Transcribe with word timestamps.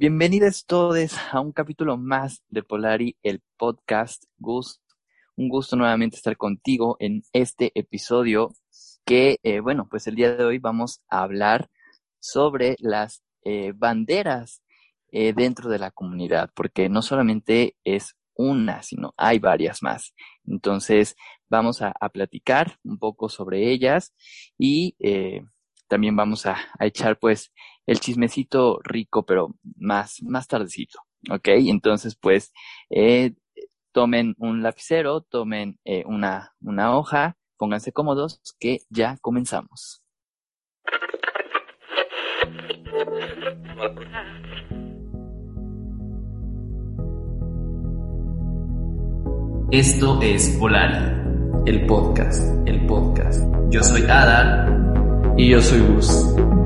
Bienvenidos 0.00 0.64
todos 0.64 1.16
a 1.32 1.40
un 1.40 1.50
capítulo 1.50 1.96
más 1.96 2.44
de 2.50 2.62
Polari, 2.62 3.16
el 3.24 3.42
podcast. 3.56 4.22
Gus, 4.36 4.80
un 5.34 5.48
gusto 5.48 5.74
nuevamente 5.74 6.14
estar 6.14 6.36
contigo 6.36 6.96
en 7.00 7.24
este 7.32 7.72
episodio 7.74 8.54
que, 9.04 9.40
eh, 9.42 9.58
bueno, 9.58 9.88
pues 9.90 10.06
el 10.06 10.14
día 10.14 10.36
de 10.36 10.44
hoy 10.44 10.58
vamos 10.58 11.02
a 11.08 11.24
hablar 11.24 11.68
sobre 12.20 12.76
las 12.78 13.24
eh, 13.42 13.72
banderas 13.74 14.62
eh, 15.10 15.32
dentro 15.32 15.68
de 15.68 15.80
la 15.80 15.90
comunidad, 15.90 16.48
porque 16.54 16.88
no 16.88 17.02
solamente 17.02 17.74
es 17.82 18.14
una, 18.36 18.84
sino 18.84 19.14
hay 19.16 19.40
varias 19.40 19.82
más. 19.82 20.14
Entonces, 20.46 21.16
vamos 21.48 21.82
a, 21.82 21.92
platicar 22.12 22.78
un 22.84 23.00
poco 23.00 23.28
sobre 23.28 23.68
ellas 23.72 24.14
y 24.56 24.94
también 25.88 26.14
vamos 26.14 26.46
a 26.46 26.56
echar 26.78 27.18
pues 27.18 27.50
el 27.88 28.00
chismecito 28.00 28.80
rico, 28.84 29.24
pero 29.24 29.54
más, 29.78 30.22
más 30.22 30.46
tardecito, 30.46 31.00
¿ok? 31.30 31.48
Entonces, 31.48 32.16
pues, 32.20 32.52
eh, 32.90 33.32
tomen 33.92 34.34
un 34.36 34.62
lapicero, 34.62 35.22
tomen 35.22 35.78
eh, 35.86 36.04
una, 36.04 36.52
una 36.60 36.94
hoja, 36.94 37.38
pónganse 37.56 37.92
cómodos, 37.92 38.42
que 38.60 38.80
ya 38.90 39.16
comenzamos. 39.22 40.02
Esto 49.70 50.20
es 50.20 50.56
Polari, 50.60 51.62
el 51.64 51.86
podcast, 51.86 52.68
el 52.68 52.84
podcast. 52.86 53.42
Yo 53.70 53.82
soy 53.82 54.02
Ada 54.02 55.34
y 55.38 55.48
yo 55.48 55.62
soy 55.62 55.80
Gus. 55.80 56.57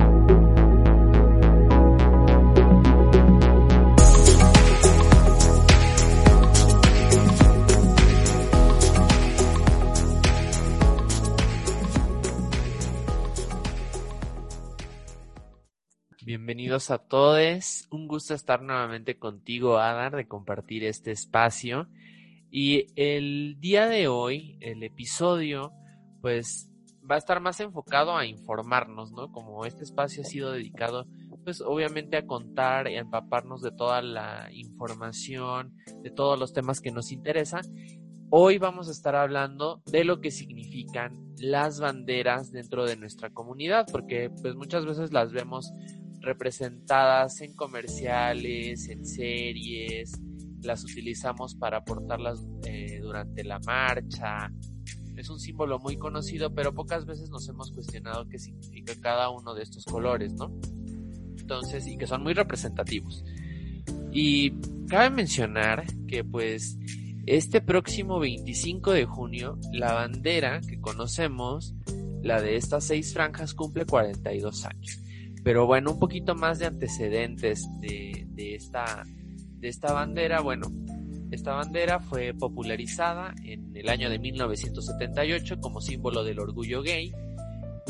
Bienvenidos 16.25 16.93
a 16.93 16.99
todos. 16.99 17.89
Un 17.91 18.07
gusto 18.07 18.33
estar 18.33 18.63
nuevamente 18.63 19.19
contigo, 19.19 19.79
Adar, 19.79 20.15
de 20.15 20.29
compartir 20.29 20.85
este 20.85 21.11
espacio. 21.11 21.89
Y 22.49 22.87
el 22.95 23.57
día 23.59 23.89
de 23.89 24.07
hoy, 24.07 24.57
el 24.61 24.85
episodio, 24.85 25.73
pues 26.21 26.71
va 27.11 27.17
a 27.17 27.19
estar 27.19 27.41
más 27.41 27.59
enfocado 27.59 28.17
a 28.17 28.25
informarnos, 28.25 29.11
¿no? 29.11 29.33
Como 29.33 29.67
este 29.67 29.83
espacio 29.83 30.23
ha 30.23 30.25
sido 30.25 30.53
dedicado, 30.53 31.09
pues 31.43 31.61
obviamente 31.61 32.17
a 32.17 32.25
contar 32.25 32.87
y 32.87 32.95
a 32.95 33.01
empaparnos 33.01 33.61
de 33.61 33.73
toda 33.73 34.01
la 34.01 34.49
información, 34.53 35.77
de 36.05 36.13
todos 36.13 36.39
los 36.39 36.53
temas 36.53 36.81
que 36.81 36.93
nos 36.93 37.11
interesan. 37.11 37.65
Hoy 38.31 38.59
vamos 38.59 38.89
a 38.89 38.93
estar 38.93 39.17
hablando 39.17 39.83
de 39.87 40.05
lo 40.05 40.21
que 40.21 40.31
significan 40.31 41.35
las 41.37 41.81
banderas 41.81 42.53
dentro 42.53 42.87
de 42.87 42.97
nuestra 42.97 43.31
comunidad, 43.31 43.87
porque 43.91 44.31
pues 44.41 44.55
muchas 44.55 44.87
veces 44.87 45.13
las 45.13 45.33
vemos 45.33 45.73
representadas 46.23 47.41
en 47.41 47.55
comerciales, 47.55 48.89
en 48.89 49.05
series, 49.05 50.21
las 50.63 50.85
utilizamos 50.85 51.55
para 51.55 51.85
portarlas 51.85 52.45
eh, 52.65 53.01
durante 53.03 53.45
la 53.45 53.59
marcha. 53.61 54.51
Es 55.17 55.29
un 55.29 55.39
símbolo 55.39 55.79
muy 55.79 55.97
conocido, 55.97 56.55
pero 56.55 56.73
pocas 56.73 57.05
veces 57.05 57.29
nos 57.31 57.49
hemos 57.49 57.71
cuestionado 57.73 58.29
qué 58.29 58.39
significa 58.39 58.95
cada 59.01 59.29
uno 59.29 59.55
de 59.55 59.63
estos 59.63 59.85
colores, 59.85 60.33
¿no? 60.35 60.53
Entonces, 61.39 61.87
y 61.87 61.99
que 61.99 62.07
son 62.07 62.23
muy 62.23 62.33
representativos. 62.33 63.25
Y 64.13 64.53
cabe 64.89 65.11
mencionar 65.11 65.85
que 66.07 66.25
pues 66.25 66.79
este 67.27 67.61
próximo 67.61 68.19
25 68.19 68.93
de 68.93 69.05
junio, 69.05 69.59
la 69.73 69.93
bandera 69.93 70.61
que 70.61 70.81
conocemos, 70.81 71.75
la 72.23 72.41
de 72.41 72.57
estas 72.57 72.85
seis 72.85 73.13
franjas, 73.13 73.55
cumple 73.55 73.85
42 73.85 74.65
años. 74.65 75.01
Pero 75.45 75.67
bueno, 75.67 75.93
un 75.93 75.99
poquito 75.99 76.35
más 76.35 76.59
de 76.59 76.67
antecedentes 76.67 77.69
de, 77.81 78.55
esta, 78.55 79.05
de 79.59 79.69
esta 79.69 79.93
bandera. 79.93 80.41
Bueno, 80.41 80.71
esta 81.33 81.55
bandera 81.55 81.99
fue 81.99 82.33
popularizada 82.35 83.35
en 83.43 83.77
el 83.77 83.89
año 83.89 84.09
de 84.09 84.19
1978 84.19 85.61
como 85.61 85.81
símbolo 85.81 86.23
del 86.23 86.39
orgullo 86.39 86.83
gay. 86.83 87.13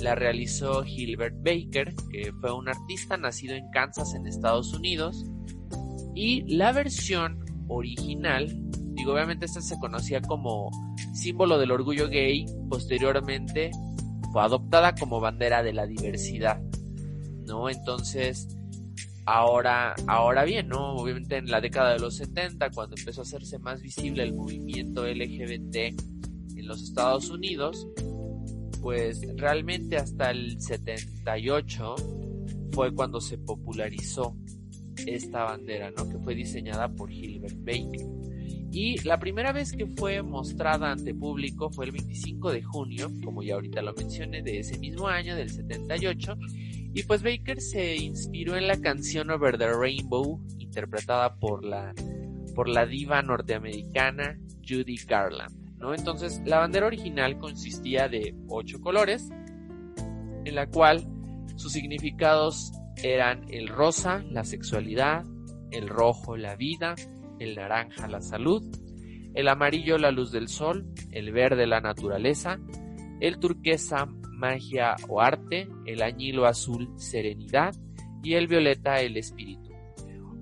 La 0.01 0.15
realizó 0.15 0.83
Gilbert 0.83 1.37
Baker, 1.43 1.95
que 2.11 2.33
fue 2.41 2.53
un 2.53 2.69
artista 2.69 3.17
nacido 3.17 3.55
en 3.55 3.71
Kansas, 3.71 4.15
en 4.15 4.27
Estados 4.27 4.73
Unidos. 4.73 5.25
Y 6.15 6.57
la 6.57 6.73
versión 6.73 7.45
original, 7.69 8.49
digo, 8.95 9.13
obviamente 9.13 9.45
esta 9.45 9.61
se 9.61 9.79
conocía 9.79 10.23
como 10.23 10.71
símbolo 11.13 11.59
del 11.59 11.71
orgullo 11.71 12.09
gay, 12.09 12.47
posteriormente 12.71 13.71
fue 14.33 14.43
adoptada 14.43 14.95
como 14.95 15.21
bandera 15.21 15.63
de 15.63 15.75
la 15.75 15.87
diversidad. 15.87 16.63
¿No? 17.47 17.69
Entonces, 17.69 18.49
ahora, 19.25 19.95
ahora 20.07 20.45
bien, 20.45 20.69
¿no? 20.69 20.95
Obviamente 20.95 21.37
en 21.37 21.51
la 21.51 21.61
década 21.61 21.93
de 21.93 22.01
los 22.01 22.17
70, 22.17 22.71
cuando 22.71 22.97
empezó 22.97 23.21
a 23.21 23.25
hacerse 23.25 23.59
más 23.59 23.83
visible 23.83 24.23
el 24.23 24.35
movimiento 24.35 25.07
LGBT 25.07 25.77
en 25.77 26.67
los 26.67 26.83
Estados 26.83 27.31
Unidos, 27.31 27.87
pues 28.81 29.21
realmente 29.37 29.97
hasta 29.97 30.31
el 30.31 30.61
78 30.61 31.95
fue 32.73 32.93
cuando 32.93 33.21
se 33.21 33.39
popularizó 33.39 34.37
esta 35.07 35.45
bandera, 35.45 35.91
¿no? 35.91 36.09
Que 36.09 36.19
fue 36.19 36.35
diseñada 36.35 36.89
por 36.89 37.11
Gilbert 37.11 37.57
Baker. 37.59 38.07
Y 38.73 38.99
la 39.07 39.19
primera 39.19 39.53
vez 39.53 39.73
que 39.73 39.87
fue 39.87 40.23
mostrada 40.23 40.91
ante 40.91 41.15
público 41.15 41.71
fue 41.71 41.87
el 41.87 41.93
25 41.93 42.53
de 42.53 42.63
junio, 42.63 43.11
como 43.23 43.43
ya 43.43 43.55
ahorita 43.55 43.83
lo 43.83 43.93
mencioné, 43.93 44.43
de 44.43 44.61
ese 44.61 44.79
mismo 44.79 45.09
año, 45.09 45.37
del 45.37 45.51
78, 45.51 46.37
y 46.95 47.03
pues 47.05 47.23
Baker 47.23 47.61
se 47.61 47.97
inspiró 47.97 48.57
en 48.57 48.69
la 48.69 48.79
canción 48.81 49.31
Over 49.31 49.57
the 49.57 49.73
Rainbow, 49.73 50.41
interpretada 50.59 51.37
por 51.37 51.65
la, 51.65 51.95
por 52.55 52.69
la 52.69 52.87
diva 52.87 53.23
norteamericana 53.23 54.39
Judy 54.67 54.97
Garland. 55.07 55.79
¿no? 55.79 55.95
Entonces, 55.95 56.41
la 56.45 56.59
bandera 56.59 56.87
original 56.87 57.39
consistía 57.39 58.09
de 58.09 58.35
ocho 58.49 58.81
colores, 58.81 59.31
en 60.45 60.55
la 60.55 60.67
cual 60.67 61.07
sus 61.57 61.73
significados 61.73 62.73
eran 63.03 63.47
el 63.49 63.69
rosa, 63.69 64.23
la 64.31 64.45
sexualidad, 64.45 65.25
el 65.71 65.89
rojo, 65.89 66.37
la 66.37 66.57
vida, 66.57 66.95
el 67.39 67.57
naranja, 67.57 68.07
la 68.07 68.21
salud, 68.21 68.63
el 69.35 69.49
amarillo, 69.49 69.97
la 69.99 70.11
luz 70.11 70.31
del 70.31 70.49
sol, 70.49 70.87
el 71.11 71.33
verde, 71.33 71.67
la 71.67 71.81
naturaleza, 71.81 72.59
el 73.21 73.39
turquesa, 73.39 74.09
magia 74.43 74.97
o 75.09 75.21
arte, 75.21 75.69
el 75.87 76.03
añilo 76.03 76.47
azul 76.47 76.89
serenidad 76.97 77.73
y 78.25 78.35
el 78.35 78.49
violeta 78.49 79.01
el 79.01 79.17
espíritu. 79.17 79.71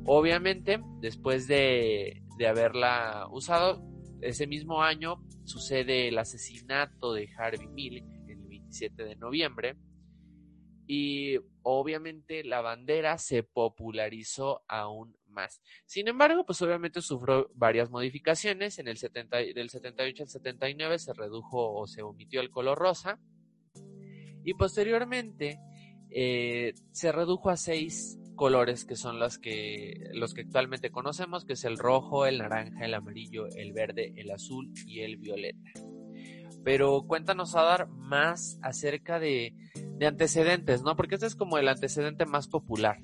Obviamente, 0.07 0.81
después 1.01 1.47
de, 1.47 2.23
haberla 2.49 3.29
usado, 3.31 3.83
ese 4.23 4.47
mismo 4.47 4.83
año 4.83 5.23
sucede 5.45 6.09
el 6.09 6.17
asesinato 6.17 7.13
de 7.13 7.29
Harvey 7.37 7.69
Milk 7.69 8.07
el 8.27 8.41
27 8.49 9.05
de 9.05 9.17
noviembre 9.17 9.77
y 10.87 11.37
obviamente 11.63 12.43
la 12.43 12.63
bandera 12.63 13.19
se 13.19 13.43
popularizó 13.43 14.63
aún 14.67 15.15
más. 15.29 15.61
Sin 15.85 16.09
embargo, 16.09 16.47
pues 16.47 16.63
obviamente 16.63 17.03
sufrió 17.03 17.51
varias 17.55 17.91
modificaciones. 17.91 18.79
En 18.79 18.89
el 18.89 18.97
70, 18.97 19.37
del 19.37 19.69
78 19.69 20.23
al 20.23 20.29
79 20.31 20.99
se 20.99 21.13
redujo 21.13 21.75
o 21.75 21.87
se 21.87 22.03
omitió 22.03 22.41
el 22.41 22.51
color 22.51 22.79
rosa 22.79 23.21
y 24.45 24.55
posteriormente 24.55 25.61
eh, 26.11 26.75
se 26.93 27.13
redujo 27.13 27.51
a 27.51 27.57
seis 27.57 28.19
colores 28.35 28.85
que 28.87 28.97
son 28.97 29.19
los 29.19 29.39
que, 29.39 30.09
los 30.15 30.33
que 30.33 30.41
actualmente 30.41 30.91
conocemos, 30.91 31.45
que 31.45 31.53
es 31.53 31.65
el 31.65 31.77
rojo, 31.77 32.25
el 32.25 32.39
naranja, 32.39 32.87
el 32.87 32.95
amarillo, 32.95 33.47
el 33.55 33.73
verde, 33.73 34.15
el 34.17 34.31
azul 34.31 34.73
y 34.87 35.01
el 35.01 35.19
violeta. 35.19 35.71
Pero 36.65 37.03
cuéntanos, 37.07 37.55
a 37.55 37.63
dar 37.63 37.89
más 37.89 38.59
acerca 38.63 39.19
de, 39.19 39.55
de 39.99 40.07
antecedentes, 40.07 40.83
¿no? 40.83 40.97
Porque 40.97 41.17
este 41.17 41.27
es 41.27 41.37
como 41.37 41.59
el 41.59 41.69
antecedente 41.69 42.27
más 42.27 42.49
popular. 42.49 42.99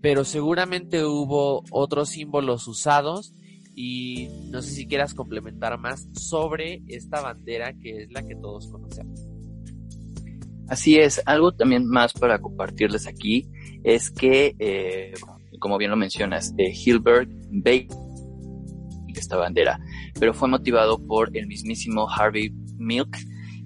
pero 0.00 0.24
seguramente 0.24 1.04
hubo 1.04 1.62
otros 1.70 2.08
símbolos 2.08 2.66
usados 2.66 3.34
y 3.74 4.28
no 4.50 4.62
sé 4.62 4.70
si 4.70 4.86
quieras 4.86 5.14
complementar 5.14 5.78
más 5.78 6.08
sobre 6.14 6.82
esta 6.88 7.20
bandera 7.20 7.74
que 7.74 8.04
es 8.04 8.12
la 8.12 8.26
que 8.26 8.34
todos 8.34 8.70
conocemos. 8.70 9.29
Así 10.70 10.96
es, 10.96 11.20
algo 11.26 11.52
también 11.52 11.86
más 11.86 12.14
para 12.14 12.40
compartirles 12.40 13.06
aquí 13.06 13.46
es 13.84 14.10
que, 14.10 14.54
eh, 14.58 15.12
como 15.58 15.76
bien 15.76 15.90
lo 15.90 15.96
mencionas, 15.96 16.54
eh, 16.56 16.72
Hilbert 16.72 17.28
Baker 17.50 17.98
esta 19.20 19.36
bandera, 19.36 19.78
pero 20.18 20.34
fue 20.34 20.48
motivado 20.48 20.98
por 21.06 21.36
el 21.36 21.46
mismísimo 21.46 22.08
Harvey 22.08 22.50
Milk, 22.78 23.16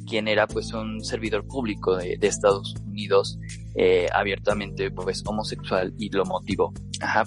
quien 0.07 0.29
era 0.29 0.47
pues 0.47 0.73
un 0.73 1.03
servidor 1.03 1.47
público 1.47 1.97
de, 1.97 2.19
Estados 2.21 2.75
Unidos 2.87 3.39
eh, 3.75 4.07
abiertamente 4.13 4.91
pues 4.91 5.23
homosexual 5.25 5.95
y 5.99 6.11
lo 6.11 6.25
motivó 6.25 6.73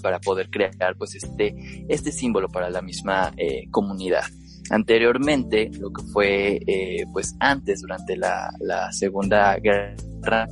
para 0.02 0.20
poder 0.20 0.50
crear 0.50 0.96
pues 0.98 1.16
este, 1.16 1.56
este 1.90 2.12
símbolo 2.12 2.50
para 2.50 2.70
la 2.70 2.82
misma 2.82 3.34
eh, 3.38 3.64
comunidad. 3.72 4.24
Anteriormente, 4.69 5.72
lo 5.80 5.92
que 5.92 6.04
fue 6.12 6.60
eh, 6.68 7.06
pues 7.14 7.36
antes, 7.40 7.81
durante 7.81 8.18
la, 8.18 8.52
la 8.60 8.92
Segunda 8.92 9.56
Guerra, 9.58 10.48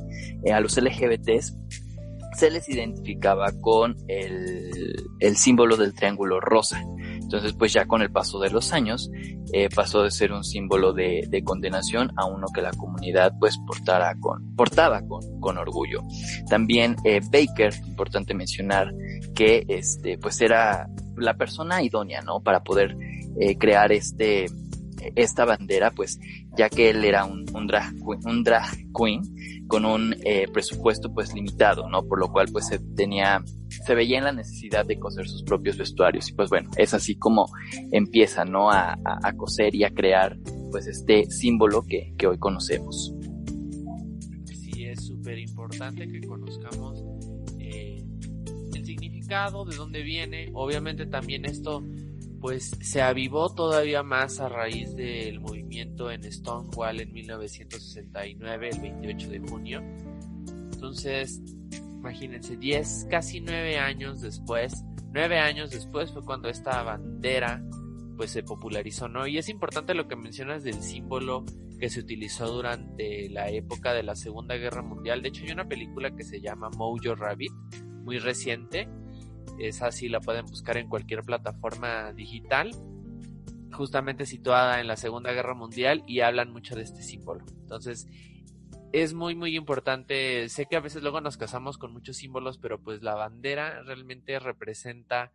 a 0.52 0.60
los 0.60 0.76
LGBTs 0.76 1.54
se 2.36 2.50
les 2.50 2.68
identificaba 2.68 3.50
con 3.60 3.96
el, 4.08 4.70
el 5.20 5.36
símbolo 5.36 5.76
del 5.76 5.94
triángulo 5.94 6.38
rosa. 6.40 6.82
Entonces, 7.26 7.54
pues 7.54 7.72
ya 7.72 7.86
con 7.86 8.02
el 8.02 8.12
paso 8.12 8.38
de 8.38 8.50
los 8.50 8.72
años, 8.72 9.10
eh, 9.52 9.68
pasó 9.74 10.04
de 10.04 10.12
ser 10.12 10.30
un 10.30 10.44
símbolo 10.44 10.92
de, 10.92 11.42
condenación 11.44 12.12
a 12.16 12.24
uno 12.24 12.46
que 12.54 12.62
la 12.62 12.70
comunidad 12.70 13.32
pues 13.40 13.58
portara 13.66 14.14
con, 14.20 14.54
portaba 14.54 15.02
con, 15.02 15.40
con 15.40 15.58
orgullo. 15.58 16.02
También 16.48 16.94
eh, 17.04 17.20
Baker, 17.20 17.74
importante 17.84 18.32
mencionar 18.32 18.92
que 19.34 19.64
este, 19.66 20.18
pues 20.18 20.40
era 20.40 20.88
la 21.16 21.34
persona 21.34 21.82
idónea, 21.82 22.20
¿no? 22.22 22.38
Para 22.40 22.62
poder 22.62 22.96
eh, 23.40 23.58
crear 23.58 23.90
este, 23.90 24.46
esta 25.14 25.44
bandera, 25.44 25.90
pues 25.90 26.18
ya 26.56 26.68
que 26.68 26.90
él 26.90 27.04
era 27.04 27.24
un, 27.24 27.44
drag, 27.66 27.94
un 28.24 28.42
drag 28.42 28.66
queen 28.94 29.22
con 29.66 29.84
un 29.84 30.14
eh, 30.24 30.46
presupuesto 30.52 31.12
pues 31.12 31.34
limitado, 31.34 31.88
¿no? 31.88 32.06
Por 32.06 32.20
lo 32.20 32.32
cual 32.32 32.48
pues 32.52 32.68
se 32.68 32.78
tenía, 32.78 33.42
se 33.68 33.94
veía 33.94 34.18
en 34.18 34.24
la 34.24 34.32
necesidad 34.32 34.86
de 34.86 34.98
coser 34.98 35.28
sus 35.28 35.42
propios 35.42 35.76
vestuarios 35.76 36.28
y 36.28 36.34
pues 36.34 36.48
bueno, 36.50 36.70
es 36.76 36.94
así 36.94 37.16
como 37.16 37.46
empieza, 37.92 38.44
¿no? 38.44 38.70
A, 38.70 38.96
a, 39.04 39.32
coser 39.32 39.74
y 39.74 39.84
a 39.84 39.90
crear 39.90 40.38
pues 40.70 40.86
este 40.86 41.30
símbolo 41.30 41.82
que, 41.82 42.14
que 42.16 42.26
hoy 42.26 42.38
conocemos. 42.38 43.12
Sí, 44.44 44.84
es 44.84 45.04
súper 45.06 45.38
importante 45.38 46.06
que 46.08 46.20
conozcamos 46.20 47.04
eh, 47.58 48.04
el 48.74 48.84
significado, 48.84 49.64
de 49.64 49.76
dónde 49.76 50.02
viene, 50.02 50.50
obviamente 50.54 51.06
también 51.06 51.44
esto 51.44 51.84
pues 52.40 52.76
se 52.80 53.02
avivó 53.02 53.54
todavía 53.54 54.02
más 54.02 54.40
a 54.40 54.48
raíz 54.48 54.94
del 54.94 55.40
movimiento 55.40 56.10
en 56.10 56.24
Stonewall 56.30 57.00
en 57.00 57.12
1969, 57.12 58.70
el 58.70 58.80
28 58.80 59.30
de 59.30 59.38
junio. 59.40 59.82
Entonces, 60.72 61.42
imagínense, 61.72 62.56
10, 62.56 63.08
casi 63.10 63.40
9 63.40 63.78
años 63.78 64.20
después, 64.20 64.84
9 65.12 65.38
años 65.38 65.70
después 65.70 66.12
fue 66.12 66.24
cuando 66.24 66.48
esta 66.48 66.82
bandera 66.82 67.62
pues 68.16 68.30
se 68.30 68.42
popularizó, 68.42 69.08
¿no? 69.08 69.26
Y 69.26 69.38
es 69.38 69.48
importante 69.48 69.94
lo 69.94 70.08
que 70.08 70.16
mencionas 70.16 70.64
del 70.64 70.82
símbolo 70.82 71.44
que 71.78 71.90
se 71.90 72.00
utilizó 72.00 72.48
durante 72.48 73.28
la 73.28 73.50
época 73.50 73.92
de 73.92 74.02
la 74.02 74.16
Segunda 74.16 74.56
Guerra 74.56 74.82
Mundial. 74.82 75.22
De 75.22 75.28
hecho, 75.28 75.44
hay 75.44 75.52
una 75.52 75.68
película 75.68 76.14
que 76.16 76.24
se 76.24 76.40
llama 76.40 76.70
Mojo 76.70 77.14
Rabbit, 77.14 77.52
muy 78.04 78.18
reciente, 78.18 78.88
esa 79.58 79.90
sí 79.92 80.08
la 80.08 80.20
pueden 80.20 80.46
buscar 80.46 80.76
en 80.76 80.88
cualquier 80.88 81.22
plataforma 81.22 82.12
digital, 82.12 82.70
justamente 83.72 84.26
situada 84.26 84.80
en 84.80 84.86
la 84.86 84.96
Segunda 84.96 85.32
Guerra 85.32 85.54
Mundial 85.54 86.02
y 86.06 86.20
hablan 86.20 86.52
mucho 86.52 86.74
de 86.74 86.82
este 86.82 87.02
símbolo. 87.02 87.44
Entonces, 87.60 88.06
es 88.92 89.14
muy 89.14 89.34
muy 89.34 89.56
importante. 89.56 90.48
Sé 90.48 90.66
que 90.66 90.76
a 90.76 90.80
veces 90.80 91.02
luego 91.02 91.20
nos 91.20 91.36
casamos 91.36 91.78
con 91.78 91.92
muchos 91.92 92.16
símbolos, 92.16 92.58
pero 92.58 92.80
pues 92.82 93.02
la 93.02 93.14
bandera 93.14 93.82
realmente 93.82 94.38
representa. 94.38 95.32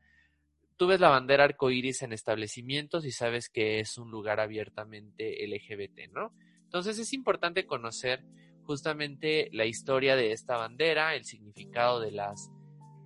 Tú 0.77 0.88
ves 0.88 1.00
la 1.00 1.09
bandera 1.09 1.44
arcoíris 1.44 2.01
en 2.01 2.13
establecimientos 2.13 3.06
y 3.06 3.12
sabes 3.12 3.50
que 3.50 3.79
es 3.79 3.97
un 3.97 4.09
lugar 4.09 4.39
abiertamente 4.39 5.45
LGBT, 5.45 6.12
¿no? 6.12 6.33
Entonces 6.63 6.97
es 6.97 7.13
importante 7.13 7.68
conocer 7.68 8.23
justamente 8.63 9.50
la 9.51 9.65
historia 9.65 10.15
de 10.15 10.31
esta 10.31 10.57
bandera, 10.57 11.15
el 11.15 11.25
significado 11.25 12.00
de 12.00 12.12
las 12.12 12.50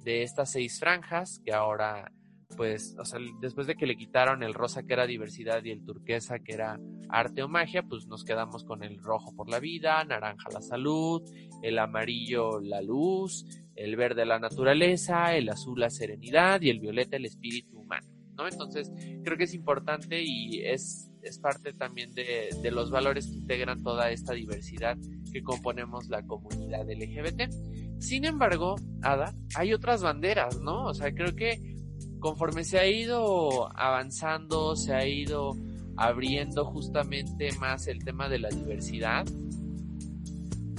de 0.06 0.24
estas 0.24 0.52
seis 0.52 0.80
franjas 0.80 1.42
que 1.44 1.54
ahora 1.54 2.10
pues, 2.56 2.96
o 3.00 3.06
sea, 3.06 3.20
después 3.42 3.68
de 3.68 3.76
que 3.76 3.86
le 3.86 3.98
quitaron 3.98 4.44
el 4.44 4.54
rosa 4.54 4.84
que 4.84 4.94
era 4.94 5.06
diversidad 5.06 5.64
y 5.64 5.72
el 5.72 5.84
turquesa 5.84 6.40
que 6.40 6.54
era 6.54 6.80
arte 7.10 7.44
o 7.44 7.48
magia, 7.48 7.84
pues 7.84 8.08
nos 8.08 8.24
quedamos 8.24 8.64
con 8.64 8.84
el 8.84 8.98
rojo 8.98 9.36
por 9.36 9.50
la 9.50 9.60
vida, 9.60 10.04
naranja 10.06 10.50
la 10.52 10.62
salud, 10.62 11.22
el 11.62 11.80
amarillo 11.80 12.60
la 12.60 12.82
luz, 12.82 13.46
el 13.76 13.96
verde 13.96 14.26
la 14.26 14.40
naturaleza, 14.40 15.36
el 15.36 15.50
azul 15.50 15.80
la 15.80 15.90
serenidad 15.90 16.62
y 16.62 16.70
el 16.70 16.80
violeta 16.80 17.18
el 17.18 17.26
espíritu 17.26 17.80
humano, 17.80 18.08
¿no? 18.38 18.48
Entonces, 18.48 18.92
creo 19.24 19.38
que 19.38 19.46
es 19.46 19.54
importante 19.54 20.22
y 20.24 20.62
es, 20.62 21.12
es 21.24 21.40
parte 21.40 21.74
también 21.74 22.14
de, 22.14 22.50
de 22.62 22.72
los 22.72 22.92
valores 22.92 23.28
que 23.28 23.38
integran 23.38 23.84
toda 23.84 24.12
esta 24.12 24.34
diversidad 24.34 24.98
que 25.32 25.44
componemos 25.44 26.08
la 26.08 26.26
comunidad 26.26 26.90
LGBT. 26.90 27.52
Sin 28.00 28.26
embargo, 28.26 28.76
Ada, 29.02 29.34
hay 29.56 29.74
otras 29.74 30.02
banderas, 30.02 30.60
¿no? 30.62 30.86
O 30.86 30.94
sea, 30.94 31.14
creo 31.14 31.36
que 31.36 31.76
conforme 32.20 32.64
se 32.64 32.80
ha 32.80 32.88
ido 32.88 33.70
avanzando, 33.78 34.76
se 34.76 34.94
ha 34.94 35.08
ido 35.08 35.56
abriendo 35.98 36.66
justamente 36.66 37.50
más 37.60 37.88
el 37.88 38.04
tema 38.04 38.28
de 38.30 38.40
la 38.40 38.50
diversidad, 38.50 39.26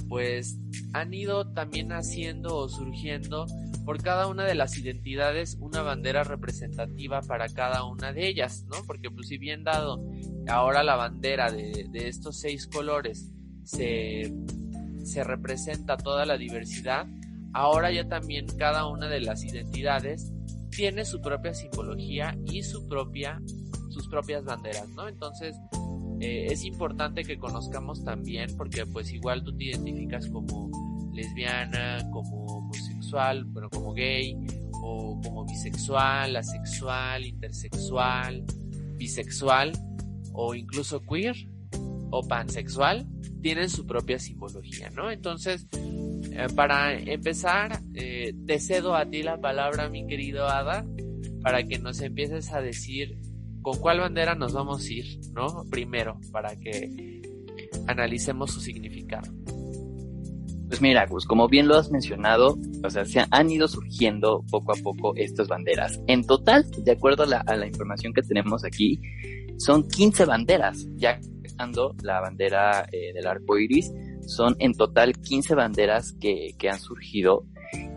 pues 0.07 0.59
han 0.93 1.13
ido 1.13 1.51
también 1.53 1.91
haciendo 1.91 2.55
o 2.55 2.69
surgiendo 2.69 3.45
por 3.85 4.01
cada 4.01 4.27
una 4.27 4.43
de 4.43 4.55
las 4.55 4.77
identidades 4.77 5.57
una 5.59 5.81
bandera 5.81 6.23
representativa 6.23 7.21
para 7.21 7.47
cada 7.47 7.85
una 7.85 8.13
de 8.13 8.27
ellas, 8.27 8.65
¿no? 8.69 8.83
Porque 8.85 9.09
pues 9.09 9.27
si 9.27 9.37
bien 9.37 9.63
dado 9.63 10.03
ahora 10.47 10.83
la 10.83 10.95
bandera 10.95 11.51
de, 11.51 11.87
de 11.89 12.07
estos 12.07 12.39
seis 12.39 12.67
colores 12.67 13.31
se 13.63 14.33
se 15.07 15.23
representa 15.23 15.97
toda 15.97 16.25
la 16.25 16.37
diversidad, 16.37 17.07
ahora 17.53 17.91
ya 17.91 18.07
también 18.07 18.45
cada 18.57 18.87
una 18.87 19.07
de 19.07 19.21
las 19.21 19.43
identidades 19.43 20.31
tiene 20.69 21.05
su 21.05 21.21
propia 21.21 21.53
simbología 21.53 22.37
y 22.45 22.63
su 22.63 22.87
propia, 22.87 23.41
sus 23.89 24.07
propias 24.09 24.43
banderas, 24.43 24.89
¿no? 24.89 25.07
Entonces, 25.07 25.55
eh, 26.19 26.47
es 26.51 26.63
importante 26.65 27.23
que 27.23 27.37
conozcamos 27.37 28.03
también, 28.03 28.55
porque 28.57 28.85
pues 28.85 29.11
igual 29.11 29.43
tú 29.43 29.55
te 29.55 29.65
identificas 29.65 30.27
como 30.27 30.69
lesbiana, 31.13 32.07
como 32.11 32.45
homosexual, 32.45 33.45
bueno, 33.45 33.69
como 33.69 33.93
gay, 33.93 34.35
o 34.83 35.19
como 35.23 35.45
bisexual, 35.45 36.35
asexual, 36.35 37.25
intersexual, 37.25 38.43
bisexual, 38.97 39.71
o 40.33 40.53
incluso 40.53 41.01
queer, 41.01 41.35
o 42.11 42.27
pansexual, 42.27 43.07
tienen 43.41 43.69
su 43.69 43.85
propia 43.85 44.19
simbología, 44.19 44.89
¿no? 44.89 45.11
Entonces, 45.11 45.67
eh, 46.31 46.47
para 46.55 46.93
empezar, 46.93 47.79
eh, 47.93 48.33
te 48.45 48.59
cedo 48.59 48.95
a 48.95 49.05
ti 49.05 49.23
la 49.23 49.39
palabra, 49.39 49.89
mi 49.89 50.05
querido 50.07 50.47
Ada, 50.47 50.85
para 51.41 51.63
que 51.63 51.79
nos 51.79 52.01
empieces 52.01 52.51
a 52.51 52.61
decir 52.61 53.17
con 53.61 53.79
cuál 53.79 53.99
bandera 53.99 54.35
nos 54.35 54.53
vamos 54.53 54.85
a 54.85 54.93
ir, 54.93 55.19
¿no? 55.33 55.65
Primero, 55.69 56.19
para 56.31 56.55
que 56.55 57.21
analicemos 57.87 58.51
su 58.51 58.61
significado. 58.61 59.31
Pues 60.67 60.81
mira, 60.81 61.05
Gus, 61.05 61.25
como 61.25 61.47
bien 61.47 61.67
lo 61.67 61.75
has 61.75 61.89
mencionado, 61.91 62.57
o 62.83 62.89
sea, 62.89 63.05
se 63.05 63.23
han 63.31 63.49
ido 63.49 63.67
surgiendo 63.69 64.43
poco 64.51 64.73
a 64.73 64.75
poco 64.83 65.15
estas 65.15 65.47
banderas. 65.47 66.01
En 66.07 66.25
total, 66.25 66.69
de 66.83 66.91
acuerdo 66.91 67.23
a 67.23 67.25
la, 67.25 67.37
a 67.39 67.55
la 67.55 67.67
información 67.67 68.13
que 68.13 68.21
tenemos 68.21 68.65
aquí, 68.65 68.99
son 69.57 69.87
15 69.87 70.25
banderas, 70.25 70.85
ya 70.95 71.19
la 72.03 72.21
bandera 72.21 72.87
eh, 72.91 73.13
del 73.13 73.27
arco 73.27 73.57
iris. 73.57 73.91
Son 74.25 74.55
en 74.59 74.73
total 74.73 75.13
15 75.13 75.55
banderas 75.55 76.13
que, 76.19 76.55
que 76.57 76.69
han 76.69 76.79
surgido 76.79 77.45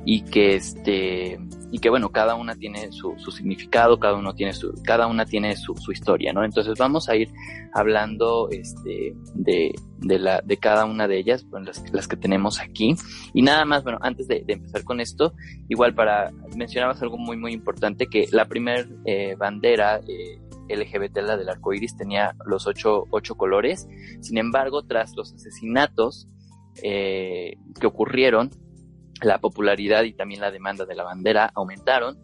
y 0.05 0.23
que 0.23 0.55
este 0.57 1.39
y 1.71 1.79
que 1.79 1.91
bueno 1.91 2.09
cada 2.09 2.35
una 2.35 2.57
tiene 2.57 2.91
su, 2.91 3.15
su 3.19 3.31
significado 3.31 4.01
cada 4.01 4.17
uno 4.17 4.35
tiene 4.35 4.53
su 4.53 4.73
cada 4.83 5.07
una 5.07 5.27
tiene 5.27 5.57
su, 5.57 5.77
su, 5.77 5.93
historia 5.93 6.33
no 6.33 6.43
entonces 6.43 6.79
vamos 6.79 7.09
a 7.09 7.17
ir 7.17 7.31
hablando 7.75 8.49
este 8.51 9.15
de, 9.35 9.75
de 9.99 10.19
la 10.19 10.41
de 10.41 10.57
cada 10.57 10.87
una 10.87 11.07
de 11.07 11.19
ellas 11.19 11.47
bueno, 11.49 11.67
las, 11.67 11.85
las 11.93 12.09
que 12.09 12.17
tenemos 12.17 12.61
aquí 12.61 12.97
y 13.35 13.43
nada 13.43 13.65
más 13.65 13.85
bueno 13.85 13.99
antes 14.01 14.27
de, 14.27 14.43
de, 14.47 14.55
empezar 14.55 14.85
con 14.85 15.01
esto 15.01 15.35
igual 15.69 15.95
para 15.95 16.31
mencionabas 16.57 17.03
algo 17.03 17.19
muy 17.19 17.37
muy 17.37 17.53
importante 17.53 18.07
que 18.07 18.27
la 18.33 18.47
primera 18.47 18.87
eh, 19.05 19.37
bandera 19.39 20.01
eh, 20.09 20.41
LGBT, 20.75 21.19
la 21.19 21.37
del 21.37 21.49
arco 21.49 21.73
iris, 21.73 21.97
tenía 21.97 22.35
los 22.47 22.67
ocho, 22.67 23.05
ocho 23.11 23.37
colores. 23.37 23.89
Sin 24.21 24.39
embargo, 24.39 24.83
tras 24.83 25.15
los 25.17 25.33
asesinatos 25.33 26.29
eh, 26.83 27.57
que 27.79 27.87
ocurrieron, 27.87 28.51
la 29.23 29.39
popularidad 29.39 30.05
y 30.05 30.13
también 30.13 30.41
la 30.41 30.51
demanda 30.51 30.87
de 30.87 30.95
la 30.95 31.05
bandera 31.05 31.51
aumentaron, 31.55 32.19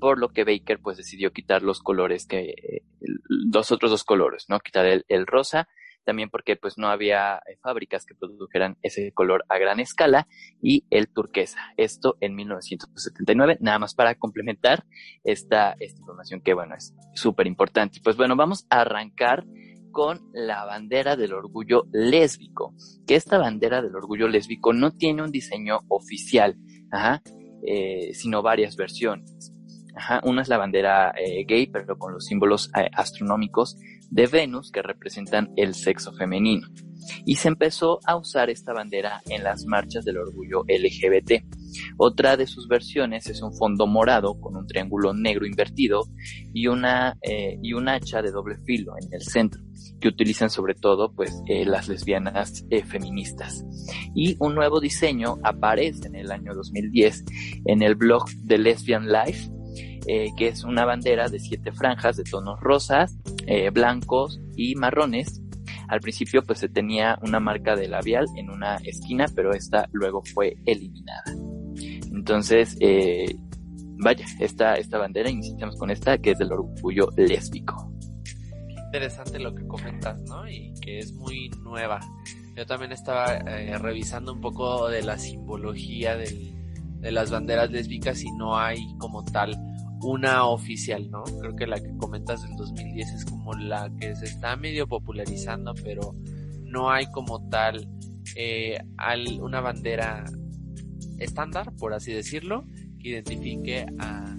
por 0.00 0.18
lo 0.18 0.30
que 0.30 0.44
Baker 0.44 0.80
pues 0.80 0.96
decidió 0.96 1.32
quitar 1.32 1.62
los 1.62 1.80
colores 1.80 2.26
que, 2.26 2.82
los 3.00 3.70
otros 3.70 3.90
dos 3.90 4.04
colores, 4.04 4.46
¿no? 4.48 4.58
Quitar 4.60 4.86
el, 4.86 5.04
el 5.08 5.26
rosa 5.26 5.68
también 6.10 6.28
porque 6.28 6.56
pues 6.56 6.76
no 6.76 6.88
había 6.88 7.36
eh, 7.36 7.56
fábricas 7.62 8.04
que 8.04 8.16
produjeran 8.16 8.76
ese 8.82 9.12
color 9.12 9.44
a 9.48 9.58
gran 9.58 9.78
escala 9.78 10.26
y 10.60 10.84
el 10.90 11.06
turquesa. 11.06 11.60
Esto 11.76 12.16
en 12.20 12.34
1979, 12.34 13.58
nada 13.60 13.78
más 13.78 13.94
para 13.94 14.16
complementar 14.16 14.84
esta, 15.22 15.76
información 15.78 16.40
que 16.40 16.52
bueno, 16.52 16.74
es 16.74 16.96
súper 17.14 17.46
importante. 17.46 18.00
Pues 18.02 18.16
bueno, 18.16 18.34
vamos 18.34 18.66
a 18.70 18.80
arrancar 18.80 19.44
con 19.92 20.20
la 20.32 20.64
bandera 20.64 21.14
del 21.14 21.32
orgullo 21.32 21.84
lésbico, 21.92 22.74
que 23.06 23.14
esta 23.14 23.38
bandera 23.38 23.80
del 23.80 23.94
orgullo 23.94 24.26
lésbico 24.26 24.72
no 24.72 24.90
tiene 24.90 25.22
un 25.22 25.30
diseño 25.30 25.82
oficial, 25.86 26.56
eh, 27.64 28.10
sino 28.14 28.42
varias 28.42 28.74
versiones. 28.74 29.52
una 30.24 30.42
es 30.42 30.48
la 30.48 30.58
bandera 30.58 31.14
eh, 31.16 31.44
gay, 31.46 31.68
pero 31.68 31.96
con 31.98 32.14
los 32.14 32.24
símbolos 32.24 32.68
astronómicos 32.96 33.76
de 34.10 34.26
Venus 34.26 34.70
que 34.70 34.82
representan 34.82 35.52
el 35.56 35.74
sexo 35.74 36.12
femenino. 36.12 36.68
Y 37.24 37.36
se 37.36 37.48
empezó 37.48 37.98
a 38.04 38.16
usar 38.16 38.50
esta 38.50 38.72
bandera 38.72 39.22
en 39.28 39.42
las 39.42 39.64
marchas 39.64 40.04
del 40.04 40.18
orgullo 40.18 40.64
LGBT. 40.68 41.44
Otra 41.96 42.36
de 42.36 42.46
sus 42.46 42.68
versiones 42.68 43.26
es 43.28 43.42
un 43.42 43.54
fondo 43.54 43.86
morado 43.86 44.38
con 44.40 44.56
un 44.56 44.66
triángulo 44.66 45.14
negro 45.14 45.46
invertido 45.46 46.02
y 46.52 46.66
una 46.66 47.16
eh, 47.22 47.58
y 47.62 47.72
un 47.72 47.88
hacha 47.88 48.22
de 48.22 48.30
doble 48.30 48.58
filo 48.64 48.94
en 49.00 49.12
el 49.12 49.22
centro 49.22 49.62
que 50.00 50.08
utilizan 50.08 50.50
sobre 50.50 50.74
todo 50.74 51.14
pues 51.14 51.42
eh, 51.46 51.64
las 51.64 51.88
lesbianas 51.88 52.64
eh, 52.70 52.82
feministas. 52.84 53.64
Y 54.14 54.36
un 54.40 54.54
nuevo 54.54 54.80
diseño 54.80 55.38
aparece 55.42 56.08
en 56.08 56.16
el 56.16 56.30
año 56.30 56.54
2010 56.54 57.24
en 57.66 57.82
el 57.82 57.94
blog 57.94 58.28
de 58.42 58.58
Lesbian 58.58 59.10
Life 59.10 59.50
eh, 60.06 60.30
que 60.36 60.48
es 60.48 60.64
una 60.64 60.84
bandera 60.84 61.28
de 61.28 61.38
siete 61.38 61.72
franjas 61.72 62.16
de 62.16 62.24
tonos 62.24 62.58
rosas, 62.60 63.16
eh, 63.46 63.70
blancos 63.70 64.40
y 64.56 64.74
marrones. 64.74 65.42
Al 65.88 66.00
principio 66.00 66.42
pues 66.42 66.60
se 66.60 66.68
tenía 66.68 67.18
una 67.22 67.40
marca 67.40 67.76
de 67.76 67.88
labial 67.88 68.26
en 68.36 68.50
una 68.50 68.76
esquina, 68.76 69.26
pero 69.34 69.52
esta 69.52 69.88
luego 69.92 70.22
fue 70.34 70.56
eliminada. 70.64 71.24
Entonces, 72.12 72.76
eh, 72.80 73.36
vaya, 73.98 74.24
esta, 74.38 74.74
esta 74.74 74.98
bandera, 74.98 75.30
iniciamos 75.30 75.76
con 75.76 75.90
esta, 75.90 76.18
que 76.18 76.32
es 76.32 76.38
del 76.38 76.52
orgullo 76.52 77.08
lésbico. 77.16 77.92
interesante 78.86 79.38
lo 79.38 79.54
que 79.54 79.66
comentas, 79.66 80.20
¿no? 80.22 80.48
Y 80.48 80.72
que 80.80 80.98
es 80.98 81.12
muy 81.12 81.50
nueva. 81.62 82.00
Yo 82.56 82.66
también 82.66 82.92
estaba 82.92 83.38
revisando 83.78 84.32
un 84.32 84.40
poco 84.40 84.88
de 84.88 85.02
la 85.02 85.18
simbología 85.18 86.16
de 86.16 87.12
las 87.12 87.30
banderas 87.30 87.70
lésbicas 87.70 88.22
y 88.22 88.30
no 88.32 88.58
hay 88.58 88.78
como 88.98 89.24
tal 89.24 89.56
una 90.02 90.46
oficial, 90.46 91.10
¿no? 91.10 91.24
Creo 91.24 91.54
que 91.56 91.66
la 91.66 91.80
que 91.80 91.96
comentas 91.96 92.42
del 92.42 92.56
2010 92.56 93.10
es 93.12 93.24
como 93.24 93.52
la 93.54 93.90
que 93.98 94.16
se 94.16 94.26
está 94.26 94.56
medio 94.56 94.86
popularizando, 94.86 95.74
pero 95.82 96.14
no 96.64 96.90
hay 96.90 97.06
como 97.06 97.48
tal 97.48 97.88
eh, 98.36 98.78
una 99.40 99.60
bandera 99.60 100.24
estándar, 101.18 101.74
por 101.76 101.92
así 101.92 102.12
decirlo, 102.12 102.64
que 102.98 103.10
identifique 103.10 103.86
a, 103.98 104.36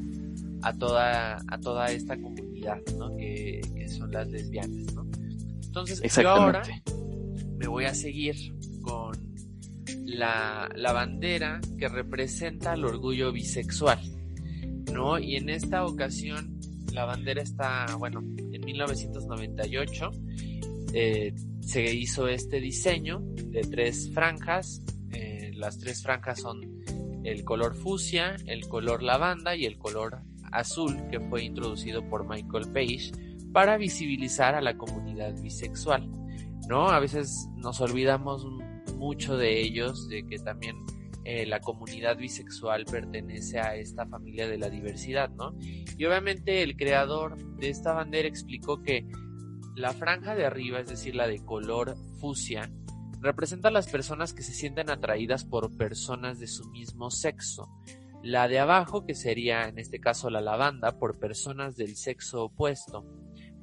a, 0.64 0.74
toda, 0.74 1.38
a 1.48 1.58
toda 1.60 1.88
esta 1.92 2.16
comunidad, 2.16 2.80
¿no? 2.98 3.16
Que, 3.18 3.62
son 3.88 4.12
las 4.12 4.28
lesbianas, 4.30 4.94
¿no? 4.94 5.06
Entonces, 5.64 6.02
yo 6.16 6.30
ahora 6.30 6.64
me 7.58 7.68
voy 7.68 7.86
a 7.86 7.94
seguir 7.94 8.36
con 8.82 9.12
la, 10.06 10.70
la 10.76 10.94
bandera 10.94 11.60
que 11.78 11.88
representa 11.90 12.74
el 12.74 12.86
orgullo 12.86 13.32
bisexual. 13.32 14.00
¿No? 14.92 15.20
Y 15.20 15.36
en 15.36 15.50
esta 15.50 15.86
ocasión 15.86 16.60
la 16.94 17.06
bandera 17.06 17.42
está, 17.42 17.96
bueno, 17.98 18.20
en 18.20 18.62
1998 18.62 20.12
eh, 20.94 21.34
se 21.62 21.94
hizo 21.94 22.28
este 22.28 22.60
diseño 22.60 23.22
de 23.22 23.62
tres 23.62 24.12
franjas. 24.14 24.84
Eh, 25.12 25.52
las 25.56 25.80
tres 25.80 26.04
franjas 26.04 26.42
son 26.42 26.82
el 27.24 27.44
color 27.44 27.76
fucsia, 27.76 28.36
el 28.46 28.68
color 28.68 29.04
lavanda 29.04 29.56
y 29.56 29.66
el 29.66 29.78
color 29.78 30.22
azul 30.52 30.98
que 31.10 31.20
fue 31.20 31.44
introducido 31.44 32.08
por 32.10 32.28
Michael 32.28 32.72
Page 32.74 33.12
para 33.54 33.78
visibilizar 33.78 34.56
a 34.56 34.62
la 34.62 34.78
comunidad 34.78 35.34
bisexual. 35.42 36.10
¿No? 36.68 36.90
A 36.90 37.00
veces 37.00 37.48
nos 37.56 37.82
olvidamos 37.82 38.46
mucho 38.98 39.36
de 39.36 39.60
ellos, 39.60 40.08
de 40.08 40.26
que 40.26 40.38
también 40.38 40.78
eh, 41.24 41.46
la 41.46 41.60
comunidad 41.60 42.18
bisexual 42.18 42.86
pertenece 42.86 43.60
a 43.60 43.76
esta 43.76 44.08
familia 44.08 44.48
de 44.48 44.58
la 44.58 44.70
diversidad, 44.70 45.30
¿no? 45.30 45.56
Y 45.60 46.06
obviamente 46.06 46.64
el 46.64 46.76
creador 46.76 47.38
de 47.58 47.70
esta 47.70 47.94
bandera 47.94 48.28
explicó 48.28 48.82
que 48.82 49.08
la 49.76 49.94
franja 49.94 50.36
de 50.36 50.46
arriba, 50.46 50.80
es 50.80 50.90
decir, 50.90 51.16
la 51.16 51.28
de 51.28 51.44
color 51.46 51.96
fucsia, 52.20 52.72
representa 53.20 53.68
a 53.68 53.72
las 53.72 53.88
personas 53.88 54.34
que 54.34 54.42
se 54.42 54.54
sienten 54.54 54.90
atraídas 54.90 55.46
por 55.46 55.78
personas 55.78 56.40
de 56.40 56.48
su 56.48 56.68
mismo 56.70 57.12
sexo. 57.12 57.70
La 58.24 58.48
de 58.48 58.60
abajo, 58.60 59.06
que 59.06 59.16
sería 59.16 59.68
en 59.68 59.78
este 59.78 60.00
caso 60.00 60.30
la 60.30 60.42
lavanda, 60.42 60.98
por 60.98 61.20
personas 61.20 61.76
del 61.76 61.96
sexo 61.96 62.46
opuesto. 62.46 63.06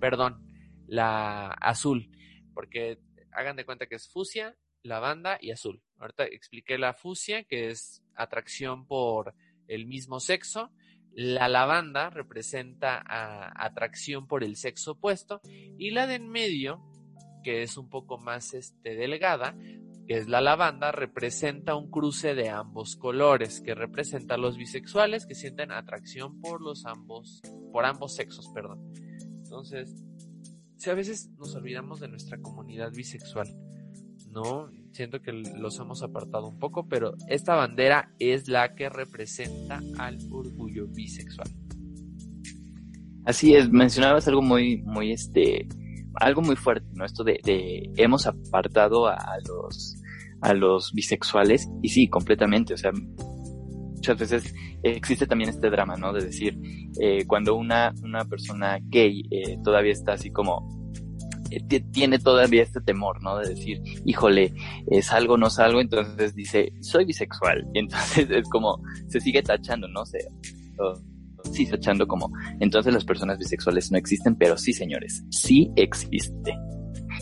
Perdón, 0.01 0.45
la 0.87 1.49
azul, 1.49 2.11
porque 2.55 2.99
hagan 3.33 3.57
de 3.57 3.65
cuenta 3.65 3.87
que 3.87 3.97
es 3.97 4.09
fucsia, 4.09 4.57
lavanda 4.83 5.39
y 5.41 5.51
azul. 5.51 5.83
Ahorita 5.99 6.25
expliqué 6.25 6.79
la 6.79 6.95
fusia, 6.95 7.45
que 7.45 7.71
es 7.71 8.03
atracción 8.15 8.87
por 8.87 9.35
el 9.67 9.87
mismo 9.87 10.21
sexo. 10.21 10.71
La 11.13 11.49
lavanda 11.49 12.11
representa 12.11 13.03
atracción 13.57 14.27
por 14.27 14.45
el 14.45 14.57
sexo 14.57 14.93
opuesto. 14.93 15.41
Y 15.45 15.91
la 15.91 16.07
de 16.07 16.17
en 16.17 16.29
medio, 16.29 16.83
que 17.43 17.63
es 17.63 17.77
un 17.77 17.89
poco 17.89 18.19
más 18.19 18.55
este, 18.55 18.95
delgada, 18.95 19.57
que 20.07 20.15
es 20.15 20.29
la 20.29 20.41
lavanda, 20.41 20.93
representa 20.93 21.75
un 21.75 21.91
cruce 21.91 22.35
de 22.35 22.49
ambos 22.49 22.97
colores, 22.97 23.61
que 23.61 23.75
representa 23.75 24.35
a 24.35 24.39
los 24.39 24.57
bisexuales 24.57 25.27
que 25.27 25.35
sienten 25.35 25.71
atracción 25.73 26.41
por 26.41 26.63
los 26.63 26.87
ambos, 26.87 27.43
por 27.73 27.85
ambos 27.85 28.15
sexos, 28.15 28.49
perdón. 28.55 28.93
Entonces, 29.43 30.03
si 30.77 30.91
a 30.91 30.95
veces 30.95 31.31
nos 31.37 31.55
olvidamos 31.55 32.01
de 32.01 32.09
nuestra 32.09 32.39
comunidad 32.39 32.93
bisexual, 32.93 33.49
¿no? 34.33 34.71
Siento 34.93 35.21
que 35.21 35.33
los 35.33 35.79
hemos 35.79 36.03
apartado 36.03 36.49
un 36.49 36.59
poco, 36.59 36.89
pero 36.89 37.15
esta 37.29 37.55
bandera 37.55 38.13
es 38.19 38.49
la 38.49 38.75
que 38.75 38.89
representa 38.89 39.81
al 39.99 40.19
orgullo 40.31 40.87
bisexual. 40.89 41.49
Así 43.25 43.55
es, 43.55 43.71
mencionabas 43.71 44.27
algo 44.27 44.43
muy, 44.43 44.83
muy, 44.83 45.13
este, 45.13 45.69
algo 46.15 46.43
muy 46.43 46.57
fuerte, 46.57 46.87
¿no? 46.95 47.05
Esto 47.05 47.25
de, 47.25 47.39
hemos 47.97 48.27
apartado 48.27 49.07
a, 49.07 49.37
los, 49.47 50.01
a 50.41 50.55
los 50.55 50.93
bisexuales, 50.93 51.69
y 51.83 51.91
sí, 51.91 52.09
completamente, 52.09 52.75
o 52.75 52.79
sea, 52.79 52.91
muchas 52.93 54.19
veces 54.19 54.55
existe 54.83 55.27
también 55.27 55.51
este 55.51 55.69
drama, 55.71 55.97
¿no? 55.97 56.13
De 56.13 56.25
decir, 56.25 56.59
eh, 57.01 57.27
cuando 57.27 57.55
una, 57.55 57.93
una 58.03 58.25
persona 58.25 58.79
gay 58.83 59.23
eh, 59.31 59.59
todavía 59.63 59.93
está 59.93 60.13
así 60.13 60.31
como 60.31 60.78
tiene 61.93 62.19
todavía 62.19 62.63
este 62.63 62.81
temor, 62.81 63.23
¿no? 63.23 63.39
De 63.39 63.51
decir, 63.51 63.83
híjole, 64.05 64.53
es 64.91 65.13
algo, 65.13 65.37
no 65.37 65.51
salgo, 65.51 65.81
entonces 65.81 66.35
dice, 66.35 66.73
soy 66.81 67.05
bisexual. 67.05 67.67
Y 67.75 67.79
entonces 67.81 68.31
es 68.31 68.49
como, 68.49 68.83
se 69.09 69.21
sigue 69.21 69.43
tachando, 69.43 69.89
¿no? 69.89 70.05
Se, 70.07 70.19
sí, 71.53 71.67
tachando 71.67 72.07
como, 72.07 72.31
entonces 72.61 72.93
las 72.93 73.05
personas 73.05 73.39
bisexuales 73.39 73.91
no 73.91 73.99
existen, 73.99 74.37
pero 74.37 74.57
sí, 74.57 74.73
señores, 74.73 75.25
sí 75.31 75.71
existe. 75.77 76.55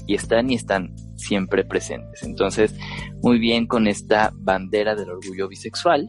Y 0.08 0.14
están 0.14 0.50
y 0.50 0.54
están 0.54 0.94
siempre 1.16 1.64
presentes. 1.64 2.22
Entonces, 2.22 2.74
muy 3.22 3.38
bien 3.38 3.66
con 3.66 3.88
esta 3.88 4.32
bandera 4.36 4.94
del 4.94 5.10
orgullo 5.10 5.48
bisexual. 5.48 6.08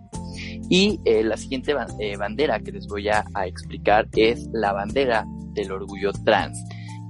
Y 0.70 1.00
eh, 1.06 1.24
la 1.24 1.38
siguiente 1.38 1.74
eh, 2.00 2.18
bandera 2.18 2.60
que 2.60 2.72
les 2.72 2.86
voy 2.88 3.08
a 3.08 3.26
explicar 3.46 4.08
es 4.14 4.48
la 4.54 4.74
bandera 4.74 5.26
del 5.54 5.72
orgullo 5.72 6.12
trans 6.26 6.60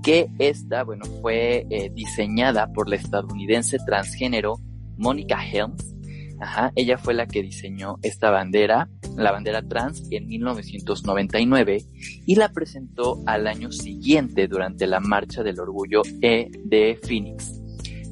que 0.08 0.30
esta, 0.40 0.86
bueno, 0.86 1.04
fue 1.22 1.68
eh, 1.70 1.92
diseñada 1.94 2.72
por 2.72 2.88
la 2.88 2.96
estadounidense 2.96 3.78
transgénero 3.86 4.54
Mónica 4.96 5.38
Helms. 5.46 5.98
Ajá, 6.40 6.72
ella 6.78 6.98
fue 6.98 7.14
la 7.14 7.28
que 7.28 7.42
diseñó 7.42 7.98
esta 8.04 8.32
bandera, 8.32 8.88
la 9.18 9.34
bandera 9.34 9.62
trans, 9.68 10.10
en 10.10 10.30
1999 10.30 11.84
y 12.26 12.36
la 12.36 12.54
presentó 12.54 13.22
al 13.26 13.48
año 13.48 13.70
siguiente 13.74 14.48
durante 14.48 14.88
la 14.88 15.02
Marcha 15.02 15.44
del 15.44 15.60
Orgullo 15.60 16.04
E 16.22 16.52
de 16.64 16.98
Phoenix. 17.06 17.60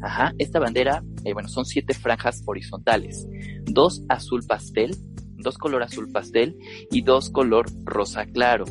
Ajá, 0.01 0.33
esta 0.37 0.59
bandera, 0.59 1.01
eh, 1.23 1.31
bueno, 1.31 1.47
son 1.47 1.63
siete 1.63 1.93
franjas 1.93 2.43
horizontales, 2.45 3.25
dos 3.63 4.03
azul 4.09 4.43
pastel, 4.45 4.97
dos 5.37 5.57
color 5.57 5.83
azul 5.83 6.11
pastel 6.11 6.57
y 6.91 7.03
dos 7.03 7.29
color 7.29 7.67
rosa 7.85 8.25
claro 8.25 8.65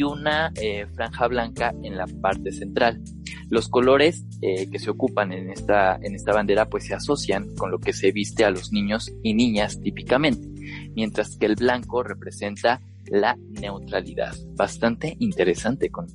y 0.00 0.02
una 0.02 0.50
eh, 0.54 0.86
franja 0.94 1.26
blanca 1.28 1.74
en 1.82 1.98
la 1.98 2.06
parte 2.06 2.52
central. 2.52 3.02
Los 3.50 3.68
colores 3.68 4.24
eh, 4.40 4.70
que 4.70 4.78
se 4.78 4.88
ocupan 4.88 5.30
en 5.30 5.50
esta, 5.50 5.96
en 5.96 6.14
esta 6.14 6.32
bandera 6.32 6.70
pues 6.70 6.86
se 6.86 6.94
asocian 6.94 7.54
con 7.54 7.70
lo 7.70 7.78
que 7.80 7.92
se 7.92 8.10
viste 8.10 8.46
a 8.46 8.50
los 8.50 8.72
niños 8.72 9.12
y 9.22 9.34
niñas 9.34 9.78
típicamente. 9.80 10.48
mientras 10.94 11.36
que 11.36 11.46
el 11.46 11.56
blanco 11.56 12.02
representa 12.02 12.80
la 13.10 13.36
neutralidad. 13.60 14.34
Bastante 14.54 15.16
interesante 15.18 15.90
con, 15.90 16.06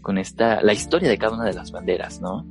con 0.00 0.16
esta, 0.16 0.62
la 0.62 0.72
historia 0.72 1.10
de 1.10 1.18
cada 1.18 1.34
una 1.34 1.44
de 1.44 1.54
las 1.54 1.72
banderas, 1.72 2.22
¿no? 2.22 2.46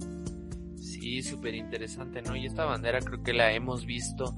Sí, 0.77 1.23
súper 1.23 1.55
interesante, 1.55 2.21
¿no? 2.21 2.35
Y 2.35 2.45
esta 2.45 2.65
bandera 2.65 2.99
creo 2.99 3.23
que 3.23 3.33
la 3.33 3.53
hemos 3.53 3.85
visto 3.87 4.35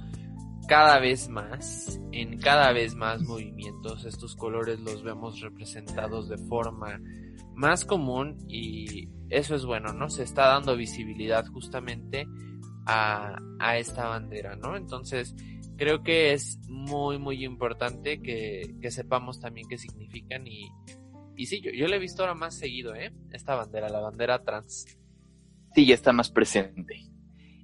cada 0.67 0.99
vez 0.99 1.29
más, 1.29 1.99
en 2.11 2.37
cada 2.39 2.71
vez 2.71 2.95
más 2.95 3.21
movimientos, 3.23 4.05
estos 4.05 4.35
colores 4.35 4.79
los 4.79 5.03
vemos 5.03 5.39
representados 5.41 6.29
de 6.29 6.37
forma 6.37 6.99
más 7.55 7.85
común 7.85 8.37
y 8.47 9.09
eso 9.29 9.55
es 9.55 9.65
bueno, 9.65 9.93
¿no? 9.93 10.09
Se 10.09 10.23
está 10.23 10.47
dando 10.47 10.75
visibilidad 10.75 11.45
justamente 11.47 12.25
a, 12.85 13.37
a 13.59 13.77
esta 13.77 14.07
bandera, 14.07 14.55
¿no? 14.55 14.75
Entonces, 14.75 15.35
creo 15.77 16.03
que 16.03 16.33
es 16.33 16.59
muy, 16.67 17.17
muy 17.17 17.43
importante 17.43 18.21
que, 18.21 18.75
que 18.81 18.91
sepamos 18.91 19.39
también 19.39 19.67
qué 19.67 19.77
significan 19.77 20.47
y, 20.47 20.69
y 21.35 21.45
sí, 21.45 21.61
yo, 21.61 21.71
yo 21.71 21.87
la 21.87 21.95
he 21.95 21.99
visto 21.99 22.23
ahora 22.23 22.35
más 22.35 22.57
seguido, 22.57 22.95
¿eh? 22.95 23.13
Esta 23.31 23.55
bandera, 23.55 23.89
la 23.89 23.99
bandera 23.99 24.43
trans. 24.43 24.85
Sí, 25.73 25.85
ya 25.85 25.95
está 25.95 26.11
más 26.13 26.29
presente. 26.29 27.11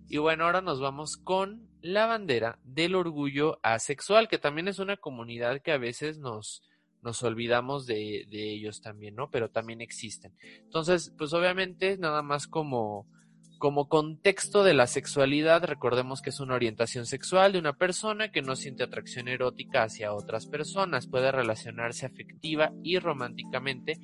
Y 0.09 0.17
bueno, 0.17 0.45
ahora 0.45 0.61
nos 0.61 0.79
vamos 0.79 1.17
con 1.17 1.66
la 1.81 2.05
bandera 2.05 2.59
del 2.63 2.95
orgullo 2.95 3.59
asexual, 3.63 4.27
que 4.27 4.37
también 4.37 4.67
es 4.67 4.79
una 4.79 4.97
comunidad 4.97 5.61
que 5.61 5.71
a 5.71 5.77
veces 5.77 6.17
nos, 6.17 6.63
nos 7.01 7.23
olvidamos 7.23 7.85
de, 7.85 8.27
ellos 8.31 8.81
también, 8.81 9.15
¿no? 9.15 9.29
Pero 9.29 9.49
también 9.49 9.81
existen. 9.81 10.33
Entonces, 10.63 11.13
pues 11.17 11.33
obviamente, 11.33 11.97
nada 11.97 12.21
más 12.21 12.47
como, 12.47 13.07
como 13.59 13.87
contexto 13.87 14.63
de 14.63 14.73
la 14.73 14.87
sexualidad, 14.87 15.63
recordemos 15.63 16.21
que 16.21 16.31
es 16.31 16.39
una 16.39 16.55
orientación 16.55 17.05
sexual 17.05 17.53
de 17.53 17.59
una 17.59 17.73
persona 17.73 18.31
que 18.31 18.41
no 18.41 18.55
siente 18.55 18.83
atracción 18.83 19.27
erótica 19.27 19.83
hacia 19.83 20.13
otras 20.13 20.47
personas, 20.47 21.07
puede 21.07 21.31
relacionarse 21.31 22.05
afectiva 22.05 22.73
y 22.83 22.99
románticamente, 22.99 23.99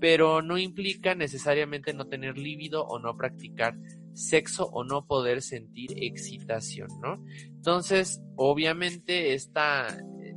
pero 0.00 0.42
no 0.42 0.58
implica 0.58 1.14
necesariamente 1.14 1.94
no 1.94 2.06
tener 2.06 2.36
líbido 2.36 2.84
o 2.84 2.98
no 2.98 3.16
practicar 3.16 3.76
sexo 4.14 4.66
o 4.66 4.84
no 4.84 5.06
poder 5.06 5.42
sentir 5.42 5.90
excitación, 5.96 6.88
¿no? 7.00 7.24
Entonces, 7.46 8.20
obviamente 8.36 9.34
esta, 9.34 9.86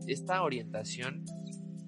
esta 0.07 0.43
orientación 0.43 1.25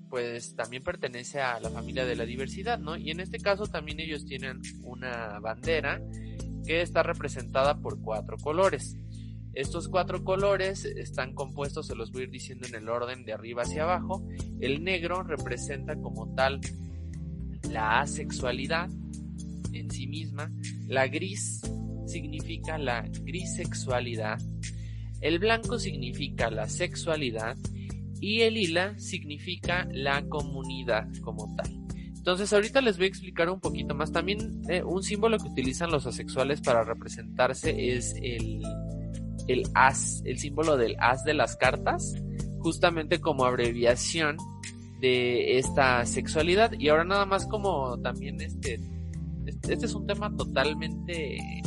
pues 0.09 0.55
también 0.55 0.83
pertenece 0.83 1.41
a 1.41 1.59
la 1.59 1.69
familia 1.69 2.05
de 2.05 2.15
la 2.15 2.25
diversidad, 2.25 2.79
¿no? 2.79 2.95
Y 2.95 3.11
en 3.11 3.19
este 3.19 3.39
caso 3.39 3.67
también 3.67 3.99
ellos 3.99 4.25
tienen 4.25 4.61
una 4.83 5.39
bandera 5.39 6.01
que 6.65 6.81
está 6.81 7.03
representada 7.03 7.79
por 7.81 8.01
cuatro 8.01 8.37
colores. 8.37 8.97
Estos 9.53 9.87
cuatro 9.87 10.23
colores 10.23 10.85
están 10.85 11.33
compuestos, 11.33 11.87
se 11.87 11.95
los 11.95 12.11
voy 12.11 12.21
a 12.21 12.23
ir 12.25 12.31
diciendo 12.31 12.67
en 12.67 12.75
el 12.75 12.89
orden 12.89 13.25
de 13.25 13.33
arriba 13.33 13.63
hacia 13.63 13.83
abajo. 13.83 14.25
El 14.59 14.83
negro 14.83 15.23
representa 15.23 15.95
como 15.95 16.33
tal 16.35 16.61
la 17.69 18.01
asexualidad 18.01 18.89
en 19.73 19.89
sí 19.89 20.07
misma. 20.07 20.51
La 20.87 21.07
gris 21.07 21.61
significa 22.05 22.77
la 22.77 23.01
grisexualidad. 23.23 24.39
El 25.21 25.39
blanco 25.39 25.79
significa 25.79 26.49
la 26.49 26.67
sexualidad. 26.67 27.57
Y 28.19 28.41
el 28.41 28.55
lila 28.55 28.97
significa 28.97 29.87
la 29.91 30.27
comunidad 30.27 31.07
como 31.21 31.55
tal. 31.55 31.71
Entonces 32.27 32.51
ahorita 32.51 32.81
les 32.81 32.97
voy 32.97 33.05
a 33.05 33.09
explicar 33.09 33.49
un 33.49 33.59
poquito 33.59 33.93
más. 33.93 34.11
También 34.11 34.61
eh, 34.69 34.83
un 34.83 35.03
símbolo 35.03 35.37
que 35.37 35.47
utilizan 35.47 35.91
los 35.91 36.07
asexuales 36.07 36.61
para 36.61 36.83
representarse 36.83 37.95
es 37.95 38.15
el, 38.21 38.61
el 39.47 39.63
as, 39.75 40.23
el 40.25 40.37
símbolo 40.39 40.77
del 40.77 40.95
as 40.99 41.23
de 41.23 41.33
las 41.33 41.55
cartas, 41.55 42.15
justamente 42.59 43.21
como 43.21 43.45
abreviación 43.45 44.37
de 44.99 45.57
esta 45.57 46.05
sexualidad. 46.05 46.71
Y 46.77 46.89
ahora 46.89 47.05
nada 47.05 47.25
más 47.25 47.45
como 47.45 47.99
también 48.01 48.41
este, 48.41 48.81
este 49.69 49.85
es 49.85 49.93
un 49.93 50.05
tema 50.07 50.35
totalmente 50.35 51.61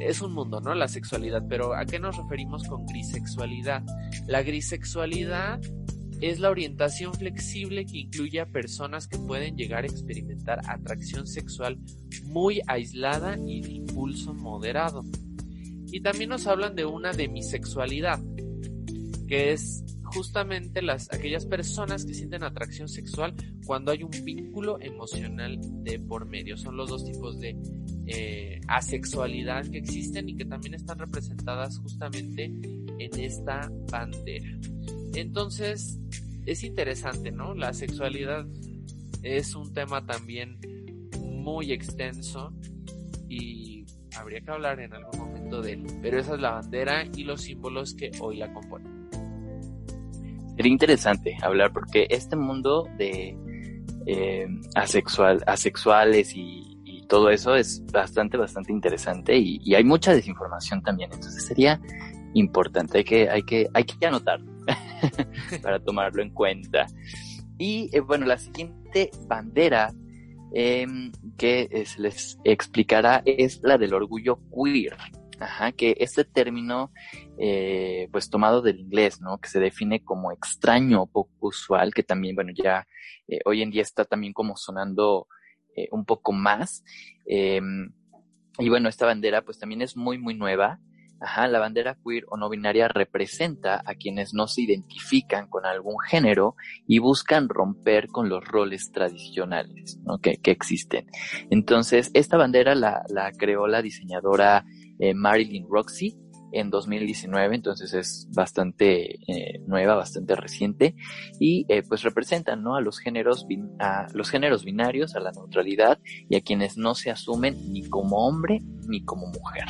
es 0.00 0.20
un 0.20 0.32
mundo, 0.32 0.60
¿no? 0.60 0.74
La 0.74 0.88
sexualidad, 0.88 1.44
pero 1.48 1.74
¿a 1.74 1.84
qué 1.86 1.98
nos 1.98 2.16
referimos 2.16 2.64
con 2.64 2.86
grisexualidad? 2.86 3.82
La 4.26 4.42
grisexualidad 4.42 5.60
es 6.20 6.38
la 6.38 6.50
orientación 6.50 7.14
flexible 7.14 7.84
que 7.86 7.98
incluye 7.98 8.40
a 8.40 8.46
personas 8.46 9.06
que 9.06 9.18
pueden 9.18 9.56
llegar 9.56 9.84
a 9.84 9.86
experimentar 9.86 10.60
atracción 10.68 11.26
sexual 11.26 11.78
muy 12.24 12.60
aislada 12.66 13.36
y 13.38 13.60
de 13.60 13.72
impulso 13.72 14.34
moderado. 14.34 15.02
Y 15.92 16.00
también 16.00 16.30
nos 16.30 16.46
hablan 16.46 16.74
de 16.74 16.84
una 16.84 17.12
demisexualidad, 17.12 18.20
que 19.28 19.52
es 19.52 19.84
justamente 20.16 20.80
las, 20.80 21.12
aquellas 21.12 21.44
personas 21.44 22.06
que 22.06 22.14
sienten 22.14 22.42
atracción 22.42 22.88
sexual 22.88 23.34
cuando 23.66 23.92
hay 23.92 24.02
un 24.02 24.10
vínculo 24.24 24.80
emocional 24.80 25.58
de 25.84 25.98
por 25.98 26.26
medio. 26.26 26.56
Son 26.56 26.76
los 26.76 26.88
dos 26.88 27.04
tipos 27.04 27.38
de 27.38 27.56
eh, 28.06 28.60
asexualidad 28.66 29.66
que 29.68 29.78
existen 29.78 30.28
y 30.28 30.36
que 30.36 30.46
también 30.46 30.74
están 30.74 30.98
representadas 30.98 31.78
justamente 31.78 32.44
en 32.44 33.20
esta 33.20 33.70
bandera. 33.90 34.58
Entonces, 35.14 35.98
es 36.46 36.64
interesante, 36.64 37.30
¿no? 37.30 37.54
La 37.54 37.74
sexualidad 37.74 38.46
es 39.22 39.54
un 39.54 39.72
tema 39.74 40.06
también 40.06 40.58
muy 41.20 41.72
extenso 41.72 42.54
y 43.28 43.84
habría 44.16 44.40
que 44.40 44.50
hablar 44.50 44.80
en 44.80 44.94
algún 44.94 45.18
momento 45.18 45.60
de 45.60 45.72
él. 45.74 45.86
Pero 46.00 46.18
esa 46.18 46.34
es 46.34 46.40
la 46.40 46.52
bandera 46.52 47.04
y 47.04 47.24
los 47.24 47.42
símbolos 47.42 47.94
que 47.94 48.10
hoy 48.20 48.38
la 48.38 48.52
componen. 48.52 48.95
Sería 50.56 50.72
interesante 50.72 51.36
hablar 51.42 51.72
porque 51.72 52.06
este 52.08 52.34
mundo 52.34 52.88
de 52.96 53.36
eh, 54.06 54.46
asexual, 54.74 55.42
asexuales 55.46 56.32
y, 56.34 56.72
todo 57.08 57.30
eso 57.30 57.54
es 57.54 57.86
bastante, 57.92 58.36
bastante 58.36 58.72
interesante 58.72 59.36
y, 59.36 59.72
hay 59.76 59.84
mucha 59.84 60.12
desinformación 60.12 60.82
también. 60.82 61.12
Entonces 61.12 61.46
sería 61.46 61.80
importante, 62.34 62.98
hay 62.98 63.04
que, 63.04 63.30
hay 63.30 63.42
que, 63.44 63.68
hay 63.72 63.84
que 63.84 64.06
anotarlo 64.06 64.50
para 65.62 65.78
tomarlo 65.78 66.20
en 66.20 66.30
cuenta. 66.30 66.86
Y 67.58 67.90
eh, 67.92 68.00
bueno, 68.00 68.26
la 68.26 68.38
siguiente 68.38 69.12
bandera 69.28 69.92
em, 70.52 71.12
que 71.38 71.68
eh, 71.70 71.86
se 71.86 72.00
les 72.00 72.40
explicará 72.42 73.22
es 73.24 73.60
la 73.62 73.78
del 73.78 73.94
orgullo 73.94 74.40
queer. 74.50 74.96
Ajá, 75.38 75.70
que 75.70 75.96
este 76.00 76.24
término, 76.24 76.90
eh, 77.38 78.08
pues 78.12 78.30
tomado 78.30 78.62
del 78.62 78.80
inglés, 78.80 79.20
¿no? 79.20 79.38
Que 79.38 79.48
se 79.48 79.60
define 79.60 80.02
como 80.02 80.32
extraño 80.32 81.06
poco 81.06 81.48
usual, 81.48 81.92
que 81.94 82.02
también, 82.02 82.34
bueno, 82.34 82.52
ya 82.54 82.86
hoy 83.44 83.62
en 83.62 83.70
día 83.70 83.82
está 83.82 84.04
también 84.04 84.32
como 84.32 84.56
sonando 84.56 85.26
un 85.90 86.04
poco 86.04 86.32
más. 86.32 86.84
Em, 87.26 87.90
y 88.58 88.68
bueno, 88.68 88.88
esta 88.88 89.06
bandera 89.06 89.42
pues 89.42 89.58
también 89.58 89.82
es 89.82 89.96
muy, 89.96 90.18
muy 90.18 90.34
nueva. 90.34 90.80
Ajá, 91.18 91.48
la 91.48 91.58
bandera 91.58 91.96
queer 92.04 92.24
o 92.28 92.36
no 92.36 92.50
binaria 92.50 92.88
representa 92.88 93.82
a 93.86 93.94
quienes 93.94 94.34
no 94.34 94.48
se 94.48 94.62
identifican 94.62 95.48
con 95.48 95.64
algún 95.64 95.96
género 95.98 96.56
y 96.86 96.98
buscan 96.98 97.48
romper 97.48 98.08
con 98.08 98.28
los 98.28 98.44
roles 98.44 98.92
tradicionales 98.92 99.98
¿no? 100.04 100.18
que, 100.18 100.36
que, 100.36 100.50
existen. 100.50 101.06
Entonces, 101.48 102.10
esta 102.12 102.36
bandera 102.36 102.74
la, 102.74 103.02
la 103.08 103.32
creó 103.32 103.66
la 103.66 103.80
diseñadora 103.80 104.66
eh, 104.98 105.14
Marilyn 105.14 105.66
Roxy 105.70 106.18
en 106.58 106.70
2019, 106.70 107.54
entonces 107.54 107.94
es 107.94 108.28
bastante 108.34 109.18
eh, 109.30 109.60
nueva, 109.66 109.94
bastante 109.94 110.36
reciente 110.36 110.94
y 111.40 111.66
eh, 111.68 111.82
pues 111.82 112.02
representan 112.02 112.62
¿no? 112.62 112.76
a 112.76 112.80
los 112.80 112.98
géneros 112.98 113.46
a 113.78 114.06
los 114.14 114.30
géneros 114.30 114.64
binarios, 114.64 115.14
a 115.16 115.20
la 115.20 115.32
neutralidad 115.32 115.98
y 116.28 116.36
a 116.36 116.40
quienes 116.40 116.76
no 116.76 116.94
se 116.94 117.10
asumen 117.10 117.72
ni 117.72 117.84
como 117.88 118.26
hombre 118.26 118.60
ni 118.88 119.04
como 119.04 119.26
mujer 119.26 119.64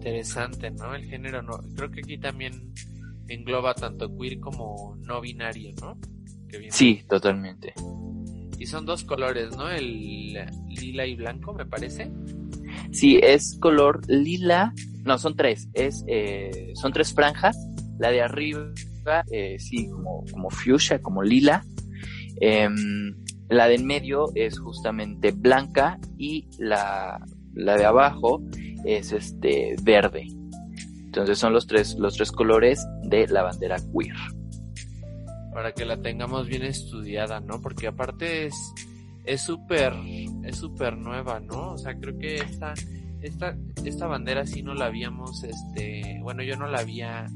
interesante, 0.00 0.70
¿no? 0.70 0.94
El 0.94 1.04
género 1.04 1.42
no. 1.42 1.60
Creo 1.76 1.90
que 1.90 2.00
aquí 2.00 2.18
también 2.18 2.72
engloba 3.28 3.74
tanto 3.74 4.16
queer 4.16 4.40
como 4.40 4.96
no 5.02 5.20
binario, 5.20 5.72
¿no? 5.80 5.98
sí, 6.70 7.02
totalmente. 7.08 7.74
Y 8.58 8.66
son 8.66 8.84
dos 8.84 9.04
colores, 9.04 9.56
¿no? 9.56 9.70
El 9.70 10.32
lila 10.68 11.06
y 11.06 11.16
blanco, 11.16 11.52
me 11.52 11.66
parece. 11.66 12.10
Sí, 12.92 13.18
es 13.22 13.56
color 13.60 14.00
lila. 14.08 14.72
No, 15.04 15.18
son 15.18 15.36
tres. 15.36 15.68
Es, 15.74 16.04
eh, 16.06 16.72
son 16.74 16.92
tres 16.92 17.14
franjas. 17.14 17.56
La 17.98 18.10
de 18.10 18.22
arriba, 18.22 18.72
eh, 19.30 19.58
sí, 19.58 19.88
como, 19.88 20.24
como 20.32 20.50
fuchsia, 20.50 21.00
como 21.00 21.22
lila. 21.22 21.64
Em, 22.40 23.14
la 23.48 23.68
de 23.68 23.74
en 23.74 23.86
medio 23.86 24.30
es 24.34 24.58
justamente 24.58 25.32
blanca 25.32 25.98
y 26.16 26.48
la, 26.58 27.20
la 27.54 27.76
de 27.76 27.84
abajo 27.84 28.42
es 28.84 29.12
este 29.12 29.76
verde. 29.82 30.26
Entonces 31.04 31.38
son 31.38 31.52
los 31.52 31.66
tres, 31.66 31.96
los 31.98 32.14
tres 32.14 32.30
colores 32.30 32.86
de 33.02 33.26
la 33.26 33.42
bandera 33.42 33.76
queer. 33.78 34.14
Para 35.52 35.72
que 35.72 35.84
la 35.84 36.00
tengamos 36.00 36.46
bien 36.46 36.62
estudiada, 36.62 37.40
¿no? 37.40 37.60
Porque 37.60 37.88
aparte 37.88 38.46
es 38.46 38.54
es 39.24 39.42
súper 39.42 39.92
es 40.44 40.56
súper 40.56 40.96
nueva, 40.96 41.40
¿no? 41.40 41.72
O 41.72 41.78
sea, 41.78 41.94
creo 41.98 42.18
que 42.18 42.36
esta 42.36 42.74
esta 43.20 43.56
esta 43.84 44.06
bandera 44.06 44.46
sí 44.46 44.62
no 44.62 44.74
la 44.74 44.86
habíamos 44.86 45.44
este, 45.44 46.18
bueno, 46.22 46.42
yo 46.42 46.56
no 46.56 46.66
la 46.66 46.80
había 46.80 47.26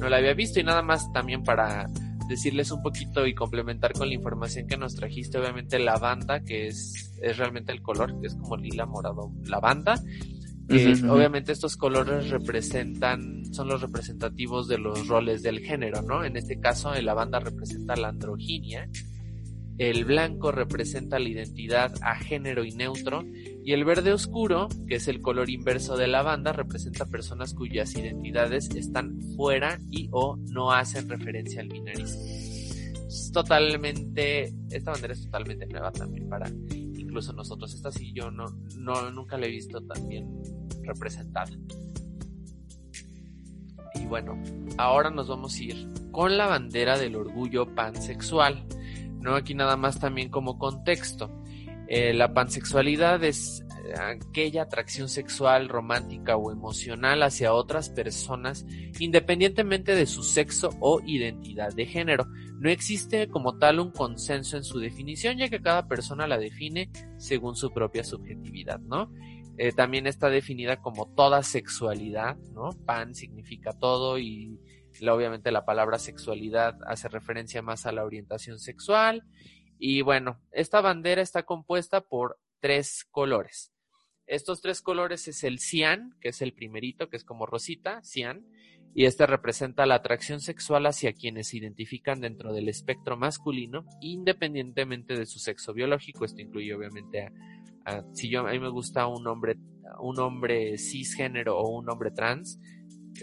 no 0.00 0.08
la 0.08 0.18
había 0.18 0.34
visto 0.34 0.60
y 0.60 0.64
nada 0.64 0.82
más 0.82 1.12
también 1.12 1.42
para 1.42 1.88
decirles 2.28 2.70
un 2.70 2.82
poquito 2.82 3.26
y 3.26 3.34
complementar 3.34 3.94
con 3.94 4.08
la 4.08 4.14
información 4.14 4.66
que 4.66 4.76
nos 4.76 4.94
trajiste, 4.94 5.38
obviamente 5.38 5.78
lavanda, 5.78 6.40
que 6.40 6.68
es, 6.68 7.18
es 7.22 7.38
realmente 7.38 7.72
el 7.72 7.82
color, 7.82 8.20
que 8.20 8.28
es 8.28 8.34
como 8.36 8.56
lila, 8.56 8.86
morado, 8.86 9.32
lavanda. 9.44 10.00
Que 10.68 10.92
obviamente 11.08 11.52
estos 11.52 11.78
colores 11.78 12.28
representan, 12.28 13.42
son 13.54 13.68
los 13.68 13.80
representativos 13.80 14.68
de 14.68 14.76
los 14.76 15.08
roles 15.08 15.42
del 15.42 15.60
género, 15.60 16.02
¿no? 16.02 16.24
En 16.24 16.36
este 16.36 16.60
caso, 16.60 16.92
el 16.92 17.06
lavanda 17.06 17.40
representa 17.40 17.96
la 17.96 18.08
androginia, 18.08 18.86
el 19.78 20.04
blanco 20.04 20.50
representa 20.50 21.18
la 21.18 21.28
identidad 21.28 21.94
a 22.02 22.16
género 22.16 22.64
y 22.64 22.72
neutro, 22.72 23.24
y 23.64 23.72
el 23.72 23.84
verde 23.84 24.12
oscuro, 24.12 24.68
que 24.88 24.96
es 24.96 25.08
el 25.08 25.20
color 25.20 25.48
inverso 25.48 25.96
de 25.96 26.08
la 26.08 26.22
banda, 26.22 26.52
representa 26.52 27.06
personas 27.06 27.54
cuyas 27.54 27.94
identidades 27.94 28.70
están 28.74 29.20
fuera 29.36 29.78
y 29.90 30.08
o 30.10 30.36
no 30.50 30.72
hacen 30.72 31.08
referencia 31.08 31.60
al 31.60 31.68
binarismo. 31.68 32.22
Es 33.06 33.30
totalmente, 33.32 34.52
esta 34.70 34.90
bandera 34.90 35.14
es 35.14 35.24
totalmente 35.24 35.66
nueva 35.66 35.92
también 35.92 36.28
para 36.28 36.50
incluso 37.08 37.32
nosotros. 37.32 37.72
Esta 37.74 37.90
sí 37.90 38.12
yo 38.12 38.30
no, 38.30 38.46
no 38.76 39.10
nunca 39.10 39.38
la 39.38 39.46
he 39.46 39.50
visto 39.50 39.80
tan 39.82 40.08
bien 40.08 40.28
representada. 40.82 41.50
Y 43.94 44.06
bueno, 44.06 44.42
ahora 44.76 45.10
nos 45.10 45.28
vamos 45.28 45.56
a 45.56 45.62
ir 45.62 45.88
con 46.10 46.36
la 46.36 46.46
bandera 46.46 46.98
del 46.98 47.16
orgullo 47.16 47.74
pansexual. 47.74 48.66
¿No? 49.20 49.34
Aquí 49.34 49.54
nada 49.54 49.76
más 49.76 49.98
también 49.98 50.30
como 50.30 50.58
contexto. 50.58 51.30
Eh, 51.88 52.12
la 52.12 52.34
pansexualidad 52.34 53.24
es 53.24 53.64
eh, 53.86 53.94
aquella 53.98 54.62
atracción 54.62 55.08
sexual, 55.08 55.70
romántica 55.70 56.36
o 56.36 56.52
emocional 56.52 57.22
hacia 57.22 57.54
otras 57.54 57.88
personas 57.88 58.66
independientemente 58.98 59.94
de 59.94 60.04
su 60.04 60.22
sexo 60.22 60.70
o 60.80 61.00
identidad 61.06 61.72
de 61.74 61.86
género. 61.86 62.26
No 62.58 62.68
existe 62.68 63.28
como 63.28 63.56
tal 63.56 63.80
un 63.80 63.90
consenso 63.90 64.58
en 64.58 64.64
su 64.64 64.78
definición 64.80 65.38
ya 65.38 65.48
que 65.48 65.62
cada 65.62 65.88
persona 65.88 66.26
la 66.26 66.36
define 66.36 66.90
según 67.16 67.56
su 67.56 67.72
propia 67.72 68.04
subjetividad, 68.04 68.80
¿no? 68.80 69.10
Eh, 69.56 69.72
también 69.72 70.06
está 70.06 70.28
definida 70.28 70.76
como 70.76 71.06
toda 71.14 71.42
sexualidad, 71.42 72.36
¿no? 72.54 72.70
Pan 72.84 73.14
significa 73.14 73.72
todo 73.72 74.18
y 74.18 74.60
obviamente 75.06 75.52
la 75.52 75.64
palabra 75.64 75.98
sexualidad 75.98 76.78
hace 76.86 77.08
referencia 77.08 77.62
más 77.62 77.86
a 77.86 77.92
la 77.92 78.04
orientación 78.04 78.58
sexual. 78.58 79.24
Y 79.78 80.02
bueno, 80.02 80.40
esta 80.50 80.80
bandera 80.80 81.22
está 81.22 81.44
compuesta 81.44 82.00
por 82.00 82.38
tres 82.60 83.06
colores. 83.10 83.72
Estos 84.26 84.60
tres 84.60 84.82
colores 84.82 85.26
es 85.28 85.44
el 85.44 85.58
cian, 85.58 86.14
que 86.20 86.30
es 86.30 86.42
el 86.42 86.52
primerito, 86.52 87.08
que 87.08 87.16
es 87.16 87.24
como 87.24 87.46
rosita, 87.46 88.02
cian, 88.02 88.44
y 88.94 89.04
este 89.04 89.26
representa 89.26 89.86
la 89.86 89.96
atracción 89.96 90.40
sexual 90.40 90.86
hacia 90.86 91.12
quienes 91.12 91.48
se 91.48 91.58
identifican 91.58 92.20
dentro 92.20 92.52
del 92.52 92.68
espectro 92.68 93.16
masculino, 93.16 93.84
independientemente 94.00 95.14
de 95.14 95.24
su 95.24 95.38
sexo 95.38 95.72
biológico. 95.72 96.24
Esto 96.24 96.42
incluye 96.42 96.74
obviamente 96.74 97.30
a, 97.84 98.02
si 98.12 98.28
yo 98.28 98.46
a 98.46 98.50
mí 98.50 98.58
me 98.58 98.70
gusta 98.70 99.06
un 99.06 99.26
hombre, 99.26 99.56
un 100.00 100.18
hombre 100.18 100.76
cisgénero 100.78 101.58
o 101.58 101.78
un 101.78 101.88
hombre 101.88 102.10
trans, 102.10 102.58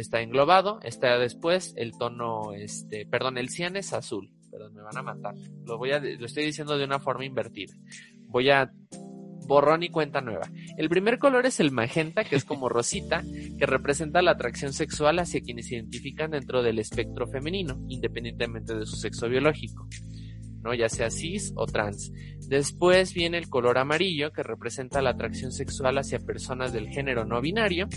está 0.01 0.21
englobado, 0.21 0.79
está 0.83 1.17
después 1.17 1.73
el 1.77 1.97
tono, 1.97 2.53
este, 2.53 3.05
perdón, 3.05 3.37
el 3.37 3.49
cian 3.49 3.75
es 3.75 3.93
azul, 3.93 4.31
perdón, 4.51 4.73
me 4.73 4.81
van 4.81 4.97
a 4.97 5.03
matar. 5.03 5.35
Lo 5.65 5.77
voy 5.77 5.91
a, 5.91 5.99
lo 5.99 6.25
estoy 6.25 6.45
diciendo 6.45 6.77
de 6.77 6.85
una 6.85 6.99
forma 6.99 7.25
invertida. 7.25 7.73
Voy 8.27 8.49
a 8.49 8.71
borrón 9.47 9.83
y 9.83 9.89
cuenta 9.89 10.21
nueva. 10.21 10.49
El 10.77 10.89
primer 10.89 11.19
color 11.19 11.45
es 11.45 11.59
el 11.59 11.71
magenta, 11.71 12.23
que 12.23 12.35
es 12.35 12.45
como 12.45 12.69
rosita, 12.69 13.23
que 13.57 13.65
representa 13.65 14.21
la 14.21 14.31
atracción 14.31 14.73
sexual 14.73 15.19
hacia 15.19 15.41
quienes 15.41 15.67
se 15.67 15.75
identifican 15.75 16.31
dentro 16.31 16.63
del 16.63 16.79
espectro 16.79 17.27
femenino, 17.27 17.79
independientemente 17.87 18.75
de 18.75 18.85
su 18.85 18.95
sexo 18.95 19.29
biológico. 19.29 19.87
¿No? 20.65 20.73
ya 20.73 20.89
sea 20.89 21.09
cis 21.09 21.53
o 21.55 21.65
trans. 21.65 22.11
Después 22.47 23.13
viene 23.13 23.37
el 23.37 23.47
color 23.47 23.77
amarillo, 23.77 24.31
que 24.31 24.43
representa 24.43 25.01
la 25.01 25.11
atracción 25.11 25.51
sexual 25.51 25.97
hacia 25.97 26.19
personas 26.19 26.73
del 26.73 26.89
género 26.89 27.23
no 27.23 27.39
binario. 27.39 27.87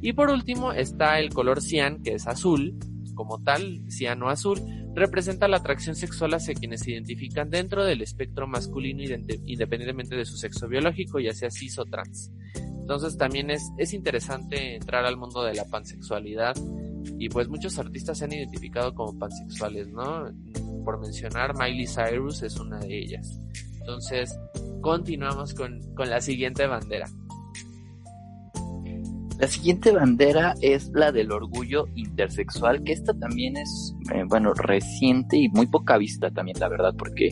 Y 0.00 0.12
por 0.12 0.30
último 0.30 0.72
está 0.72 1.18
el 1.18 1.30
color 1.30 1.60
cian, 1.60 2.02
que 2.02 2.14
es 2.14 2.26
azul, 2.26 2.78
como 3.14 3.42
tal, 3.42 3.82
ciano 3.90 4.28
azul, 4.28 4.60
representa 4.94 5.48
la 5.48 5.56
atracción 5.56 5.96
sexual 5.96 6.34
hacia 6.34 6.54
quienes 6.54 6.82
se 6.82 6.92
identifican 6.92 7.50
dentro 7.50 7.84
del 7.84 8.02
espectro 8.02 8.46
masculino 8.46 9.02
independientemente 9.44 10.16
de 10.16 10.24
su 10.24 10.36
sexo 10.36 10.68
biológico, 10.68 11.18
ya 11.18 11.32
sea 11.32 11.50
cis 11.50 11.78
o 11.78 11.84
trans. 11.84 12.30
Entonces 12.80 13.18
también 13.18 13.50
es, 13.50 13.62
es 13.76 13.92
interesante 13.92 14.76
entrar 14.76 15.04
al 15.04 15.16
mundo 15.16 15.42
de 15.42 15.54
la 15.54 15.64
pansexualidad 15.64 16.54
y 17.18 17.28
pues 17.28 17.48
muchos 17.48 17.78
artistas 17.78 18.18
se 18.18 18.24
han 18.24 18.32
identificado 18.32 18.94
como 18.94 19.18
pansexuales, 19.18 19.88
¿no? 19.88 20.26
por 20.84 21.00
mencionar, 21.00 21.54
Miley 21.54 21.86
Cyrus 21.86 22.42
es 22.42 22.58
una 22.58 22.78
de 22.78 22.98
ellas. 22.98 23.38
Entonces, 23.80 24.38
continuamos 24.80 25.52
con, 25.52 25.80
la 25.98 26.20
siguiente 26.20 26.66
bandera. 26.66 27.06
La 29.38 29.46
siguiente 29.46 29.92
bandera 29.92 30.54
es 30.62 30.90
la 30.94 31.12
del 31.12 31.30
orgullo 31.30 31.86
intersexual, 31.94 32.82
que 32.84 32.92
esta 32.92 33.12
también 33.12 33.58
es, 33.58 33.94
eh, 34.14 34.24
bueno, 34.26 34.54
reciente 34.54 35.36
y 35.36 35.48
muy 35.50 35.66
poca 35.66 35.98
vista 35.98 36.30
también, 36.30 36.58
la 36.58 36.68
verdad, 36.68 36.94
porque 36.96 37.28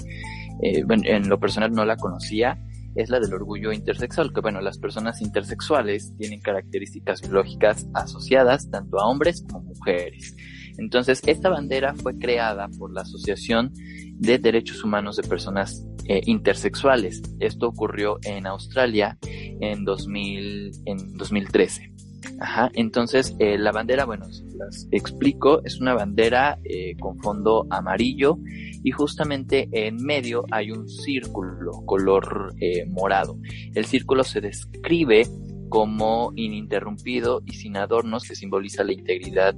eh, 0.62 0.84
en 0.88 1.28
lo 1.28 1.40
personal 1.40 1.72
no 1.72 1.86
la 1.86 1.96
conocía. 1.96 2.58
Es 2.96 3.10
la 3.10 3.20
del 3.20 3.34
orgullo 3.34 3.72
intersexual, 3.72 4.32
que 4.32 4.40
bueno, 4.40 4.60
las 4.60 4.78
personas 4.78 5.20
intersexuales 5.20 6.14
tienen 6.16 6.40
características 6.40 7.20
biológicas 7.20 7.86
asociadas 7.94 8.70
tanto 8.70 8.98
a 8.98 9.06
hombres 9.06 9.44
como 9.48 9.64
mujeres. 9.64 10.34
Entonces, 10.78 11.22
esta 11.26 11.48
bandera 11.48 11.94
fue 11.94 12.18
creada 12.18 12.68
por 12.78 12.92
la 12.92 13.02
Asociación 13.02 13.72
de 14.18 14.38
Derechos 14.38 14.82
Humanos 14.82 15.16
de 15.16 15.28
Personas 15.28 15.86
eh, 16.06 16.20
Intersexuales. 16.24 17.22
Esto 17.40 17.68
ocurrió 17.68 18.18
en 18.22 18.46
Australia 18.46 19.18
en, 19.22 19.84
2000, 19.84 20.72
en 20.84 21.16
2013. 21.16 21.95
Ajá, 22.40 22.70
entonces 22.74 23.34
eh, 23.38 23.58
la 23.58 23.72
bandera, 23.72 24.04
bueno, 24.04 24.26
las 24.56 24.88
explico, 24.90 25.62
es 25.64 25.80
una 25.80 25.94
bandera 25.94 26.58
eh, 26.64 26.96
con 26.98 27.18
fondo 27.20 27.66
amarillo 27.70 28.38
y 28.82 28.90
justamente 28.90 29.68
en 29.72 29.96
medio 29.96 30.44
hay 30.50 30.70
un 30.70 30.88
círculo 30.88 31.72
color 31.86 32.54
morado. 32.88 33.38
El 33.74 33.84
círculo 33.86 34.24
se 34.24 34.40
describe 34.40 35.26
como 35.68 36.32
ininterrumpido 36.36 37.42
y 37.44 37.54
sin 37.54 37.76
adornos 37.76 38.24
que 38.24 38.34
simboliza 38.34 38.84
la 38.84 38.92
integridad 38.92 39.54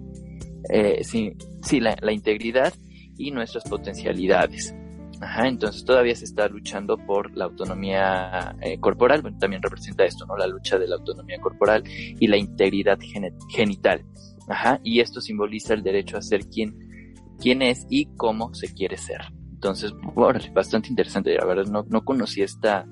eh, 0.69 1.03
sí, 1.03 1.35
sí 1.63 1.81
la, 1.81 1.97
integridad 2.13 2.75
y 3.17 3.31
nuestras 3.31 3.65
potencialidades. 3.65 4.75
Ajá, 5.21 5.49
entonces 5.49 5.85
todavía 5.85 6.15
se 6.15 6.25
está 6.25 6.49
luchando 6.49 6.97
por 6.97 7.37
la 7.37 7.47
autonomía 7.47 8.57
eh, 8.61 8.79
corporal, 8.79 9.23
bueno, 9.23 9.37
también 9.39 9.63
representa 9.63 10.05
esto, 10.05 10.25
¿no? 10.27 10.37
La 10.37 10.47
lucha 10.47 10.79
de 10.79 10.87
la 10.87 10.95
autonomía 10.97 11.41
corporal 11.41 11.83
y 11.87 12.27
la 12.29 12.37
integridad 12.37 12.99
genital. 13.51 14.05
Ajá, 14.49 14.81
y 14.85 15.01
esto 15.01 15.21
simboliza 15.21 15.75
el 15.75 15.83
derecho 15.83 16.17
a 16.17 16.23
ser 16.23 16.47
quien, 16.47 17.25
quién 17.41 17.63
es 17.63 17.85
y 17.91 18.07
cómo 18.17 18.55
se 18.55 18.73
quiere 18.73 18.97
ser. 18.97 19.23
Entonces, 19.53 19.93
bueno, 20.15 20.39
bastante 20.55 20.89
interesante, 20.89 21.35
la 21.35 21.45
verdad 21.45 21.65
no, 21.65 21.85
no 21.89 22.05
conocí 22.05 22.43
esta, 22.43 22.87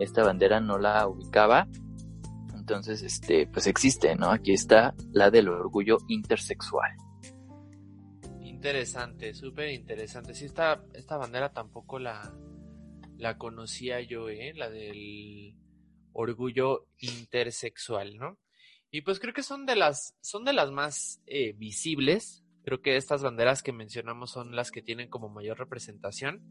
esta 0.00 0.24
bandera, 0.24 0.60
no 0.60 0.78
la 0.78 1.06
ubicaba. 1.06 1.68
Entonces, 2.56 3.02
este, 3.02 3.46
pues 3.46 3.66
existe, 3.66 4.16
¿no? 4.16 4.30
Aquí 4.30 4.52
está 4.52 4.94
la 5.12 5.30
del 5.30 5.48
orgullo 5.50 5.98
intersexual 6.08 6.90
interesante, 8.66 9.34
súper 9.34 9.70
interesante. 9.70 10.34
Sí, 10.34 10.44
esta, 10.44 10.82
esta 10.94 11.16
bandera 11.16 11.52
tampoco 11.52 11.98
la, 11.98 12.34
la 13.16 13.38
conocía 13.38 14.00
yo, 14.00 14.28
¿eh? 14.28 14.52
La 14.54 14.70
del 14.70 15.54
orgullo 16.12 16.88
intersexual, 16.98 18.16
¿no? 18.16 18.38
Y 18.90 19.02
pues 19.02 19.20
creo 19.20 19.34
que 19.34 19.42
son 19.42 19.66
de 19.66 19.76
las, 19.76 20.16
son 20.20 20.44
de 20.44 20.52
las 20.52 20.70
más 20.70 21.20
eh, 21.26 21.52
visibles. 21.52 22.42
Creo 22.64 22.82
que 22.82 22.96
estas 22.96 23.22
banderas 23.22 23.62
que 23.62 23.72
mencionamos 23.72 24.30
son 24.30 24.56
las 24.56 24.70
que 24.70 24.82
tienen 24.82 25.08
como 25.08 25.28
mayor 25.28 25.58
representación. 25.58 26.42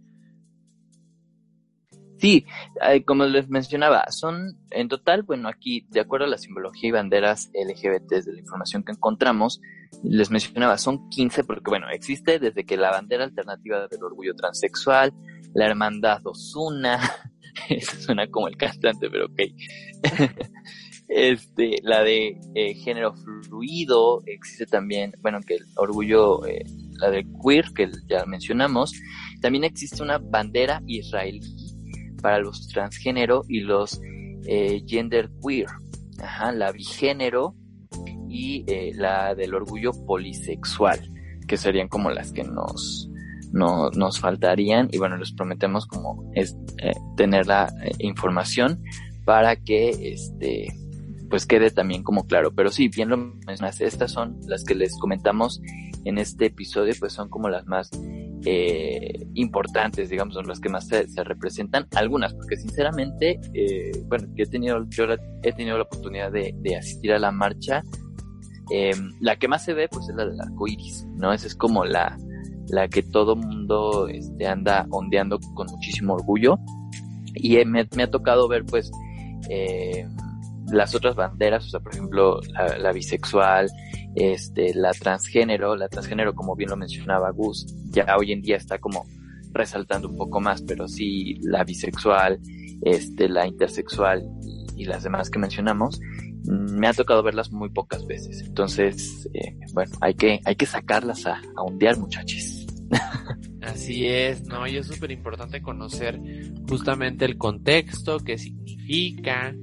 Sí, 2.18 2.46
como 3.06 3.26
les 3.26 3.50
mencionaba, 3.50 4.06
son 4.10 4.58
en 4.72 4.88
total, 4.88 5.24
bueno, 5.24 5.50
aquí, 5.50 5.86
de 5.90 6.00
acuerdo 6.00 6.26
a 6.26 6.30
la 6.30 6.38
simbología 6.38 6.90
y 6.90 6.92
banderas 6.92 7.52
LGBT 7.54 8.24
de 8.24 8.34
la 8.34 8.40
información 8.40 8.84
que 8.84 8.94
encontramos, 8.94 9.62
les 10.04 10.32
mencionaba, 10.32 10.78
son 10.78 11.10
15 11.10 11.44
porque, 11.44 11.70
bueno, 11.70 11.88
existe 11.90 12.40
desde 12.40 12.66
que 12.66 12.78
la 12.78 12.92
bandera 12.92 13.26
alternativa 13.26 13.88
del 13.88 14.04
orgullo 14.04 14.34
transexual, 14.34 15.14
la 15.54 15.66
hermandad 15.66 16.26
Osuna, 16.26 17.00
eso 17.70 17.98
suena 18.00 18.28
como 18.28 18.48
el 18.48 18.56
cantante, 18.56 19.10
pero 19.10 19.26
ok, 19.26 19.42
este, 21.10 21.80
la 21.84 22.02
de 22.02 22.40
eh, 22.56 22.76
género 22.76 23.14
fluido, 23.14 24.24
existe 24.26 24.66
también, 24.66 25.14
bueno, 25.22 25.42
que 25.46 25.56
el 25.56 25.66
orgullo, 25.76 26.46
eh, 26.46 26.64
la 26.94 27.10
de 27.10 27.26
queer, 27.44 27.66
que 27.76 27.90
ya 28.08 28.26
mencionamos, 28.26 28.94
también 29.42 29.66
existe 29.66 30.02
una 30.02 30.18
bandera 30.18 30.82
israelí 30.88 31.65
para 32.26 32.40
los 32.40 32.70
transgénero 32.70 33.44
y 33.48 33.60
los 33.60 34.02
eh, 34.48 34.82
gender 34.88 35.30
queer, 35.46 35.68
Ajá, 36.20 36.52
la 36.52 36.72
bigénero 36.72 37.54
y 38.28 38.64
eh, 38.66 38.94
la 38.96 39.36
del 39.36 39.54
orgullo 39.54 39.92
polisexual. 40.08 41.00
que 41.48 41.56
serían 41.56 41.88
como 41.88 42.10
las 42.10 42.32
que 42.32 42.44
nos, 42.44 43.12
no, 43.52 43.92
nos 43.92 44.20
faltarían 44.20 44.90
y 44.92 44.98
bueno, 44.98 45.18
les 45.18 45.34
prometemos 45.34 45.86
como 45.86 46.28
es 46.34 46.58
eh, 46.80 46.96
tener 47.16 47.46
la 47.46 47.72
eh, 47.84 47.92
información 48.00 48.82
para 49.24 49.56
que 49.56 49.92
este 49.92 50.74
pues 51.30 51.46
quede 51.46 51.70
también 51.70 52.02
como 52.02 52.26
claro. 52.26 52.56
Pero 52.56 52.72
sí, 52.72 52.88
bien 52.88 53.10
lo 53.10 53.18
mencionaste, 53.18 53.86
estas 53.86 54.12
son 54.12 54.40
las 54.48 54.64
que 54.64 54.74
les 54.74 54.98
comentamos 54.98 55.62
en 56.06 56.18
este 56.18 56.48
episodio, 56.48 56.96
pues 57.00 57.14
son 57.14 57.30
como 57.30 57.50
las 57.50 57.68
más 57.68 57.92
eh, 58.44 59.28
importantes, 59.34 60.10
digamos, 60.10 60.34
son 60.34 60.48
las 60.48 60.60
que 60.60 60.70
más 60.70 60.88
se, 60.88 61.06
representan. 61.24 61.88
Algunas, 61.96 62.34
porque 62.34 62.58
sinceramente, 62.58 63.40
eh, 63.54 63.92
bueno, 64.08 64.28
yo 64.36 64.44
he 64.44 64.48
tenido, 64.48 64.86
yo 64.90 65.06
he 65.44 65.54
tenido 65.54 65.78
la 65.78 65.84
oportunidad 65.84 66.32
de, 66.32 66.54
de 66.58 66.76
asistir 66.76 67.14
a 67.14 67.20
la 67.20 67.32
marcha. 67.32 67.82
Eh, 68.72 68.94
la 69.20 69.36
que 69.36 69.48
más 69.48 69.64
se 69.64 69.74
ve, 69.74 69.88
pues 69.90 70.10
es 70.10 70.16
la 70.16 70.26
del 70.26 70.40
arco 70.40 70.68
iris, 70.68 71.06
¿no? 71.16 71.32
Esa 71.32 71.48
es 71.48 71.56
como 71.56 71.86
la, 71.86 72.18
la 72.68 72.88
que 72.88 73.04
todo 73.04 73.36
mundo 73.36 74.08
este, 74.08 74.48
anda 74.48 74.88
ondeando 74.90 75.40
con 75.54 75.68
muchísimo 75.68 76.16
orgullo. 76.16 76.58
Y 77.36 77.64
me, 77.66 77.88
me 77.96 78.04
ha 78.04 78.12
tocado 78.12 78.48
ver, 78.48 78.66
pues, 78.66 78.92
eh, 79.50 80.08
las 80.72 80.96
otras 80.96 81.16
banderas, 81.16 81.66
o 81.66 81.70
sea, 81.70 81.80
por 81.80 81.94
ejemplo, 81.94 82.40
la, 82.80 82.92
bisexual, 82.92 83.70
este, 84.16 84.74
la 84.74 84.92
transgénero, 84.92 85.76
la 85.76 85.88
transgénero, 85.88 86.34
como 86.34 86.56
bien 86.56 86.70
lo 86.70 86.78
mencionaba 86.78 87.32
Gus, 87.32 87.66
ya 87.90 88.16
hoy 88.18 88.32
en 88.32 88.42
día 88.42 88.58
está 88.58 88.80
como 88.80 89.06
resaltando 89.52 90.10
un 90.10 90.18
poco 90.18 90.42
más, 90.42 90.62
pero 90.62 90.88
sí 90.88 91.36
la 91.42 91.64
bisexual, 91.64 92.40
este, 92.82 93.30
la 93.30 93.48
intersexual 93.48 94.24
y, 94.76 94.86
las 94.86 95.04
demás 95.04 95.30
que 95.30 95.40
mencionamos, 95.40 96.00
mm, 96.44 96.78
me 96.78 96.88
ha 96.88 96.94
tocado 96.94 97.24
verlas 97.24 97.52
muy 97.52 97.70
pocas 97.70 98.06
veces. 98.06 98.42
Entonces, 98.42 99.30
eh, 99.34 99.58
bueno, 99.74 99.92
hay 100.02 100.14
que, 100.14 100.42
hay 100.44 100.56
que 100.56 100.66
sacarlas 100.66 101.26
a, 101.26 101.42
a 101.56 101.96
muchachos. 101.98 102.66
Así 103.62 104.06
es, 104.06 104.44
¿no? 104.44 104.68
Y 104.68 104.78
es 104.78 104.88
súper 104.88 105.12
importante 105.12 105.62
conocer 105.62 106.20
justamente 106.70 107.26
el 107.26 107.38
contexto, 107.38 108.20
qué 108.20 108.38
significa, 108.38 109.56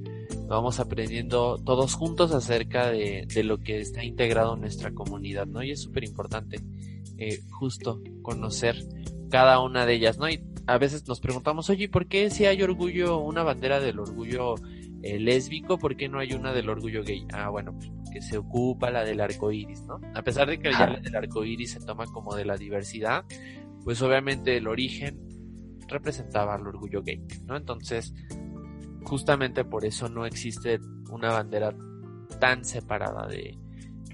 vamos 0.53 0.79
aprendiendo 0.79 1.57
todos 1.57 1.95
juntos 1.95 2.31
acerca 2.31 2.91
de, 2.91 3.27
lo 3.43 3.59
que 3.59 3.79
está 3.79 4.03
integrado 4.03 4.53
en 4.53 4.61
nuestra 4.61 4.93
comunidad, 4.93 5.47
¿no? 5.47 5.63
Y 5.63 5.71
es 5.71 5.81
súper 5.81 6.03
importante 6.03 6.59
eh, 7.17 7.39
justo 7.49 8.01
conocer 8.21 8.75
cada 9.29 9.59
una 9.59 9.85
de 9.85 9.95
ellas, 9.95 10.17
¿no? 10.17 10.29
Y 10.29 10.43
a 10.67 10.77
veces 10.77 11.07
nos 11.07 11.19
preguntamos, 11.19 11.69
oye, 11.69 11.89
¿por 11.89 12.07
qué 12.07 12.29
si 12.29 12.45
hay 12.45 12.61
orgullo, 12.61 13.19
una 13.19 13.43
bandera 13.43 13.79
del 13.79 13.99
orgullo 13.99 14.55
eh, 15.01 15.19
lésbico, 15.19 15.77
¿por 15.77 15.97
qué 15.97 16.07
no 16.07 16.19
hay 16.19 16.33
una 16.33 16.53
del 16.53 16.69
orgullo 16.69 17.03
gay? 17.03 17.25
Ah, 17.33 17.49
bueno, 17.49 17.73
pues 17.73 17.89
porque 17.89 18.21
se 18.21 18.37
ocupa 18.37 18.91
la 18.91 19.03
del 19.03 19.21
arco 19.21 19.51
iris, 19.51 19.81
¿no? 19.81 19.99
A 20.13 20.21
pesar 20.21 20.47
de 20.49 20.59
que 20.59 20.71
ya 20.71 20.87
la 20.87 20.99
del 20.99 21.15
arco 21.15 21.43
iris 21.43 21.71
se 21.71 21.79
toma 21.79 22.05
como 22.05 22.35
de 22.35 22.45
la 22.45 22.57
diversidad, 22.57 23.25
pues 23.83 24.01
obviamente 24.01 24.55
el 24.55 24.67
origen 24.67 25.19
representaba 25.87 26.55
el 26.55 26.67
orgullo 26.67 27.01
gay, 27.01 27.21
¿no? 27.45 27.57
Entonces, 27.57 28.13
justamente 29.03 29.63
por 29.65 29.85
eso 29.85 30.09
no 30.09 30.25
existe 30.25 30.79
una 31.09 31.31
bandera 31.31 31.75
tan 32.39 32.65
separada 32.65 33.27
de, 33.27 33.57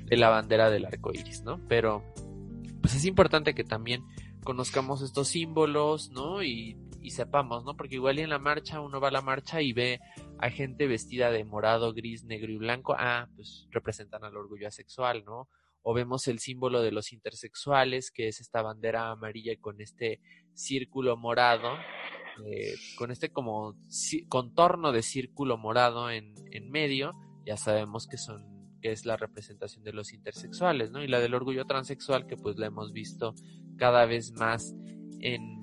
la 0.09 0.29
bandera 0.29 0.69
del 0.69 0.85
arco 0.85 1.11
iris, 1.13 1.43
¿no? 1.43 1.59
Pero 1.67 2.03
pues 2.81 2.95
es 2.95 3.05
importante 3.05 3.53
que 3.53 3.63
también 3.63 4.03
conozcamos 4.43 5.01
estos 5.01 5.27
símbolos, 5.27 6.09
¿no? 6.11 6.43
Y, 6.43 6.77
y, 7.01 7.11
sepamos, 7.11 7.63
¿no? 7.63 7.75
Porque 7.75 7.95
igual 7.95 8.19
en 8.19 8.29
la 8.29 8.39
marcha 8.39 8.81
uno 8.81 8.99
va 8.99 9.09
a 9.09 9.11
la 9.11 9.21
marcha 9.21 9.61
y 9.61 9.73
ve 9.73 9.99
a 10.39 10.49
gente 10.49 10.87
vestida 10.87 11.31
de 11.31 11.43
morado, 11.43 11.93
gris, 11.93 12.23
negro 12.23 12.51
y 12.51 12.57
blanco, 12.57 12.95
ah, 12.97 13.27
pues 13.35 13.67
representan 13.71 14.23
al 14.23 14.37
orgullo 14.37 14.67
asexual, 14.67 15.23
¿no? 15.25 15.49
O 15.81 15.93
vemos 15.93 16.27
el 16.27 16.39
símbolo 16.39 16.81
de 16.81 16.91
los 16.91 17.13
intersexuales, 17.13 18.11
que 18.11 18.27
es 18.27 18.41
esta 18.41 18.61
bandera 18.61 19.11
amarilla 19.11 19.53
con 19.59 19.79
este 19.81 20.19
círculo 20.53 21.15
morado, 21.17 21.77
eh, 22.45 22.75
con 22.97 23.11
este 23.11 23.29
como 23.29 23.75
contorno 24.27 24.91
de 24.91 25.01
círculo 25.01 25.57
morado 25.57 26.09
en, 26.09 26.33
en 26.51 26.69
medio, 26.69 27.13
ya 27.45 27.57
sabemos 27.57 28.07
que 28.07 28.17
son 28.17 28.59
que 28.81 28.91
es 28.91 29.05
la 29.05 29.17
representación 29.17 29.83
de 29.83 29.93
los 29.93 30.13
intersexuales, 30.13 30.91
¿no? 30.91 31.03
Y 31.03 31.07
la 31.07 31.19
del 31.19 31.33
orgullo 31.33 31.65
transexual, 31.65 32.27
que 32.27 32.37
pues 32.37 32.57
la 32.57 32.67
hemos 32.67 32.91
visto 32.91 33.35
cada 33.77 34.05
vez 34.05 34.31
más 34.33 34.73
en, 35.19 35.59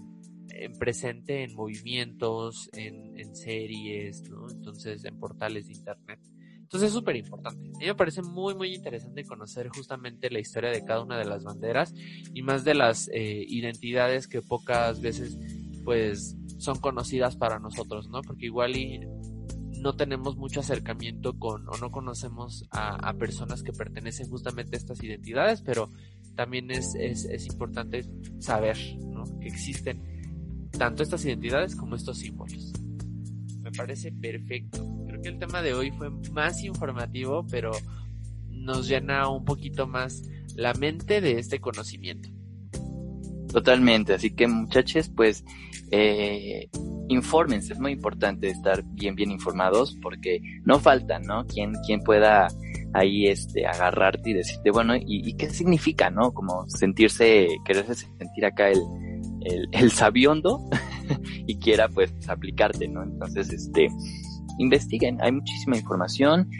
en 0.51 0.73
presente 0.79 1.43
en 1.43 1.55
movimientos, 1.55 2.71
en, 2.75 3.07
series, 3.35 4.23
¿no? 4.31 4.49
Entonces, 4.49 5.05
en 5.05 5.19
portales 5.19 5.67
de 5.67 5.75
internet. 5.75 6.19
Entonces 6.63 6.89
es 6.89 6.95
súper 6.95 7.17
importante. 7.17 7.69
A 7.75 7.79
mí 7.79 7.87
me 7.87 7.95
parece 7.95 8.23
muy, 8.23 8.55
muy 8.55 8.75
interesante 8.75 9.25
conocer 9.25 9.69
justamente 9.69 10.31
la 10.31 10.41
historia 10.41 10.71
de 10.71 10.85
cada 10.85 11.03
una 11.03 11.19
de 11.19 11.27
las 11.27 11.45
banderas 11.45 11.93
y 12.33 12.43
más 12.43 12.65
de 12.65 12.75
las 12.75 13.09
eh, 13.13 13.45
identidades 13.47 14.27
que 14.27 14.41
pocas 14.43 15.01
veces, 15.01 15.39
pues, 15.85 16.35
son 16.59 16.79
conocidas 16.79 17.37
para 17.37 17.59
nosotros, 17.59 18.09
¿no? 18.09 18.23
Porque 18.23 18.47
igual 18.47 18.77
y 18.77 19.01
no 19.81 19.95
tenemos 19.95 20.37
mucho 20.37 20.61
acercamiento 20.61 21.39
con 21.39 21.69
o 21.69 21.77
no 21.79 21.91
conocemos 21.91 22.65
a, 22.71 23.13
personas 23.15 23.63
que 23.63 23.73
pertenecen 23.73 24.29
justamente 24.29 24.77
a 24.77 24.79
estas 24.79 25.03
identidades, 25.03 25.63
pero 25.63 25.91
también 26.35 26.71
es, 26.71 26.95
es, 26.95 27.47
importante 27.47 28.05
saber 28.39 28.77
¿no? 28.99 29.25
que 29.41 29.49
existen 29.49 30.03
tanto 30.71 31.03
estas 31.03 31.25
identidades 31.25 31.77
como 31.77 31.97
estos 31.97 32.19
símbolos. 32.19 32.73
Me 33.63 33.71
parece 33.73 34.13
perfecto. 34.13 34.85
Creo 35.07 35.23
que 35.23 35.29
el 35.29 35.39
tema 35.39 35.63
de 35.63 35.75
hoy 35.75 35.91
fue 35.93 36.11
más 36.33 36.63
informativo, 36.63 37.47
pero 37.51 37.73
nos 38.49 38.89
llena 38.89 39.29
un 39.29 39.45
poquito 39.45 39.87
más 39.87 40.23
la 40.55 40.75
mente 40.75 41.21
de 41.21 41.39
este 41.39 41.61
conocimiento. 41.61 42.29
Totalmente, 43.57 44.13
así 44.13 44.33
que 44.33 44.47
muchachos, 44.47 45.09
pues 45.17 45.43
eh, 45.91 46.69
infórmense, 47.09 47.73
es 47.73 47.79
muy 47.79 47.93
importante 47.93 48.49
estar 48.49 48.85
bien, 48.85 49.15
bien 49.15 49.31
informados 49.31 49.97
porque 50.03 50.43
no 50.67 50.79
falta, 50.79 51.19
¿no? 51.21 51.47
Quien, 51.47 51.73
quien 51.87 52.03
pueda 52.03 52.49
ahí 52.93 53.29
este, 53.29 53.67
agarrarte 53.67 54.29
y 54.29 54.35
decirte, 54.35 54.71
bueno, 54.71 54.93
¿y, 54.95 55.33
qué 55.39 55.49
significa, 55.49 56.11
no? 56.11 56.35
Como 56.35 56.69
sentirse, 56.69 57.49
quererse 57.65 57.95
sentir 57.95 58.45
acá 58.45 58.69
el, 58.69 58.83
el, 59.73 59.91
sabiondo 59.91 60.61
y 61.47 61.57
quiera 61.57 61.89
pues 61.89 62.13
aplicarte, 62.29 62.87
¿no? 62.89 63.05
Entonces, 63.05 63.51
este, 63.55 63.89
investiguen, 64.59 65.17
hay 65.23 65.33
muchísima 65.33 65.79
información, 65.79 66.51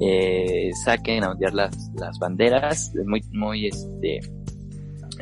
eh, 0.00 0.70
saquen 0.84 1.24
a 1.24 1.32
odiar 1.32 1.52
las, 1.52 1.90
las 1.96 2.16
banderas, 2.20 2.92
muy, 3.04 3.22
muy, 3.32 3.66
este, 3.66 4.20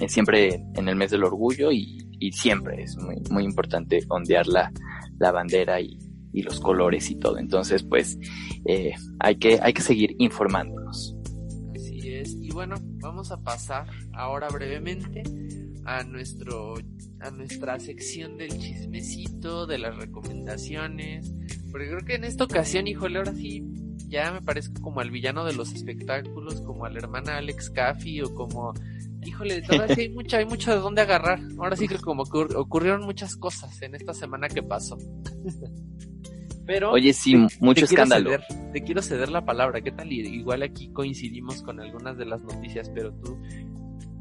eh, 0.03 0.09
siempre 0.09 0.65
en 0.75 0.89
el 0.89 0.97
mes 0.97 1.11
del 1.11 1.25
orgullo 1.25 1.71
y, 1.71 1.99
siempre 2.33 2.85
es 2.85 2.97
muy, 2.99 3.17
muy 3.31 3.45
importante 3.45 3.99
ondear 4.09 4.47
la, 4.47 4.73
la 5.19 5.33
bandera 5.33 5.81
y, 5.81 5.99
los 6.35 6.61
colores 6.61 7.11
y 7.11 7.17
todo. 7.17 7.39
Entonces, 7.39 7.83
pues, 7.83 8.19
eh, 8.65 8.95
hay, 9.19 9.37
que, 9.37 9.59
hay 9.61 9.73
que 9.73 9.83
seguir 9.83 10.15
informándonos. 10.19 11.17
Así 11.75 12.15
es. 12.15 12.37
Y 12.41 12.51
bueno, 12.51 12.77
vamos 13.01 13.33
a 13.33 13.43
pasar 13.43 13.87
ahora 14.13 14.49
brevemente 14.49 15.25
a 15.85 16.05
nuestro 16.05 16.75
a 17.21 17.31
nuestra 17.31 17.79
sección 17.79 18.37
del 18.37 18.57
chismecito, 18.59 19.67
de 19.67 19.79
las 19.79 19.97
recomendaciones, 19.97 21.33
porque 21.71 21.89
creo 21.89 22.05
que 22.05 22.15
en 22.15 22.25
esta 22.25 22.45
ocasión, 22.45 22.87
híjole, 22.89 23.19
ahora 23.19 23.35
sí 23.35 23.65
ya 24.09 24.33
me 24.33 24.43
parezco 24.43 24.81
como 24.83 25.01
al 25.01 25.11
villano 25.11 25.45
de 25.45 25.55
los 25.55 25.73
espectáculos, 25.73 26.61
como 26.63 26.85
a 26.85 26.91
la 26.91 26.99
hermana 26.99 27.39
Alex 27.39 27.71
Caffey 27.71 28.21
o 28.23 28.35
como 28.35 28.75
híjole, 29.25 29.61
de 29.61 29.79
verdad 29.79 29.99
hay 29.99 30.09
mucho, 30.09 30.37
hay 30.37 30.47
mucho 30.47 30.71
de 30.71 30.79
dónde 30.79 31.03
agarrar. 31.03 31.41
Ahora 31.59 31.77
sí 31.77 31.89
que 31.89 31.99
como 31.99 32.23
ocurrieron 32.23 33.03
muchas 33.03 33.37
cosas 33.37 33.81
en 33.83 33.95
esta 33.95 34.15
semana 34.15 34.49
que 34.49 34.63
pasó. 34.63 34.97
Pero 36.67 36.93
Oye, 36.93 37.13
sí, 37.13 37.35
mucho 37.61 37.85
escándalo. 37.85 38.31
te 38.73 38.83
quiero 38.83 39.03
ceder 39.03 39.31
la 39.31 39.45
palabra, 39.45 39.81
¿qué 39.81 39.91
tal? 39.91 40.13
Igual 40.13 40.63
aquí 40.63 40.93
coincidimos 40.93 41.61
con 41.63 41.81
algunas 41.81 42.17
de 42.17 42.25
las 42.25 42.41
noticias, 42.45 42.89
pero 42.95 43.13
tú, 43.15 43.37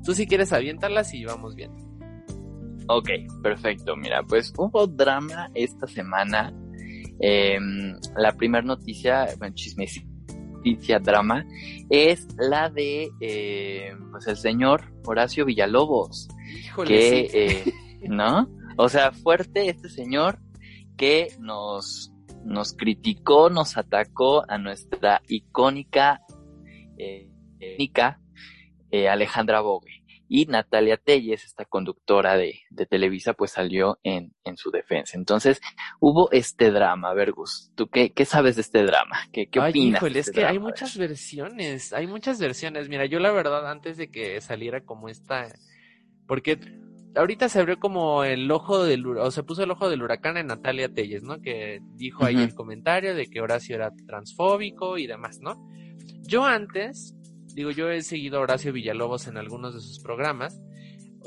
tú 0.04 0.16
si 0.16 0.26
quieres 0.26 0.52
aviéntalas 0.52 1.14
y 1.14 1.24
vamos 1.24 1.56
viendo. 1.56 1.78
Ok, 2.88 3.10
perfecto. 3.44 3.96
Mira, 3.96 4.24
pues 4.24 4.52
hubo 4.58 4.88
drama 4.88 5.52
esta 5.54 5.86
semana. 5.86 6.52
Em, 7.20 7.96
la 8.18 8.32
primera 8.32 8.64
noticia, 8.64 9.28
bueno, 9.38 9.54
chismecito 9.54 10.11
noticia 10.62 11.00
drama 11.00 11.43
es 11.89 12.28
la 12.38 12.69
de 12.69 13.10
eh, 13.19 13.95
pues 14.12 14.28
el 14.28 14.38
señor 14.38 14.93
Horacio 15.06 15.43
Villalobos 15.43 16.28
que 16.86 17.30
eh, 17.34 17.74
no 18.08 18.47
o 18.78 18.88
sea 18.88 19.12
fuerte 19.12 19.69
este 19.69 19.89
señor 19.89 20.38
que 20.97 21.30
nos 21.39 22.12
nos 22.45 22.74
criticó 22.74 23.50
nos 23.50 23.76
atacó 23.76 24.43
a 24.47 24.60
nuestra 24.60 25.24
icónica 25.28 26.21
eh, 26.97 27.28
eh 27.60 29.10
Alejandra 29.10 29.62
Bogue 29.62 30.01
y 30.34 30.46
Natalia 30.46 30.96
Telles, 30.96 31.44
esta 31.44 31.65
conductora 31.65 32.38
de, 32.38 32.62
de 32.70 32.86
Televisa, 32.86 33.34
pues 33.34 33.52
salió 33.52 34.00
en, 34.02 34.34
en, 34.46 34.56
su 34.56 34.72
defensa. 34.72 35.17
Entonces, 35.17 35.60
hubo 36.00 36.32
este 36.32 36.72
drama. 36.72 37.13
Vergus, 37.13 37.74
¿tú 37.76 37.89
qué, 37.89 38.13
qué 38.13 38.24
sabes 38.24 38.56
de 38.56 38.62
este 38.62 38.86
drama? 38.86 39.28
¿Qué, 39.34 39.50
qué 39.50 39.60
Ay, 39.60 39.72
opinas? 39.72 40.00
Híjole, 40.00 40.13
de 40.13 40.20
es 40.22 40.28
este 40.30 40.39
que 40.39 40.48
hay 40.48 40.58
muchas 40.58 40.98
versiones, 40.98 41.91
hay 41.91 42.08
muchas 42.08 42.39
versiones. 42.39 42.88
Mira, 42.88 43.08
yo 43.08 43.20
la 43.20 43.34
verdad, 43.34 43.70
antes 43.70 43.98
de 43.98 44.10
que 44.10 44.39
saliera 44.39 44.86
como 44.86 45.10
esta, 45.10 45.50
porque 46.28 46.58
ahorita 47.13 47.50
se 47.50 47.60
abrió 47.60 47.78
como 47.78 48.24
el 48.24 48.50
ojo 48.52 48.86
del, 48.86 49.06
o 49.06 49.32
se 49.32 49.44
puso 49.44 49.63
el 49.63 49.72
ojo 49.72 49.89
del 49.89 50.02
huracán 50.02 50.38
en 50.38 50.48
Natalia 50.48 50.88
Telles, 50.88 51.24
¿no? 51.24 51.41
Que 51.41 51.82
dijo 51.98 52.24
ahí 52.24 52.38
el 52.38 52.56
comentario 52.56 53.15
de 53.15 53.28
que 53.28 53.41
Horacio 53.41 53.76
era 53.76 53.91
transfóbico 54.08 54.98
y 54.98 55.08
demás, 55.08 55.39
¿no? 55.41 55.62
Yo 56.22 56.46
antes, 56.46 57.17
digo, 57.54 57.72
yo 57.72 57.90
he 57.90 58.02
seguido 58.02 58.38
a 58.38 58.42
Horacio 58.42 58.74
Villalobos 58.74 59.28
en 59.28 59.38
algunos 59.38 59.74
de 59.74 59.82
sus 59.82 60.00
programas. 60.00 60.62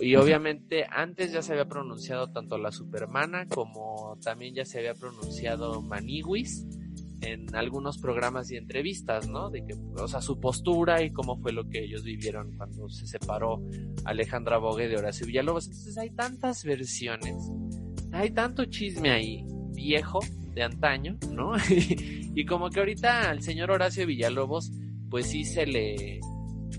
Y 0.01 0.17
obviamente 0.17 0.87
antes 0.91 1.33
ya 1.33 1.41
se 1.41 1.53
había 1.53 1.69
pronunciado 1.69 2.33
tanto 2.33 2.59
la 2.59 2.73
Supermana 2.73 3.47
como 3.47 4.19
también 4.25 4.53
ya 4.53 4.65
se 4.65 4.79
había 4.79 4.95
pronunciado 4.95 5.83
Maniwis 5.83 6.67
en 7.21 7.55
algunos 7.55 7.99
programas 7.99 8.51
y 8.51 8.57
entrevistas, 8.57 9.29
¿no? 9.29 9.51
De 9.51 9.65
que, 9.65 9.75
o 9.97 10.09
sea, 10.09 10.21
su 10.21 10.41
postura 10.41 11.03
y 11.03 11.13
cómo 11.13 11.37
fue 11.41 11.53
lo 11.53 11.69
que 11.69 11.85
ellos 11.85 12.03
vivieron 12.03 12.57
cuando 12.57 12.89
se 12.89 13.07
separó 13.07 13.63
Alejandra 14.05 14.59
Bogue 14.59 14.89
de 14.89 14.97
Horacio 14.97 15.27
Villalobos. 15.27 15.67
Entonces 15.67 15.97
hay 15.97 16.11
tantas 16.11 16.65
versiones, 16.65 17.37
hay 18.13 18.31
tanto 18.33 18.65
chisme 18.67 19.11
ahí, 19.11 19.45
viejo, 19.73 20.21
de 20.55 20.63
antaño, 20.63 21.19
¿no? 21.33 21.53
y 21.69 22.45
como 22.47 22.71
que 22.71 22.81
ahorita 22.81 23.31
al 23.31 23.43
señor 23.43 23.71
Horacio 23.71 24.07
Villalobos, 24.07 24.71
pues 25.11 25.27
sí 25.27 25.45
se 25.45 25.67
le, 25.67 26.21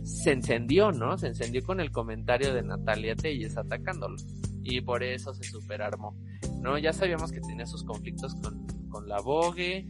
se 0.03 0.31
encendió, 0.31 0.91
¿no? 0.91 1.17
Se 1.17 1.27
encendió 1.27 1.63
con 1.63 1.79
el 1.79 1.91
comentario 1.91 2.53
de 2.53 2.63
Natalia 2.63 3.15
Telles 3.15 3.57
atacándolo. 3.57 4.15
Y 4.63 4.81
por 4.81 5.03
eso 5.03 5.33
se 5.33 5.43
superarmó. 5.43 6.15
¿No? 6.61 6.77
Ya 6.77 6.93
sabíamos 6.93 7.31
que 7.31 7.41
tenía 7.41 7.65
sus 7.65 7.83
conflictos 7.83 8.35
con, 8.35 8.65
con 8.89 9.07
la 9.07 9.19
Vogue. 9.21 9.87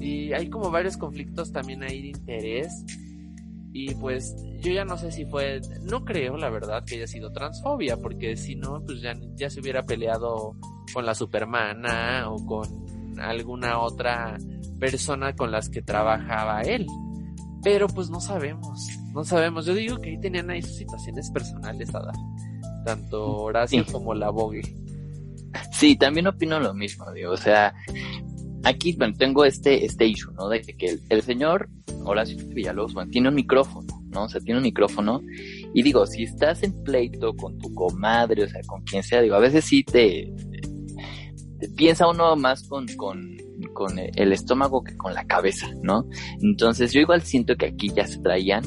Y 0.00 0.32
hay 0.32 0.48
como 0.48 0.70
varios 0.70 0.96
conflictos 0.96 1.52
también 1.52 1.82
ahí 1.82 2.02
de 2.02 2.08
interés. 2.08 2.84
Y 3.72 3.94
pues 3.94 4.34
yo 4.60 4.72
ya 4.72 4.84
no 4.84 4.96
sé 4.96 5.12
si 5.12 5.24
fue, 5.26 5.60
no 5.82 6.04
creo 6.04 6.36
la 6.36 6.50
verdad 6.50 6.84
que 6.84 6.96
haya 6.96 7.06
sido 7.06 7.32
transfobia, 7.32 7.96
porque 7.96 8.36
si 8.36 8.56
no, 8.56 8.82
pues 8.84 9.00
ya, 9.00 9.14
ya 9.36 9.48
se 9.48 9.60
hubiera 9.60 9.84
peleado 9.84 10.56
con 10.92 11.06
la 11.06 11.14
Supermana 11.14 12.28
o 12.30 12.44
con 12.44 13.20
alguna 13.20 13.78
otra 13.80 14.36
persona 14.78 15.34
con 15.36 15.52
las 15.52 15.68
que 15.68 15.82
trabajaba 15.82 16.62
él. 16.62 16.86
Pero 17.62 17.88
pues 17.88 18.08
no 18.10 18.20
sabemos, 18.20 18.88
no 19.12 19.24
sabemos. 19.24 19.66
Yo 19.66 19.74
digo 19.74 19.98
que 19.98 20.10
ahí 20.10 20.20
tenían 20.20 20.50
ahí 20.50 20.62
sus 20.62 20.76
situaciones 20.76 21.30
personales 21.30 21.94
a 21.94 22.00
dar. 22.00 22.14
Tanto 22.86 23.42
Horacio 23.42 23.84
Sí. 23.84 23.92
como 23.92 24.14
la 24.14 24.30
Vogue. 24.30 24.62
Sí, 25.72 25.96
también 25.96 26.26
opino 26.26 26.60
lo 26.60 26.72
mismo, 26.74 27.10
digo, 27.12 27.32
o 27.32 27.36
sea, 27.36 27.74
aquí, 28.64 28.94
bueno, 28.96 29.14
tengo 29.18 29.44
este, 29.44 29.84
este 29.84 30.06
issue, 30.06 30.32
¿no? 30.34 30.48
De 30.48 30.60
que 30.62 30.86
el, 30.86 31.00
el 31.08 31.22
señor 31.22 31.68
Horacio 32.04 32.36
Villalobos, 32.48 32.94
bueno, 32.94 33.10
tiene 33.10 33.28
un 33.30 33.34
micrófono, 33.34 34.00
¿no? 34.10 34.24
O 34.24 34.28
sea, 34.28 34.40
tiene 34.40 34.58
un 34.58 34.64
micrófono, 34.64 35.20
y 35.74 35.82
digo, 35.82 36.06
si 36.06 36.22
estás 36.22 36.62
en 36.62 36.82
pleito 36.84 37.34
con 37.34 37.58
tu 37.58 37.74
comadre, 37.74 38.44
o 38.44 38.48
sea, 38.48 38.60
con 38.66 38.82
quien 38.82 39.02
sea, 39.02 39.20
digo, 39.22 39.34
a 39.34 39.40
veces 39.40 39.64
sí 39.64 39.82
te, 39.82 40.32
te 41.58 41.68
piensa 41.70 42.06
uno 42.08 42.36
más 42.36 42.66
con, 42.68 42.86
con, 42.96 43.36
con 43.72 43.98
el 43.98 44.32
estómago 44.32 44.82
que 44.82 44.96
con 44.96 45.14
la 45.14 45.24
cabeza, 45.24 45.68
¿no? 45.82 46.06
Entonces 46.40 46.92
yo 46.92 47.00
igual 47.00 47.22
siento 47.22 47.56
que 47.56 47.66
aquí 47.66 47.90
ya 47.94 48.06
se 48.06 48.20
traían 48.20 48.62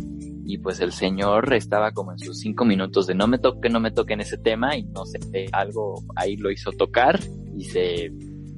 y 0.45 0.57
pues 0.57 0.79
el 0.81 0.91
señor 0.91 1.53
estaba 1.53 1.91
como 1.91 2.11
en 2.11 2.19
sus 2.19 2.39
cinco 2.39 2.65
minutos 2.65 3.07
de 3.07 3.15
no 3.15 3.27
me 3.27 3.39
toque, 3.39 3.69
no 3.69 3.79
me 3.79 3.91
toque 3.91 4.13
en 4.13 4.21
ese 4.21 4.37
tema 4.37 4.75
y 4.75 4.83
no 4.83 5.05
sé, 5.05 5.19
algo 5.51 6.03
ahí 6.15 6.35
lo 6.35 6.51
hizo 6.51 6.71
tocar 6.71 7.19
y 7.55 7.63
se 7.63 8.11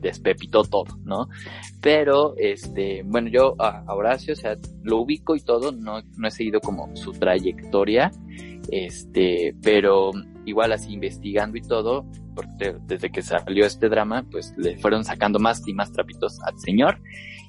despepitó 0.05 0.63
todo, 0.63 0.99
¿no? 1.03 1.29
Pero, 1.81 2.35
este, 2.37 3.03
bueno, 3.03 3.29
yo 3.29 3.55
a 3.59 3.83
Horacio, 3.93 4.33
o 4.33 4.35
sea, 4.35 4.57
lo 4.83 4.99
ubico 4.99 5.35
y 5.35 5.41
todo, 5.41 5.71
no, 5.71 6.01
no 6.17 6.27
he 6.27 6.31
seguido 6.31 6.61
como 6.61 6.95
su 6.95 7.11
trayectoria, 7.11 8.11
este, 8.71 9.55
pero 9.61 10.11
igual 10.45 10.71
así 10.73 10.93
investigando 10.93 11.57
y 11.57 11.61
todo, 11.61 12.05
porque 12.35 12.75
desde 12.85 13.11
que 13.11 13.21
salió 13.21 13.65
este 13.65 13.89
drama, 13.89 14.25
pues 14.29 14.53
le 14.57 14.77
fueron 14.77 15.03
sacando 15.03 15.39
más 15.39 15.65
y 15.67 15.73
más 15.73 15.91
trapitos 15.91 16.39
al 16.43 16.59
señor. 16.59 16.99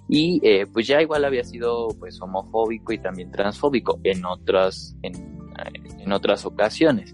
Y 0.08 0.40
eh, 0.44 0.66
pues 0.72 0.86
ya 0.86 1.02
igual 1.02 1.24
había 1.24 1.42
sido 1.42 1.88
pues 1.98 2.20
homofóbico 2.20 2.92
y 2.92 2.98
también 2.98 3.30
transfóbico 3.32 3.98
en 4.04 4.24
otras 4.24 4.96
en, 5.02 5.14
en 5.98 6.12
otras 6.12 6.46
ocasiones. 6.46 7.12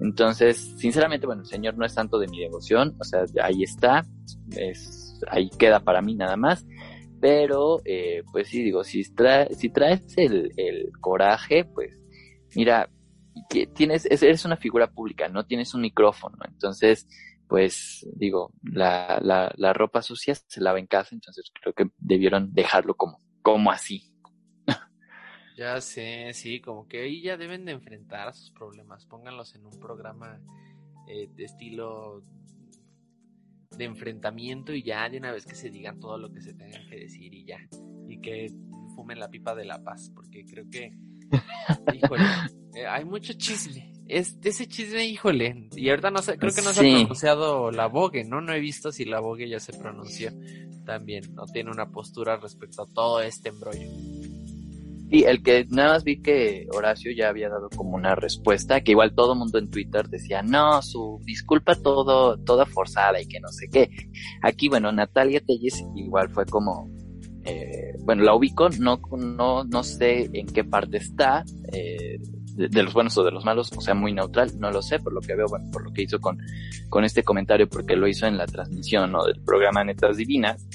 Entonces 0.00 0.74
sinceramente 0.76 1.26
bueno 1.26 1.42
el 1.42 1.48
señor 1.48 1.78
no 1.78 1.86
es 1.86 1.94
tanto 1.94 2.18
de 2.18 2.28
mi 2.28 2.40
devoción 2.40 2.96
o 3.00 3.04
sea 3.04 3.24
ahí 3.42 3.62
está 3.62 4.04
es 4.50 5.20
ahí 5.30 5.48
queda 5.58 5.80
para 5.80 6.02
mí 6.02 6.14
nada 6.14 6.36
más. 6.36 6.66
Pero 7.20 7.80
eh, 7.86 8.22
pues 8.30 8.48
sí 8.48 8.62
digo 8.62 8.84
si 8.84 9.02
traes 9.14 9.56
si 9.56 9.70
traes 9.70 10.02
el, 10.18 10.52
el 10.58 10.90
coraje 11.00 11.64
pues 11.64 11.98
mira 12.54 12.90
que 13.48 13.66
tienes 13.66 14.06
eres 14.06 14.44
una 14.44 14.56
figura 14.56 14.90
pública 14.90 15.28
no 15.28 15.44
tienes 15.44 15.74
un 15.74 15.82
micrófono 15.82 16.36
entonces 16.46 17.06
pues 17.48 18.06
digo, 18.14 18.52
la, 18.62 19.20
la, 19.22 19.52
la 19.56 19.72
ropa 19.72 20.02
sucia 20.02 20.34
se 20.34 20.60
lava 20.60 20.78
en 20.78 20.86
casa, 20.86 21.14
entonces 21.14 21.50
creo 21.60 21.74
que 21.74 21.90
debieron 21.98 22.52
dejarlo 22.52 22.94
como, 22.94 23.20
como 23.42 23.70
así. 23.70 24.10
Ya 25.56 25.80
sé, 25.80 26.32
sí, 26.32 26.60
como 26.60 26.88
que 26.88 27.02
ahí 27.02 27.22
ya 27.22 27.36
deben 27.36 27.64
de 27.64 27.70
enfrentar 27.70 28.34
sus 28.34 28.50
problemas. 28.50 29.06
Pónganlos 29.06 29.54
en 29.54 29.64
un 29.66 29.78
programa 29.78 30.40
eh, 31.06 31.28
de 31.32 31.44
estilo 31.44 32.24
de 33.76 33.84
enfrentamiento 33.84 34.72
y 34.72 34.82
ya 34.82 35.08
de 35.08 35.18
una 35.18 35.30
vez 35.30 35.46
que 35.46 35.54
se 35.54 35.70
digan 35.70 36.00
todo 36.00 36.18
lo 36.18 36.32
que 36.32 36.40
se 36.40 36.54
tengan 36.54 36.84
que 36.88 36.96
decir 36.96 37.32
y 37.32 37.44
ya. 37.44 37.58
Y 38.08 38.20
que 38.20 38.48
fumen 38.96 39.20
la 39.20 39.30
pipa 39.30 39.54
de 39.54 39.64
la 39.64 39.80
paz, 39.80 40.10
porque 40.12 40.44
creo 40.44 40.68
que, 40.68 40.90
híjole, 41.94 42.24
eh, 42.74 42.86
hay 42.86 43.04
mucho 43.04 43.32
chisme. 43.34 43.92
Es 44.06 44.36
ese 44.42 44.66
chisme, 44.66 45.06
híjole. 45.06 45.68
Y 45.76 45.88
ahorita 45.88 46.10
no 46.10 46.20
sé, 46.20 46.36
creo 46.36 46.52
que 46.54 46.60
no 46.62 46.72
se 46.72 46.80
Sí. 46.82 46.90
ha 46.92 46.98
pronunciado 46.98 47.70
la 47.70 47.86
Vogue, 47.86 48.24
¿no? 48.24 48.40
No 48.40 48.52
he 48.52 48.60
visto 48.60 48.92
si 48.92 49.04
la 49.06 49.20
Vogue 49.20 49.48
ya 49.48 49.60
se 49.60 49.72
pronunció 49.72 50.30
también. 50.84 51.34
No 51.34 51.44
tiene 51.46 51.70
una 51.70 51.90
postura 51.90 52.36
respecto 52.36 52.82
a 52.82 52.86
todo 52.92 53.22
este 53.22 53.48
embrollo. 53.48 53.88
Y 55.10 55.24
el 55.24 55.42
que 55.42 55.64
nada 55.70 55.92
más 55.94 56.04
vi 56.04 56.20
que 56.20 56.66
Horacio 56.72 57.12
ya 57.16 57.28
había 57.28 57.48
dado 57.48 57.68
como 57.70 57.94
una 57.94 58.14
respuesta, 58.14 58.80
que 58.82 58.92
igual 58.92 59.14
todo 59.14 59.34
mundo 59.34 59.58
en 59.58 59.70
Twitter 59.70 60.08
decía, 60.08 60.42
no, 60.42 60.82
su 60.82 61.20
disculpa 61.24 61.74
todo, 61.76 62.36
toda 62.38 62.66
forzada 62.66 63.20
y 63.22 63.26
que 63.26 63.38
no 63.40 63.48
sé 63.48 63.68
qué. 63.70 63.90
Aquí, 64.42 64.68
bueno, 64.68 64.90
Natalia 64.92 65.40
Telles 65.40 65.82
igual 65.94 66.30
fue 66.30 66.44
como, 66.46 66.90
eh, 67.44 67.93
bueno, 68.04 68.22
la 68.22 68.34
ubico, 68.34 68.68
no, 68.78 69.00
no, 69.16 69.64
no 69.64 69.82
sé 69.82 70.30
en 70.32 70.46
qué 70.46 70.64
parte 70.64 70.98
está, 70.98 71.44
eh, 71.72 72.18
de, 72.54 72.82
los 72.82 72.92
buenos 72.92 73.16
o 73.18 73.24
de 73.24 73.30
los 73.30 73.44
malos, 73.44 73.72
o 73.76 73.80
sea, 73.80 73.94
muy 73.94 74.12
neutral, 74.12 74.50
no 74.58 74.70
lo 74.70 74.82
sé, 74.82 74.98
por 74.98 75.12
lo 75.12 75.20
que 75.20 75.34
veo, 75.34 75.46
bueno, 75.48 75.70
por 75.72 75.84
lo 75.84 75.92
que 75.92 76.02
hizo 76.02 76.20
con, 76.20 76.38
con 76.88 77.04
este 77.04 77.22
comentario, 77.22 77.68
porque 77.68 77.96
lo 77.96 78.06
hizo 78.06 78.26
en 78.26 78.36
la 78.36 78.46
transmisión, 78.46 79.10
¿no? 79.12 79.24
Del 79.24 79.40
programa 79.40 79.82
Netas 79.84 80.16
Divinas, 80.16 80.66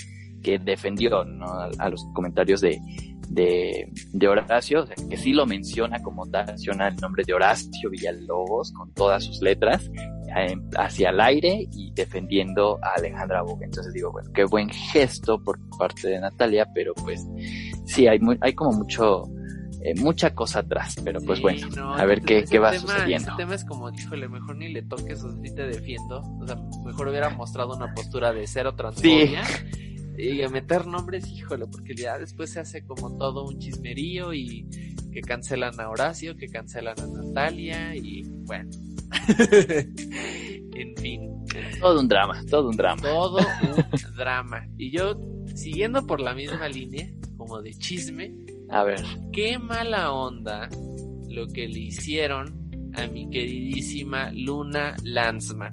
que 0.41 0.57
defendió, 0.57 1.23
¿no? 1.23 1.45
A, 1.77 1.89
los 1.89 2.05
comentarios 2.13 2.61
de, 2.61 2.79
de, 3.29 3.91
de 4.11 4.27
Horacio, 4.27 4.83
o 4.83 4.85
sea, 4.87 4.95
que 5.09 5.17
sí 5.17 5.33
lo 5.33 5.45
menciona 5.45 6.01
como 6.01 6.25
menciona 6.25 6.87
el 6.87 6.95
nombre 6.97 7.23
de 7.25 7.33
Horacio 7.33 7.89
Villalobos 7.89 8.71
con 8.73 8.93
todas 8.93 9.23
sus 9.23 9.41
letras 9.41 9.89
hacia 10.77 11.09
el 11.09 11.19
aire 11.21 11.67
y 11.71 11.91
defendiendo 11.93 12.77
a 12.83 12.95
Alejandra 12.97 13.41
Boga. 13.41 13.65
Entonces 13.65 13.93
digo, 13.93 14.11
bueno, 14.11 14.29
qué 14.33 14.43
buen 14.45 14.69
gesto 14.69 15.41
por 15.43 15.59
parte 15.77 16.07
de 16.09 16.19
Natalia, 16.19 16.67
pero 16.73 16.93
pues 16.93 17.25
sí, 17.85 18.07
hay, 18.07 18.19
muy, 18.19 18.37
hay 18.41 18.53
como 18.53 18.71
mucho, 18.73 19.23
eh, 19.81 19.93
mucha 19.99 20.33
cosa 20.35 20.59
atrás, 20.59 20.95
pero 21.03 21.19
pues 21.21 21.37
Sí, 21.37 21.43
bueno, 21.43 21.67
no, 21.75 21.93
a 21.95 22.05
ver 22.05 22.21
qué, 22.21 22.43
qué 22.43 22.59
va 22.59 22.71
tema- 22.71 22.81
sucediendo. 22.81 23.29
Ese 23.29 23.37
tema 23.37 23.55
es 23.55 23.65
como, 23.65 23.89
híjole, 23.91 24.27
mejor 24.27 24.55
ni 24.57 24.69
le 24.69 24.81
toques 24.83 25.23
o 25.23 25.31
sí 25.43 25.53
te 25.55 25.67
defiendo. 25.67 26.19
O 26.39 26.45
sea, 26.47 26.55
mejor 26.85 27.07
hubiera 27.07 27.29
mostrado 27.29 27.75
una 27.75 27.93
postura 27.93 28.31
de 28.33 28.45
cero 28.47 28.75
transfobia. 28.75 29.43
Y 30.17 30.41
a 30.41 30.49
meter 30.49 30.85
nombres, 30.85 31.25
híjole, 31.31 31.65
porque 31.67 31.95
ya 31.95 32.17
después 32.19 32.51
se 32.51 32.59
hace 32.59 32.85
como 32.85 33.15
todo 33.17 33.45
un 33.47 33.57
chismerío 33.57 34.33
y 34.33 34.67
que 35.13 35.21
cancelan 35.21 35.79
a 35.79 35.89
Horacio, 35.89 36.35
que 36.35 36.49
cancelan 36.49 36.99
a 36.99 37.07
Natalia 37.07 37.95
y 37.95 38.23
bueno. 38.43 38.69
en 40.75 40.95
fin, 40.97 41.29
Todo 41.79 41.99
un 41.99 42.07
drama, 42.07 42.43
todo 42.49 42.69
un 42.69 42.77
drama. 42.77 43.01
todo 43.01 43.37
un 43.37 44.15
drama. 44.15 44.67
Y 44.77 44.91
yo, 44.91 45.19
siguiendo 45.55 46.05
por 46.05 46.19
la 46.19 46.33
misma 46.33 46.67
línea, 46.67 47.07
como 47.37 47.61
de 47.61 47.73
chisme, 47.73 48.33
A 48.69 48.83
ver, 48.83 49.01
qué 49.31 49.57
mala 49.57 50.11
onda 50.11 50.69
lo 51.29 51.47
que 51.47 51.67
le 51.67 51.79
hicieron 51.79 52.69
a 52.95 53.07
mi 53.07 53.29
queridísima 53.29 54.31
Luna 54.33 54.95
Lanzman. 55.03 55.71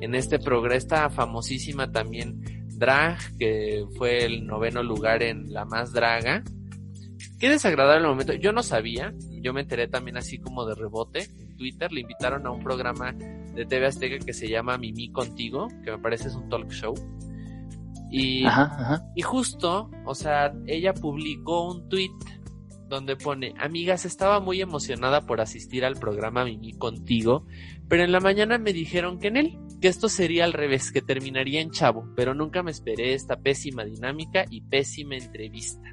En 0.00 0.14
este 0.14 0.38
programa, 0.38 0.76
esta 0.76 1.10
famosísima 1.10 1.90
también 1.92 2.40
drag, 2.76 3.18
que 3.38 3.84
fue 3.96 4.24
el 4.24 4.46
noveno 4.46 4.82
lugar 4.82 5.22
en 5.22 5.52
La 5.52 5.64
Más 5.64 5.92
Draga. 5.92 6.42
Qué 7.38 7.48
desagradable 7.48 8.06
momento. 8.08 8.32
Yo 8.34 8.52
no 8.52 8.62
sabía, 8.62 9.14
yo 9.40 9.52
me 9.52 9.60
enteré 9.60 9.88
también 9.88 10.16
así 10.16 10.38
como 10.38 10.64
de 10.66 10.74
rebote. 10.74 11.28
Twitter, 11.62 11.92
le 11.92 12.00
invitaron 12.00 12.44
a 12.44 12.50
un 12.50 12.60
programa 12.60 13.12
de 13.12 13.64
TV 13.64 13.86
Azteca 13.86 14.18
que 14.18 14.32
se 14.32 14.48
llama 14.48 14.78
Mimi 14.78 15.12
Contigo, 15.12 15.68
que 15.84 15.92
me 15.92 15.98
parece 15.98 16.26
es 16.26 16.34
un 16.34 16.48
talk 16.48 16.68
show. 16.72 16.92
Y, 18.10 18.44
y 19.14 19.22
justo, 19.22 19.88
o 20.04 20.14
sea, 20.16 20.52
ella 20.66 20.92
publicó 20.92 21.70
un 21.70 21.88
tweet 21.88 22.10
donde 22.88 23.14
pone, 23.14 23.54
amigas, 23.60 24.04
estaba 24.04 24.40
muy 24.40 24.60
emocionada 24.60 25.20
por 25.20 25.40
asistir 25.40 25.84
al 25.84 25.94
programa 25.94 26.44
Mimi 26.44 26.72
contigo, 26.72 27.46
pero 27.88 28.02
en 28.02 28.10
la 28.10 28.18
mañana 28.18 28.58
me 28.58 28.72
dijeron 28.72 29.20
que 29.20 29.28
en 29.28 29.36
él, 29.36 29.58
que 29.80 29.86
esto 29.86 30.08
sería 30.08 30.44
al 30.44 30.52
revés, 30.52 30.90
que 30.90 31.00
terminaría 31.00 31.60
en 31.60 31.70
chavo, 31.70 32.12
pero 32.16 32.34
nunca 32.34 32.64
me 32.64 32.72
esperé 32.72 33.14
esta 33.14 33.36
pésima 33.36 33.84
dinámica 33.84 34.46
y 34.50 34.62
pésima 34.62 35.14
entrevista. 35.14 35.88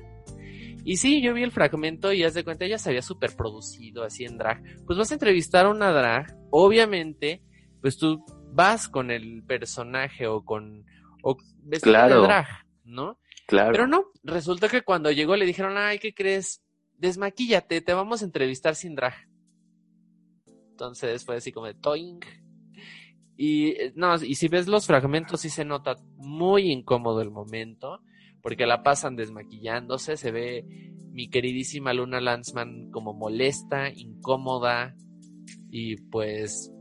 Y 0.83 0.97
sí, 0.97 1.21
yo 1.21 1.33
vi 1.33 1.43
el 1.43 1.51
fragmento 1.51 2.11
y 2.13 2.23
haz 2.23 2.33
de 2.33 2.43
cuenta, 2.43 2.65
ella 2.65 2.77
se 2.77 2.89
había 2.89 3.01
super 3.01 3.35
producido 3.35 4.03
así 4.03 4.25
en 4.25 4.37
drag. 4.37 4.61
Pues 4.85 4.97
vas 4.97 5.11
a 5.11 5.15
entrevistar 5.15 5.65
a 5.65 5.69
una 5.69 5.91
drag, 5.91 6.35
obviamente, 6.51 7.43
pues 7.81 7.97
tú 7.97 8.25
vas 8.51 8.87
con 8.87 9.11
el 9.11 9.43
personaje 9.43 10.27
o 10.27 10.43
con, 10.43 10.85
o 11.21 11.37
ves 11.63 11.81
claro. 11.81 12.23
drag, 12.23 12.47
¿no? 12.83 13.19
Claro. 13.45 13.71
Pero 13.71 13.87
no, 13.87 14.05
resulta 14.23 14.69
que 14.69 14.81
cuando 14.81 15.11
llegó 15.11 15.35
le 15.35 15.45
dijeron, 15.45 15.77
ay, 15.77 15.99
¿qué 15.99 16.13
crees? 16.13 16.61
desmaquíllate, 16.99 17.81
te 17.81 17.93
vamos 17.93 18.21
a 18.21 18.25
entrevistar 18.25 18.75
sin 18.75 18.95
drag. 18.95 19.15
Entonces 20.71 21.25
fue 21.25 21.37
así 21.37 21.51
como 21.51 21.67
de 21.67 21.73
toing. 21.73 22.19
Y 23.35 23.69
eh, 23.69 23.93
no, 23.95 24.15
y 24.15 24.35
si 24.35 24.47
ves 24.49 24.67
los 24.67 24.85
fragmentos 24.85 25.41
sí 25.41 25.49
se 25.49 25.65
nota 25.65 25.95
muy 26.17 26.71
incómodo 26.71 27.21
el 27.21 27.31
momento, 27.31 28.01
porque 28.41 28.65
la 28.65 28.83
pasan 28.83 29.15
desmaquillándose, 29.15 30.17
se 30.17 30.31
ve 30.31 30.65
mi 31.11 31.29
queridísima 31.29 31.93
Luna 31.93 32.21
Lanzman 32.21 32.91
como 32.91 33.13
molesta, 33.13 33.89
incómoda, 33.89 34.95
y 35.71 35.97
pues 35.97 36.71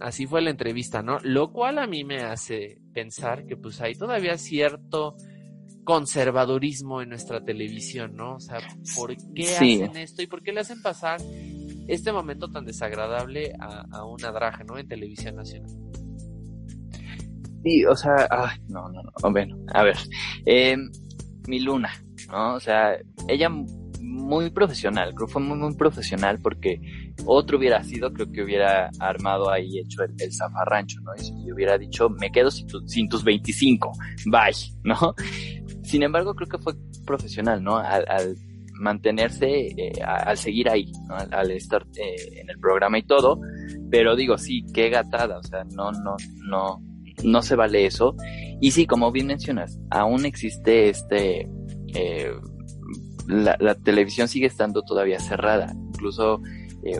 así 0.00 0.26
fue 0.26 0.42
la 0.42 0.50
entrevista, 0.50 1.02
¿no? 1.02 1.18
Lo 1.22 1.52
cual 1.52 1.78
a 1.78 1.86
mí 1.86 2.04
me 2.04 2.22
hace 2.22 2.80
pensar 2.92 3.46
que 3.46 3.56
pues 3.56 3.80
hay 3.80 3.94
todavía 3.94 4.36
cierto 4.38 5.16
conservadurismo 5.84 7.02
en 7.02 7.10
nuestra 7.10 7.44
televisión, 7.44 8.14
¿no? 8.14 8.36
O 8.36 8.40
sea, 8.40 8.58
¿por 8.96 9.16
qué 9.34 9.48
hacen 9.48 9.96
esto 9.96 10.22
y 10.22 10.26
por 10.26 10.42
qué 10.42 10.52
le 10.52 10.60
hacen 10.60 10.82
pasar 10.82 11.20
este 11.88 12.12
momento 12.12 12.50
tan 12.50 12.64
desagradable 12.64 13.52
a, 13.58 14.04
una 14.04 14.30
drag, 14.30 14.64
¿no? 14.66 14.78
En 14.78 14.86
televisión 14.86 15.36
nacional. 15.36 15.89
Sí, 17.62 17.84
o 17.84 17.94
sea, 17.94 18.26
ay, 18.30 18.58
no, 18.68 18.88
no, 18.88 19.02
no, 19.02 19.30
bueno, 19.30 19.56
a 19.74 19.82
ver, 19.82 19.96
eh, 20.46 20.76
mi 21.46 21.60
luna, 21.60 21.90
¿no? 22.30 22.54
O 22.54 22.60
sea, 22.60 22.96
ella 23.28 23.50
muy 24.00 24.50
profesional, 24.50 25.14
creo 25.14 25.26
que 25.26 25.32
fue 25.32 25.42
muy, 25.42 25.58
muy 25.58 25.74
profesional 25.74 26.38
porque 26.40 26.80
otro 27.26 27.58
hubiera 27.58 27.82
sido, 27.82 28.12
creo 28.12 28.30
que 28.30 28.42
hubiera 28.42 28.90
armado 28.98 29.50
ahí, 29.50 29.78
hecho 29.78 30.02
el, 30.02 30.32
zafarrancho, 30.32 31.00
¿no? 31.02 31.12
Y, 31.22 31.52
hubiera 31.52 31.76
dicho, 31.76 32.08
me 32.08 32.30
quedo 32.30 32.50
sin, 32.50 32.66
sin 32.88 33.08
tus 33.08 33.24
25, 33.24 33.92
bye, 34.26 34.52
¿no? 34.84 35.14
Sin 35.82 36.02
embargo, 36.02 36.34
creo 36.34 36.48
que 36.48 36.58
fue 36.58 36.74
profesional, 37.04 37.62
¿no? 37.62 37.76
Al, 37.76 38.36
mantenerse, 38.80 39.66
eh, 39.76 39.92
al 40.02 40.38
seguir 40.38 40.70
ahí, 40.70 40.90
¿no? 41.06 41.14
al, 41.14 41.50
estar 41.50 41.82
eh, 41.96 42.40
en 42.40 42.48
el 42.48 42.58
programa 42.58 42.98
y 42.98 43.02
todo. 43.02 43.38
Pero 43.90 44.16
digo, 44.16 44.38
sí, 44.38 44.64
qué 44.72 44.88
gatada, 44.88 45.38
o 45.38 45.42
sea, 45.42 45.64
no, 45.64 45.92
no, 45.92 46.16
no, 46.48 46.82
no 47.24 47.42
se 47.42 47.56
vale 47.56 47.86
eso. 47.86 48.14
Y 48.60 48.70
sí, 48.72 48.86
como 48.86 49.10
bien 49.12 49.26
mencionas, 49.26 49.78
aún 49.90 50.24
existe 50.24 50.88
este, 50.88 51.48
eh, 51.94 52.32
la, 53.26 53.74
televisión 53.74 54.28
sigue 54.28 54.46
estando 54.46 54.82
todavía 54.82 55.18
cerrada. 55.18 55.72
Incluso 55.94 56.40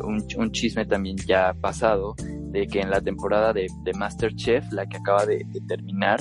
un, 0.04 0.24
un, 0.36 0.52
chisme 0.52 0.84
también 0.84 1.16
ya 1.16 1.54
pasado 1.54 2.14
de 2.50 2.66
que 2.66 2.80
en 2.80 2.90
la 2.90 3.00
temporada 3.00 3.52
de, 3.52 3.68
Masterchef, 3.96 4.72
la 4.72 4.86
que 4.86 4.96
acaba 4.96 5.24
de, 5.26 5.46
terminar, 5.68 6.20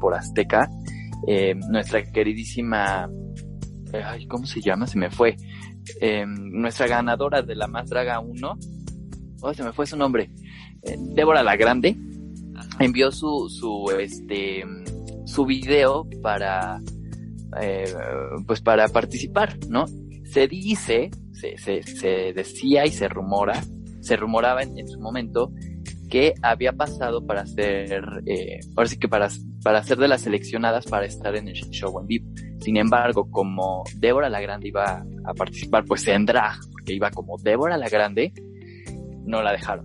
por 0.00 0.14
Azteca, 0.14 0.68
eh, 1.26 1.54
nuestra 1.68 2.02
queridísima, 2.04 3.10
eh, 3.92 4.02
ay, 4.04 4.26
¿cómo 4.26 4.46
se 4.46 4.60
llama? 4.60 4.86
Se 4.86 4.98
me 4.98 5.10
fue. 5.10 5.36
Eh, 6.00 6.24
nuestra 6.26 6.86
ganadora 6.86 7.42
de 7.42 7.56
la 7.56 7.66
Más 7.66 7.88
Draga 7.88 8.20
1, 8.20 8.58
oh, 9.40 9.54
se 9.54 9.64
me 9.64 9.72
fue 9.72 9.86
su 9.86 9.96
nombre, 9.96 10.30
Débora 11.14 11.42
la 11.42 11.56
Grande, 11.56 11.96
envió 12.78 13.10
su, 13.10 13.48
su, 13.48 13.90
este, 13.98 14.64
su 15.24 15.44
video 15.44 16.06
para, 16.22 16.80
pues 18.46 18.60
para 18.60 18.88
participar, 18.88 19.56
¿no? 19.68 19.86
Se 20.24 20.46
dice, 20.46 21.10
se, 21.32 21.56
se, 21.58 21.82
se 21.82 22.32
decía 22.32 22.86
y 22.86 22.90
se 22.90 23.08
rumora, 23.08 23.62
se 24.00 24.16
rumoraba 24.16 24.62
en, 24.62 24.78
en 24.78 24.88
su 24.88 25.00
momento 25.00 25.52
que 26.08 26.34
había 26.42 26.72
pasado 26.72 27.24
para 27.26 27.46
ser, 27.46 28.02
eh, 28.26 28.60
ahora 28.76 28.88
sí 28.88 28.98
que 28.98 29.08
para, 29.08 29.28
para 29.62 29.82
ser 29.82 29.98
de 29.98 30.08
las 30.08 30.22
seleccionadas 30.22 30.86
para 30.86 31.06
estar 31.06 31.36
en 31.36 31.48
el 31.48 31.54
show 31.54 31.98
en 32.00 32.06
vivo. 32.06 32.30
Sin 32.60 32.76
embargo, 32.76 33.30
como 33.30 33.84
Débora 33.96 34.28
la 34.28 34.40
Grande 34.40 34.68
iba 34.68 35.04
a 35.24 35.34
participar 35.34 35.84
pues 35.84 36.06
en 36.08 36.26
drag, 36.26 36.58
porque 36.72 36.94
iba 36.94 37.10
como 37.10 37.36
Débora 37.38 37.76
la 37.76 37.88
Grande, 37.88 38.32
no 39.24 39.42
la 39.42 39.52
dejaron. 39.52 39.84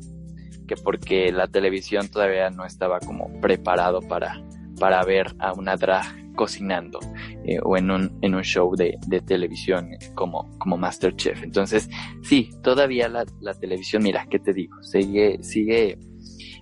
Que 0.76 0.82
porque 0.82 1.32
la 1.32 1.48
televisión 1.48 2.10
todavía 2.10 2.50
no 2.50 2.66
estaba 2.66 3.00
como 3.00 3.40
preparado 3.42 4.02
para, 4.02 4.44
para 4.80 5.04
ver 5.04 5.36
a 5.40 5.54
una 5.54 5.76
drag 5.76 6.06
cocinando 6.36 7.00
eh, 7.46 7.60
o 7.62 7.78
en 7.78 7.92
un, 7.92 8.18
en 8.22 8.34
un 8.34 8.44
show 8.44 8.76
de, 8.76 8.98
televisión 9.26 9.90
como, 10.16 10.50
como 10.58 10.78
Masterchef. 10.78 11.44
Entonces, 11.44 11.90
sí, 12.24 12.50
todavía 12.64 13.08
la, 13.08 13.26
la 13.40 13.54
televisión, 13.54 14.04
mira, 14.04 14.26
¿qué 14.30 14.40
te 14.40 14.54
digo? 14.54 14.82
Sigue, 14.82 15.38
sigue 15.44 15.98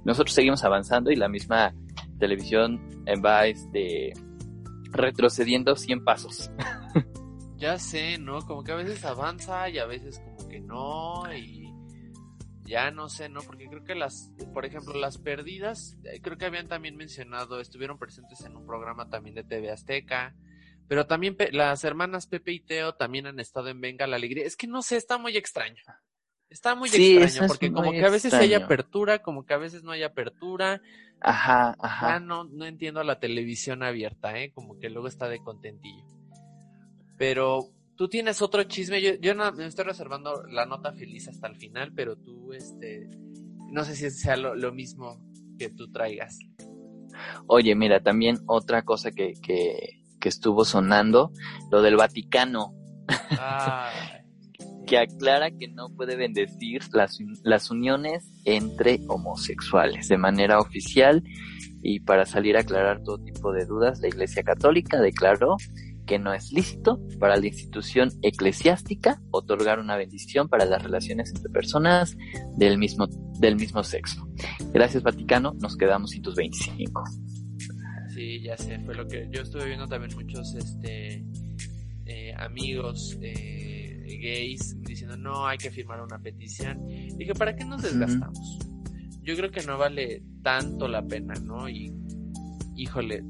nosotros 0.03 0.33
seguimos 0.33 0.63
avanzando 0.63 1.11
y 1.11 1.15
la 1.15 1.29
misma 1.29 1.73
televisión 2.19 2.81
va 3.23 3.45
este, 3.45 4.13
retrocediendo 4.91 5.75
100 5.75 6.03
pasos. 6.03 6.51
ya 7.57 7.77
sé, 7.77 8.17
¿no? 8.17 8.41
Como 8.41 8.63
que 8.63 8.71
a 8.71 8.75
veces 8.75 9.03
avanza 9.05 9.69
y 9.69 9.77
a 9.77 9.85
veces 9.85 10.19
como 10.19 10.49
que 10.49 10.59
no 10.59 11.23
ya 12.71 12.89
no 12.89 13.09
sé, 13.09 13.27
¿no? 13.27 13.41
Porque 13.41 13.67
creo 13.67 13.83
que 13.83 13.95
las, 13.95 14.31
por 14.53 14.65
ejemplo, 14.65 14.93
las 14.93 15.17
perdidas, 15.17 15.97
eh, 16.05 16.21
creo 16.21 16.37
que 16.37 16.45
habían 16.45 16.69
también 16.69 16.95
mencionado, 16.95 17.59
estuvieron 17.59 17.99
presentes 17.99 18.45
en 18.45 18.55
un 18.55 18.65
programa 18.65 19.09
también 19.09 19.35
de 19.35 19.43
TV 19.43 19.69
Azteca, 19.69 20.33
pero 20.87 21.05
también 21.05 21.35
las 21.51 21.83
hermanas 21.83 22.27
Pepe 22.27 22.53
y 22.53 22.59
Teo 22.61 22.95
también 22.95 23.27
han 23.27 23.39
estado 23.41 23.67
en 23.67 23.81
Venga 23.81 24.07
la 24.07 24.15
Alegría. 24.15 24.45
Es 24.45 24.55
que 24.55 24.67
no 24.67 24.81
sé, 24.81 24.95
está 24.95 25.17
muy 25.17 25.35
extraño. 25.35 25.83
Está 26.49 26.75
muy 26.75 26.89
extraño, 26.89 27.47
porque 27.47 27.71
como 27.71 27.91
que 27.91 28.05
a 28.05 28.09
veces 28.09 28.33
hay 28.33 28.53
apertura, 28.53 29.19
como 29.19 29.45
que 29.45 29.53
a 29.53 29.57
veces 29.57 29.83
no 29.83 29.91
hay 29.91 30.03
apertura. 30.03 30.81
Ajá, 31.19 31.75
ajá. 31.79 32.19
no, 32.19 32.45
no 32.45 32.65
entiendo 32.65 33.03
la 33.03 33.19
televisión 33.19 33.83
abierta, 33.83 34.37
¿eh? 34.39 34.51
Como 34.53 34.79
que 34.79 34.89
luego 34.89 35.07
está 35.07 35.29
de 35.29 35.39
contentillo. 35.39 36.05
Pero 37.17 37.69
tú 37.95 38.07
tienes 38.07 38.41
otro 38.41 38.63
chisme, 38.63 39.01
yo, 39.01 39.11
yo 39.19 39.33
no, 39.35 39.51
me 39.51 39.65
estoy 39.65 39.85
reservando 39.85 40.43
la 40.49 40.65
nota 40.65 40.93
feliz 40.93 41.27
hasta 41.27 41.47
el 41.47 41.55
final, 41.55 41.93
pero 41.93 42.17
tú, 42.17 42.53
este, 42.53 43.09
no 43.71 43.83
sé 43.83 43.95
si 43.95 44.09
sea 44.11 44.37
lo, 44.37 44.71
mismo 44.73 45.23
que 45.57 45.69
tú 45.69 45.91
traigas. 45.91 46.39
Oye, 47.47 47.75
mira, 47.75 48.01
también 48.01 48.39
otra 48.47 48.83
cosa 48.83 49.11
que, 49.11 49.33
que, 49.41 50.01
que 50.19 50.29
estuvo 50.29 50.65
sonando, 50.65 51.31
lo 51.71 51.81
del 51.81 51.95
Vaticano. 51.97 52.73
Ah, 53.31 53.91
que 54.87 54.97
aclara 54.97 55.51
que 55.51 55.69
no 55.69 55.89
puede 55.95 56.17
bendecir 56.17 56.81
las, 56.91 57.17
las 57.43 57.71
uniones 57.71 58.29
entre 58.43 58.99
homosexuales 59.07 60.09
de 60.09 60.17
manera 60.17 60.59
oficial 60.59 61.23
y 61.81 62.01
para 62.01 62.25
salir 62.25 62.57
a 62.57 62.61
aclarar 62.61 63.01
todo 63.01 63.17
tipo 63.19 63.53
de 63.53 63.65
dudas, 63.65 64.01
la 64.01 64.09
Iglesia 64.09 64.43
Católica 64.43 64.99
declaró 64.99 65.55
que 66.05 66.19
no 66.19 66.33
es 66.33 66.51
lícito 66.51 66.99
para 67.19 67.37
la 67.37 67.47
institución 67.47 68.11
eclesiástica 68.21 69.21
otorgar 69.31 69.79
una 69.79 69.95
bendición 69.95 70.49
para 70.49 70.65
las 70.65 70.83
relaciones 70.83 71.31
entre 71.35 71.49
personas 71.51 72.17
del 72.57 72.77
mismo, 72.77 73.07
del 73.39 73.55
mismo 73.55 73.83
sexo. 73.83 74.27
Gracias 74.73 75.03
Vaticano, 75.03 75.53
nos 75.61 75.77
quedamos 75.77 76.11
sin 76.11 76.21
tus 76.21 76.35
25. 76.35 77.03
Sí, 78.13 78.41
ya 78.41 78.57
sé, 78.57 78.79
fue 78.79 78.95
lo 78.95 79.07
que 79.07 79.29
yo 79.31 79.41
estuve 79.41 79.65
viendo 79.65 79.87
también 79.87 80.13
muchos 80.15 80.53
este, 80.55 81.23
eh, 82.05 82.33
amigos. 82.37 83.17
Eh, 83.21 83.71
gays 84.21 84.79
diciendo 84.81 85.17
no 85.17 85.47
hay 85.47 85.57
que 85.57 85.71
firmar 85.71 86.01
una 86.01 86.19
petición. 86.19 86.85
Dije, 87.17 87.33
¿para 87.33 87.55
qué 87.55 87.65
nos 87.65 87.81
desgastamos? 87.81 88.59
Yo 89.23 89.35
creo 89.35 89.51
que 89.51 89.63
no 89.63 89.77
vale 89.77 90.23
tanto 90.41 90.87
la 90.87 91.05
pena, 91.05 91.33
¿no? 91.43 91.69
Y 91.69 91.91
híjole, 92.75 93.23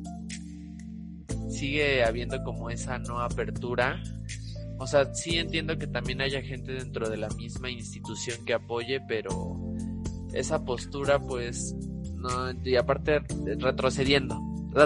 sigue 1.51 2.03
habiendo 2.03 2.43
como 2.43 2.69
esa 2.69 2.97
no 2.99 3.19
apertura. 3.19 4.01
O 4.79 4.87
sea, 4.87 5.13
sí 5.13 5.37
entiendo 5.37 5.77
que 5.77 5.87
también 5.87 6.21
haya 6.21 6.41
gente 6.41 6.71
dentro 6.73 7.09
de 7.09 7.17
la 7.17 7.29
misma 7.29 7.69
institución 7.69 8.43
que 8.45 8.53
apoye, 8.53 8.99
pero 9.07 9.59
esa 10.33 10.63
postura 10.63 11.19
pues 11.19 11.75
no 12.15 12.51
y 12.63 12.75
aparte 12.75 13.21
retrocediendo, 13.59 14.39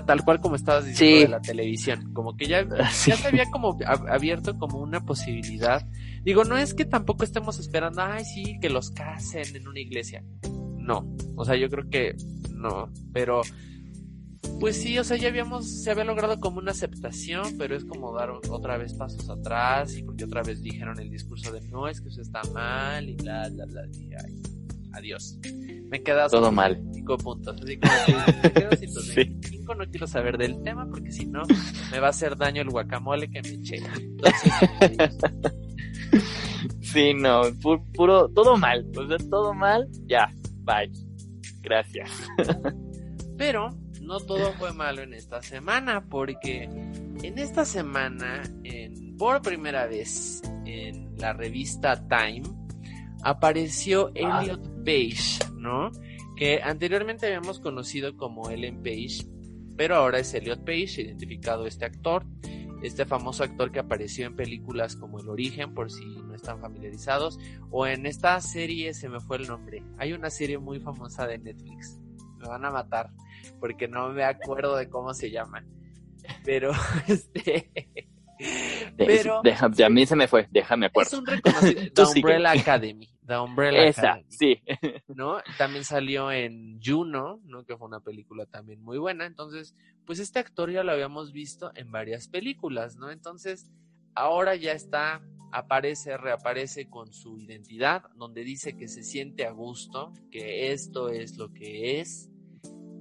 tal 0.06 0.24
cual 0.26 0.42
como 0.42 0.56
estabas 0.56 0.86
diciendo 0.86 1.22
de 1.22 1.28
la 1.28 1.42
televisión, 1.42 2.12
como 2.14 2.36
que 2.36 2.48
ya, 2.48 2.68
ya 3.06 3.16
se 3.16 3.28
había 3.28 3.50
como 3.52 3.78
abierto 4.10 4.58
como 4.58 4.80
una 4.80 5.06
posibilidad. 5.06 5.88
Digo, 6.24 6.44
no 6.44 6.58
es 6.58 6.74
que 6.74 6.86
tampoco 6.86 7.24
estemos 7.24 7.60
esperando, 7.60 8.02
ay, 8.02 8.26
sí, 8.26 8.58
que 8.60 8.70
los 8.70 8.90
casen 8.92 9.56
en 9.56 9.68
una 9.68 9.80
iglesia. 9.80 10.24
No, 10.78 11.16
o 11.36 11.46
sea, 11.46 11.56
yo 11.56 11.70
creo 11.70 11.90
que 11.90 12.16
no, 12.52 12.92
pero 13.14 13.42
pues 14.60 14.82
sí, 14.82 14.98
o 14.98 15.04
sea, 15.04 15.18
ya 15.18 15.28
habíamos, 15.28 15.84
se 15.84 15.92
había 15.92 16.04
logrado 16.04 16.40
como 16.40 16.60
una 16.60 16.72
aceptación, 16.72 17.58
pero 17.58 17.76
es 17.76 17.86
como 17.86 18.14
dar 18.14 18.30
otra 18.30 18.78
vez 18.78 18.94
pasos 18.94 19.30
atrás 19.30 19.96
y 19.98 20.04
porque 20.04 20.24
otra 20.26 20.42
vez 20.44 20.62
dijeron 20.62 21.00
el 21.00 21.10
discurso 21.10 21.52
de 21.52 21.62
no, 21.62 21.88
es 21.88 22.02
que 22.02 22.10
eso 22.10 22.22
está 22.22 22.42
mal 22.54 23.08
y 23.10 23.16
bla, 23.16 23.50
bla, 23.50 23.66
bla. 23.66 23.84
Dije, 23.88 24.16
ay, 24.24 24.42
adiós. 24.94 25.38
Me 25.90 26.02
quedas 26.02 26.32
todo 26.32 26.52
mal. 26.52 26.82
Cinco 26.94 27.18
puntos. 27.18 27.62
Así 27.62 27.78
que 27.78 27.90
me 28.44 28.54
quedo 28.54 28.70
sí. 29.02 29.40
no 29.78 29.86
quiero 29.90 30.08
saber 30.08 30.38
del 30.38 30.62
tema 30.64 30.88
porque 30.90 31.12
si 31.12 31.26
no 31.26 31.44
me 31.92 32.00
va 32.00 32.08
a 32.08 32.10
hacer 32.12 32.38
daño 32.38 32.62
el 32.62 32.70
guacamole 32.70 33.30
que 33.30 33.42
me 33.42 33.50
eché. 33.50 33.78
Entonces, 33.78 35.18
sí, 36.82 37.14
no, 37.14 37.42
puro, 37.94 38.30
todo 38.30 38.58
mal. 38.58 38.86
O 38.98 39.08
sea, 39.08 39.18
todo 39.30 39.54
mal, 39.54 39.88
ya, 40.08 40.34
bye. 40.64 40.92
Gracias. 41.62 42.10
Pero 43.38 43.70
no 44.06 44.20
todo 44.20 44.54
fue 44.54 44.74
malo 44.74 45.02
en 45.02 45.14
esta 45.14 45.42
semana, 45.42 46.06
porque 46.10 46.64
en 46.64 47.40
esta 47.40 47.66
semana, 47.66 48.44
en, 48.64 49.18
por 49.18 49.42
primera 49.42 49.88
vez 49.88 50.42
en 50.66 51.18
la 51.18 51.34
revista 51.34 52.08
Time, 52.08 52.44
apareció 53.24 54.12
ah. 54.24 54.42
Elliot 54.42 54.84
Page, 54.86 55.52
¿no? 55.58 55.92
Que 56.36 56.62
anteriormente 56.62 57.26
habíamos 57.26 57.60
conocido 57.60 58.16
como 58.16 58.50
Ellen 58.50 58.84
Page, 58.84 59.26
pero 59.76 59.96
ahora 59.96 60.20
es 60.20 60.34
Elliot 60.34 60.64
Page, 60.64 61.02
identificado 61.02 61.66
este 61.66 61.86
actor, 61.86 62.26
este 62.84 63.06
famoso 63.06 63.44
actor 63.44 63.72
que 63.72 63.80
apareció 63.80 64.28
en 64.28 64.36
películas 64.36 64.96
como 64.96 65.20
El 65.20 65.30
Origen, 65.30 65.74
por 65.74 65.92
si 65.92 66.06
no 66.06 66.36
están 66.36 66.60
familiarizados, 66.60 67.40
o 67.72 67.88
en 67.88 68.06
esta 68.06 68.40
serie 68.42 68.94
se 68.94 69.10
me 69.10 69.20
fue 69.20 69.38
el 69.38 69.48
nombre. 69.48 69.84
Hay 69.98 70.14
una 70.14 70.30
serie 70.30 70.60
muy 70.60 70.80
famosa 70.80 71.26
de 71.26 71.40
Netflix, 71.40 72.00
me 72.46 72.50
van 72.52 72.66
a 72.66 72.72
matar 72.72 73.10
porque 73.60 73.88
no 73.88 74.10
me 74.10 74.24
acuerdo 74.24 74.76
de 74.76 74.90
cómo 74.90 75.14
se 75.14 75.32
llama. 75.32 75.66
Pero, 76.44 76.72
este... 77.08 77.72
Pero 78.98 79.42
a 79.46 79.90
mí 79.90 80.06
se 80.06 80.16
me 80.16 80.28
fue, 80.28 80.48
déjame 80.52 80.88
acuerdo. 80.88 81.08
Es 81.08 81.20
un 81.20 81.26
reconocido 81.26 81.82
The 81.96 82.02
Umbrella 82.02 82.52
Academy, 82.52 83.10
The 83.26 83.38
Umbrella 83.38 83.86
Esa, 83.86 84.20
sí. 84.28 84.62
¿No? 85.08 85.38
También 85.58 85.86
salió 85.86 86.32
en 86.32 86.80
Juno, 86.84 87.40
¿no? 87.46 87.66
Que 87.66 87.78
fue 87.78 87.88
una 87.88 88.02
película 88.02 88.46
también 88.46 88.84
muy 88.84 88.98
buena. 88.98 89.26
Entonces, 89.26 89.74
pues 90.06 90.20
este 90.20 90.40
actor 90.40 90.70
ya 90.70 90.84
lo 90.84 90.92
habíamos 90.92 91.32
visto 91.32 91.72
en 91.76 91.92
varias 91.92 92.28
películas, 92.28 92.98
¿no? 92.98 93.10
Entonces, 93.10 93.72
ahora 94.16 94.56
ya 94.56 94.74
está 94.74 95.22
aparece, 95.52 96.18
reaparece 96.18 96.90
con 96.90 97.14
su 97.14 97.40
identidad, 97.40 98.04
donde 98.16 98.44
dice 98.44 98.76
que 98.76 98.90
se 98.90 99.04
siente 99.04 99.46
a 99.46 99.52
gusto, 99.52 100.12
que 100.30 100.74
esto 100.74 101.08
es 101.08 101.38
lo 101.38 101.54
que 101.54 102.02
es, 102.02 102.30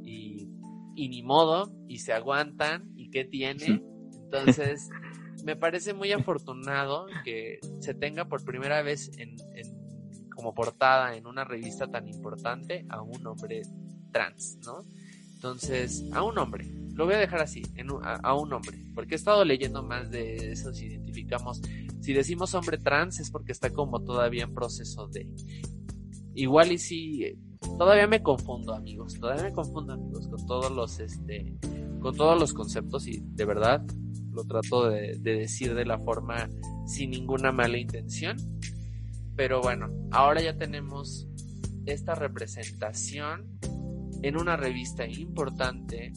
y, 0.05 0.51
ni 0.97 1.23
modo, 1.23 1.73
y 1.89 1.99
se 1.99 2.13
aguantan, 2.13 2.93
y 2.97 3.11
qué 3.11 3.25
tiene. 3.25 3.83
Entonces, 4.13 4.89
me 5.45 5.57
parece 5.57 5.95
muy 5.95 6.13
afortunado 6.13 7.07
que 7.25 7.59
se 7.81 7.95
tenga 7.95 8.27
por 8.27 8.45
primera 8.45 8.83
vez 8.83 9.11
en, 9.19 9.37
como 10.35 10.55
portada 10.55 11.17
en 11.17 11.27
una 11.27 11.45
revista 11.45 11.87
tan 11.89 12.09
importante 12.09 12.87
a 12.89 13.03
un 13.03 13.27
hombre 13.27 13.63
trans, 14.13 14.59
¿no? 14.65 14.85
Entonces, 15.35 16.05
a 16.13 16.23
un 16.23 16.39
hombre, 16.39 16.67
lo 16.95 17.05
voy 17.05 17.15
a 17.15 17.19
dejar 17.19 17.43
así, 17.43 17.63
a, 18.03 18.35
un 18.35 18.53
hombre, 18.53 18.79
porque 18.95 19.15
he 19.15 19.17
estado 19.17 19.45
leyendo 19.45 19.83
más 19.83 20.11
de 20.11 20.53
eso, 20.53 20.73
si 20.73 20.87
identificamos, 20.87 21.61
si 22.01 22.13
decimos 22.13 22.55
hombre 22.55 22.79
trans 22.79 23.21
es 23.21 23.31
porque 23.31 23.53
está 23.53 23.71
como 23.71 24.03
todavía 24.03 24.45
en 24.45 24.55
proceso 24.55 25.09
de... 25.09 25.29
Igual 26.35 26.73
y 26.73 26.79
si 26.79 27.37
todavía 27.79 28.07
me 28.07 28.23
confundo, 28.23 28.75
amigos, 28.75 29.19
todavía 29.19 29.45
me 29.45 29.53
confundo, 29.53 29.93
amigos, 29.95 30.29
con 30.29 30.47
todos 30.47 30.71
los, 30.71 31.01
este, 31.01 31.57
con 32.01 32.15
todos 32.17 32.39
los 32.39 32.53
conceptos 32.53 33.07
y 33.07 33.21
de 33.23 33.45
verdad 33.45 33.85
lo 34.33 34.45
trato 34.45 34.91
de, 34.91 35.17
decir 35.19 35.75
de 35.75 35.85
la 35.85 35.99
forma 35.99 36.49
sin 36.87 37.11
ninguna 37.11 37.53
mala 37.53 37.79
intención. 37.79 38.37
Pero 39.37 39.61
bueno, 39.63 39.89
ahora 40.11 40.43
ya 40.43 40.57
tenemos 40.57 41.27
esta 41.87 42.15
representación 42.15 43.59
en 44.23 44.37
una 44.37 44.57
revista 44.57 45.07
importante 45.07 46.13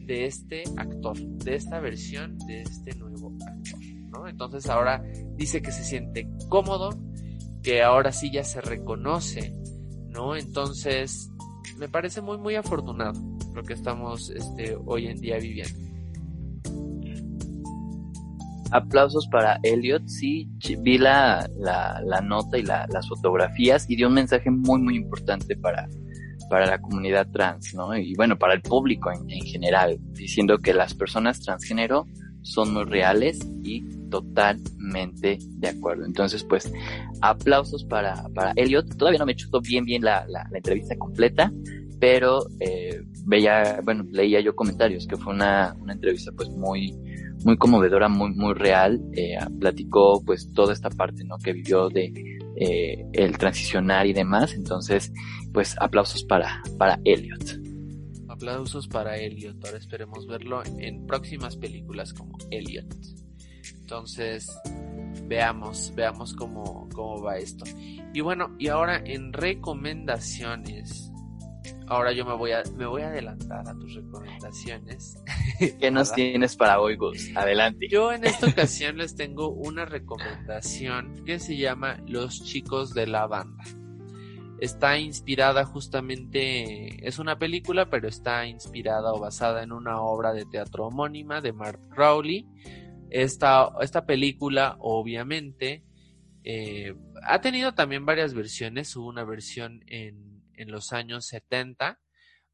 de 0.00 0.26
este 0.26 0.64
actor, 0.76 1.18
de 1.18 1.54
esta 1.54 1.80
versión 1.80 2.38
de 2.46 2.62
este 2.62 2.94
nuevo 2.94 3.36
actor, 3.46 3.80
¿no? 4.10 4.28
Entonces 4.28 4.68
ahora 4.68 5.02
dice 5.34 5.60
que 5.62 5.72
se 5.72 5.82
siente 5.82 6.28
cómodo, 6.48 6.90
que 7.62 7.82
ahora 7.82 8.12
sí 8.12 8.30
ya 8.30 8.44
se 8.44 8.60
reconoce 8.60 9.56
¿no? 10.16 10.34
Entonces, 10.34 11.30
me 11.78 11.88
parece 11.88 12.20
muy, 12.20 12.38
muy 12.38 12.54
afortunado 12.54 13.12
lo 13.54 13.62
que 13.62 13.74
estamos 13.74 14.30
este, 14.30 14.76
hoy 14.86 15.06
en 15.06 15.20
día 15.20 15.38
viviendo. 15.38 15.78
Aplausos 18.72 19.28
para 19.28 19.60
Elliot, 19.62 20.06
sí, 20.08 20.48
vi 20.80 20.98
la, 20.98 21.48
la, 21.56 22.20
nota 22.20 22.58
y 22.58 22.62
las 22.62 23.08
fotografías 23.08 23.88
y 23.88 23.94
dio 23.94 24.08
un 24.08 24.14
mensaje 24.14 24.50
muy, 24.50 24.80
muy 24.80 24.96
importante 24.96 25.56
para, 25.56 25.88
para 26.50 26.66
la 26.66 26.80
comunidad 26.80 27.28
trans, 27.30 27.74
¿no? 27.74 27.96
Y 27.96 28.14
bueno, 28.14 28.36
para 28.36 28.54
el 28.54 28.62
público 28.62 29.12
en, 29.12 29.30
en 29.30 29.46
general, 29.46 29.98
diciendo 30.12 30.58
que 30.58 30.74
las 30.74 30.94
personas 30.94 31.40
transgénero 31.40 32.06
son 32.42 32.72
muy 32.72 32.84
reales 32.84 33.38
y 33.62 33.84
totalmente 34.20 35.38
de 35.40 35.68
acuerdo. 35.68 36.04
Entonces, 36.04 36.44
pues, 36.44 36.72
aplausos 37.20 37.84
para, 37.84 38.28
para 38.34 38.52
Elliot. 38.56 38.96
Todavía 38.96 39.18
no 39.18 39.26
me 39.26 39.36
chutó 39.36 39.60
bien, 39.60 39.84
bien 39.84 40.02
la, 40.02 40.26
la, 40.28 40.48
entrevista 40.54 40.96
completa, 40.96 41.52
pero 42.00 42.46
eh, 42.60 43.02
veía, 43.26 43.80
bueno, 43.84 44.04
leía 44.10 44.40
yo 44.40 44.54
comentarios 44.54 45.06
que 45.06 45.16
fue 45.16 45.34
una, 45.34 45.74
una 45.80 45.92
entrevista 45.92 46.32
pues 46.36 46.48
muy, 46.50 46.94
muy 47.44 47.56
conmovedora, 47.58 48.08
muy, 48.08 48.30
muy 48.34 48.54
real. 48.54 49.00
Eh, 49.12 49.36
platicó 49.60 50.22
pues 50.24 50.50
toda 50.52 50.72
esta 50.72 50.88
parte, 50.90 51.24
¿no? 51.24 51.36
Que 51.38 51.52
vivió 51.52 51.88
de 51.88 52.12
eh, 52.56 53.04
el 53.12 53.36
transicionar 53.36 54.06
y 54.06 54.12
demás. 54.12 54.54
Entonces, 54.54 55.12
pues, 55.52 55.76
aplausos 55.78 56.24
para, 56.24 56.62
para 56.78 56.98
Elliot. 57.04 57.60
Aplausos 58.28 58.88
para 58.88 59.18
Elliot. 59.18 59.62
Ahora 59.64 59.78
esperemos 59.78 60.26
verlo 60.26 60.62
en 60.78 61.06
próximas 61.06 61.56
películas 61.56 62.12
como 62.14 62.36
Elliot. 62.50 62.86
Entonces, 63.86 64.60
veamos, 65.28 65.92
veamos 65.94 66.34
cómo, 66.34 66.88
cómo 66.92 67.22
va 67.22 67.38
esto. 67.38 67.64
Y 68.12 68.20
bueno, 68.20 68.56
y 68.58 68.66
ahora 68.66 69.00
en 69.04 69.32
recomendaciones. 69.32 71.12
Ahora 71.86 72.10
yo 72.10 72.24
me 72.24 72.34
voy 72.34 72.50
a, 72.50 72.64
me 72.74 72.84
voy 72.84 73.02
a 73.02 73.10
adelantar 73.10 73.68
a 73.68 73.78
tus 73.78 73.94
recomendaciones. 73.94 75.22
¿Qué 75.78 75.90
nos 75.92 76.12
tienes 76.12 76.56
para 76.56 76.80
hoy, 76.80 76.96
Gus? 76.96 77.30
Adelante. 77.36 77.86
Yo 77.88 78.12
en 78.12 78.24
esta 78.24 78.48
ocasión 78.48 78.98
les 78.98 79.14
tengo 79.14 79.50
una 79.50 79.84
recomendación 79.84 81.22
que 81.24 81.38
se 81.38 81.56
llama 81.56 82.02
Los 82.08 82.42
chicos 82.42 82.92
de 82.92 83.06
la 83.06 83.28
banda 83.28 83.62
está 84.58 84.98
inspirada 84.98 85.64
justamente, 85.64 87.06
es 87.06 87.18
una 87.18 87.38
película, 87.38 87.90
pero 87.90 88.08
está 88.08 88.46
inspirada 88.46 89.12
o 89.12 89.20
basada 89.20 89.62
en 89.62 89.72
una 89.72 90.00
obra 90.00 90.32
de 90.32 90.44
teatro 90.46 90.86
homónima 90.86 91.40
de 91.40 91.52
Mark 91.52 91.80
Crowley. 91.90 92.46
Esta, 93.10 93.68
esta 93.80 94.06
película, 94.06 94.76
obviamente, 94.80 95.84
eh, 96.44 96.94
ha 97.22 97.40
tenido 97.40 97.74
también 97.74 98.06
varias 98.06 98.34
versiones. 98.34 98.94
Hubo 98.96 99.08
una 99.08 99.24
versión 99.24 99.82
en, 99.86 100.42
en 100.54 100.70
los 100.70 100.92
años 100.92 101.26
70, 101.26 102.00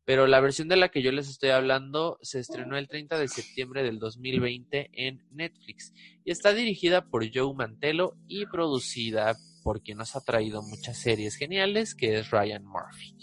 pero 0.04 0.26
la 0.26 0.40
versión 0.40 0.68
de 0.68 0.76
la 0.76 0.88
que 0.88 1.02
yo 1.02 1.12
les 1.12 1.28
estoy 1.28 1.50
hablando 1.50 2.18
se 2.22 2.40
estrenó 2.40 2.76
el 2.76 2.88
30 2.88 3.18
de 3.18 3.28
septiembre 3.28 3.82
del 3.82 3.98
2020 3.98 4.90
en 4.92 5.24
Netflix 5.30 5.92
y 6.24 6.30
está 6.30 6.52
dirigida 6.52 7.06
por 7.06 7.24
Joe 7.32 7.54
Mantello 7.54 8.16
y 8.26 8.46
producida 8.46 9.36
por 9.62 9.82
quien 9.82 9.98
nos 9.98 10.16
ha 10.16 10.24
traído 10.24 10.62
muchas 10.62 10.98
series 10.98 11.36
geniales, 11.36 11.94
que 11.94 12.18
es 12.18 12.30
Ryan 12.30 12.64
Murphy. 12.64 13.16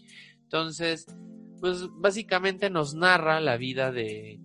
Entonces, 0.43 1.05
pues 1.59 1.87
básicamente 1.91 2.69
nos 2.69 2.95
narra 2.95 3.41
la 3.41 3.57
vida 3.57 3.91
de, 3.91 4.39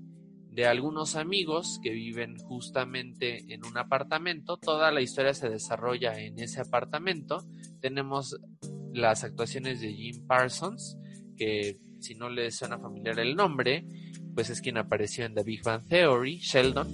de 0.54 0.66
algunos 0.66 1.16
amigos 1.16 1.80
que 1.82 1.90
viven 1.90 2.38
justamente 2.38 3.52
en 3.52 3.66
un 3.66 3.76
apartamento. 3.76 4.56
Toda 4.56 4.92
la 4.92 5.00
historia 5.00 5.34
se 5.34 5.48
desarrolla 5.48 6.20
en 6.20 6.38
ese 6.38 6.60
apartamento. 6.60 7.44
Tenemos 7.80 8.38
las 8.92 9.24
actuaciones 9.24 9.80
de 9.80 9.92
Jim 9.92 10.24
Parsons, 10.28 10.96
que 11.36 11.80
si 11.98 12.14
no 12.14 12.28
les 12.28 12.56
suena 12.56 12.78
familiar 12.78 13.18
el 13.18 13.34
nombre, 13.34 13.84
pues 14.32 14.48
es 14.48 14.60
quien 14.60 14.78
apareció 14.78 15.24
en 15.24 15.34
The 15.34 15.42
Big 15.42 15.64
Bang 15.64 15.82
Theory, 15.88 16.38
Sheldon, 16.38 16.88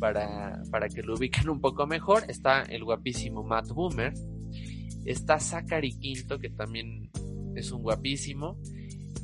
para, 0.00 0.60
para 0.72 0.88
que 0.88 1.02
lo 1.02 1.14
ubiquen 1.14 1.48
un 1.48 1.60
poco 1.60 1.86
mejor. 1.86 2.24
Está 2.28 2.62
el 2.62 2.82
guapísimo 2.82 3.44
Matt 3.44 3.68
Boomer, 3.68 4.14
Está 5.04 5.38
Zachary 5.38 5.96
Quinto, 5.96 6.40
que 6.40 6.50
también 6.50 7.08
es 7.54 7.70
un 7.70 7.82
guapísimo. 7.82 8.58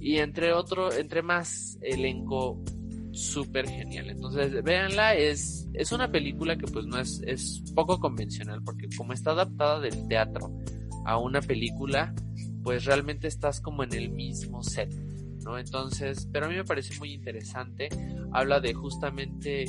Y 0.00 0.18
entre 0.18 0.52
otro, 0.52 0.92
entre 0.92 1.22
más 1.22 1.76
elenco 1.82 2.62
súper 3.12 3.68
genial. 3.68 4.10
Entonces, 4.10 4.62
véanla, 4.62 5.14
es, 5.14 5.68
es 5.74 5.92
una 5.92 6.10
película 6.10 6.56
que 6.56 6.66
pues 6.66 6.86
no 6.86 6.98
es, 6.98 7.22
es 7.26 7.62
poco 7.74 8.00
convencional, 8.00 8.62
porque 8.62 8.88
como 8.96 9.12
está 9.12 9.32
adaptada 9.32 9.80
del 9.80 10.08
teatro 10.08 10.50
a 11.04 11.18
una 11.18 11.40
película, 11.40 12.14
pues 12.62 12.84
realmente 12.84 13.28
estás 13.28 13.60
como 13.60 13.82
en 13.82 13.92
el 13.92 14.10
mismo 14.10 14.62
set, 14.62 14.92
¿no? 15.44 15.58
Entonces, 15.58 16.28
pero 16.32 16.46
a 16.46 16.48
mí 16.48 16.54
me 16.54 16.64
parece 16.64 16.98
muy 16.98 17.12
interesante, 17.12 17.88
habla 18.32 18.60
de 18.60 18.72
justamente 18.72 19.66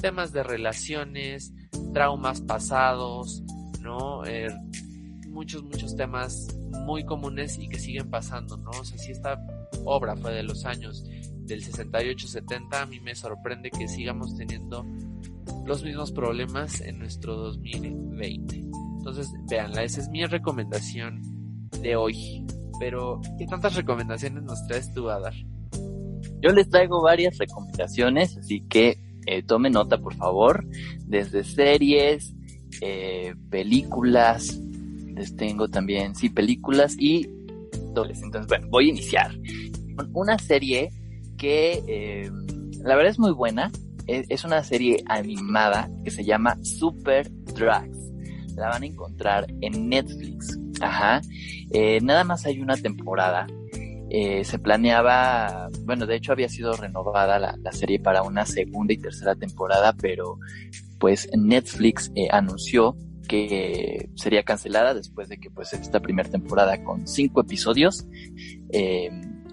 temas 0.00 0.32
de 0.32 0.42
relaciones, 0.42 1.52
traumas 1.92 2.42
pasados, 2.42 3.42
¿no? 3.80 4.24
Eh, 4.26 4.48
muchos, 5.28 5.62
muchos 5.64 5.96
temas 5.96 6.48
muy 6.84 7.04
comunes 7.04 7.58
y 7.58 7.68
que 7.68 7.78
siguen 7.78 8.10
pasando, 8.10 8.56
¿no? 8.56 8.70
O 8.70 8.84
sea, 8.84 8.98
si 8.98 9.12
esta 9.12 9.40
obra 9.84 10.16
fue 10.16 10.32
de 10.32 10.42
los 10.42 10.64
años 10.64 11.06
del 11.46 11.64
68-70, 11.64 12.74
a 12.74 12.86
mí 12.86 13.00
me 13.00 13.14
sorprende 13.14 13.70
que 13.70 13.88
sigamos 13.88 14.36
teniendo 14.36 14.84
los 15.66 15.82
mismos 15.82 16.12
problemas 16.12 16.80
en 16.80 16.98
nuestro 16.98 17.36
2020. 17.36 18.56
Entonces, 18.98 19.32
véanla, 19.48 19.82
esa 19.82 20.00
es 20.00 20.08
mi 20.08 20.24
recomendación 20.24 21.20
de 21.80 21.96
hoy. 21.96 22.46
Pero, 22.78 23.20
¿qué 23.38 23.46
tantas 23.46 23.74
recomendaciones 23.74 24.42
nos 24.42 24.66
traes 24.66 24.92
tú 24.92 25.08
a 25.10 25.20
dar? 25.20 25.34
Yo 26.40 26.50
les 26.50 26.68
traigo 26.68 27.02
varias 27.02 27.38
recomendaciones, 27.38 28.36
así 28.36 28.62
que 28.68 28.98
eh, 29.26 29.42
tome 29.42 29.70
nota, 29.70 29.98
por 29.98 30.14
favor. 30.14 30.66
Desde 31.06 31.44
series, 31.44 32.34
eh, 32.80 33.34
películas, 33.50 34.58
les 35.14 35.36
tengo 35.36 35.68
también, 35.68 36.14
sí, 36.14 36.28
películas 36.28 36.96
y 36.98 37.28
dobles. 37.92 38.22
Entonces, 38.22 38.48
bueno, 38.48 38.68
voy 38.70 38.86
a 38.86 38.90
iniciar. 38.90 39.38
Una 40.12 40.38
serie 40.38 40.90
que 41.44 41.84
eh, 41.88 42.30
la 42.82 42.96
verdad 42.96 43.10
es 43.10 43.18
muy 43.18 43.32
buena. 43.32 43.70
Es, 44.06 44.44
una 44.44 44.64
serie 44.64 45.04
animada 45.06 45.90
que 46.02 46.10
se 46.10 46.24
llama 46.24 46.56
Super 46.62 47.30
Drugs. 47.30 47.98
La 48.56 48.68
van 48.68 48.82
a 48.82 48.86
encontrar 48.86 49.46
en 49.60 49.90
Netflix. 49.90 50.58
Ajá. 50.80 51.20
Eh, 51.70 52.00
nada 52.02 52.24
más 52.24 52.46
hay 52.46 52.60
una 52.60 52.76
temporada. 52.76 53.46
Eh, 54.08 54.42
se 54.44 54.58
planeaba, 54.58 55.68
bueno, 55.84 56.06
de 56.06 56.16
hecho 56.16 56.32
había 56.32 56.48
sido 56.48 56.72
renovada 56.76 57.38
la, 57.38 57.72
serie 57.72 57.98
para 57.98 58.22
una 58.22 58.46
segunda 58.46 58.94
y 58.94 58.98
tercera 58.98 59.34
temporada, 59.34 59.94
pero 60.00 60.38
pues 60.98 61.28
Netflix 61.36 62.10
anunció 62.30 62.96
que 63.28 64.08
sería 64.14 64.44
cancelada 64.44 64.94
después 64.94 65.28
de 65.28 65.38
que 65.38 65.50
pues 65.50 65.72
esta 65.74 66.00
primera 66.00 66.30
temporada 66.30 66.82
con 66.84 67.06
cinco 67.06 67.40
episodios 67.40 68.06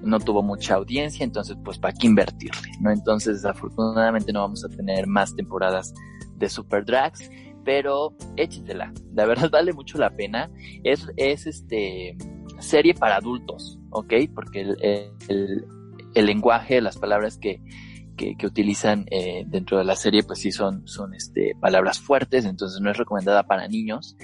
no 0.04 0.20
tuvo 0.20 0.42
mucha 0.42 0.76
audiencia, 0.76 1.24
entonces 1.24 1.58
pues 1.64 1.78
para 1.78 1.94
qué 1.94 2.08
invertirle, 2.08 2.72
¿no? 2.80 2.92
Entonces 2.92 3.42
desafortunadamente 3.42 4.34
no 4.34 4.42
vamos 4.42 4.64
a 4.66 4.70
tener 4.70 5.08
más 5.08 5.36
temporadas 5.36 5.94
de 6.36 6.50
Super 6.50 6.86
Drags, 6.86 7.30
pero 7.64 8.16
échensela, 8.38 8.94
la 9.14 9.26
verdad 9.26 9.50
vale 9.52 9.74
mucho 9.74 9.98
la 9.98 10.10
pena, 10.12 10.50
es, 10.84 11.08
es 11.18 11.48
este 11.48 12.18
serie 12.60 12.94
para 12.94 13.18
adultos, 13.18 13.80
¿ok? 13.90 14.14
Porque 14.34 14.62
el, 14.62 14.78
el, 15.28 15.66
el 16.14 16.26
lenguaje, 16.26 16.82
las 16.82 16.98
palabras 16.98 17.38
que, 17.38 17.62
que, 18.16 18.46
utilizan 18.46 19.06
eh, 19.10 19.44
dentro 19.48 19.78
de 19.78 19.84
la 19.84 19.96
serie, 19.96 20.24
pues 20.24 20.40
sí 20.40 20.52
son, 20.52 20.88
son 20.88 21.14
este, 21.14 21.56
palabras 21.60 22.00
fuertes, 22.00 22.46
entonces 22.46 22.80
no 22.82 22.92
es 22.92 22.98
recomendada 22.98 23.44
para 23.44 23.68
niños, 23.68 24.16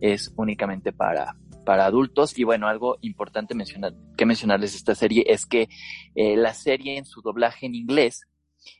es 0.00 0.32
únicamente 0.36 0.92
para, 0.92 1.36
para 1.64 1.86
adultos. 1.86 2.38
Y 2.38 2.44
bueno, 2.44 2.68
algo 2.68 2.96
importante 3.00 3.54
mencionar, 3.54 3.94
que 4.16 4.26
mencionarles 4.26 4.74
esta 4.74 4.94
serie 4.94 5.24
es 5.28 5.46
que 5.46 5.68
eh, 6.14 6.36
la 6.36 6.54
serie 6.54 6.98
en 6.98 7.04
su 7.04 7.22
doblaje 7.22 7.66
en 7.66 7.74
inglés 7.74 8.26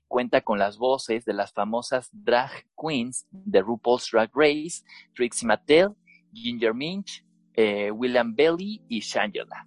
cuenta 0.06 0.42
con 0.42 0.58
las 0.58 0.78
voces 0.78 1.24
de 1.24 1.32
las 1.32 1.52
famosas 1.52 2.08
drag 2.12 2.50
queens 2.76 3.26
de 3.30 3.60
RuPaul's 3.62 4.08
Drag 4.12 4.30
Race, 4.34 4.82
Trixie 5.14 5.46
Mattel, 5.46 5.90
Ginger 6.32 6.74
Minch, 6.74 7.24
eh, 7.54 7.90
William 7.90 8.34
Belly 8.34 8.82
y 8.88 9.00
Shangela 9.00 9.66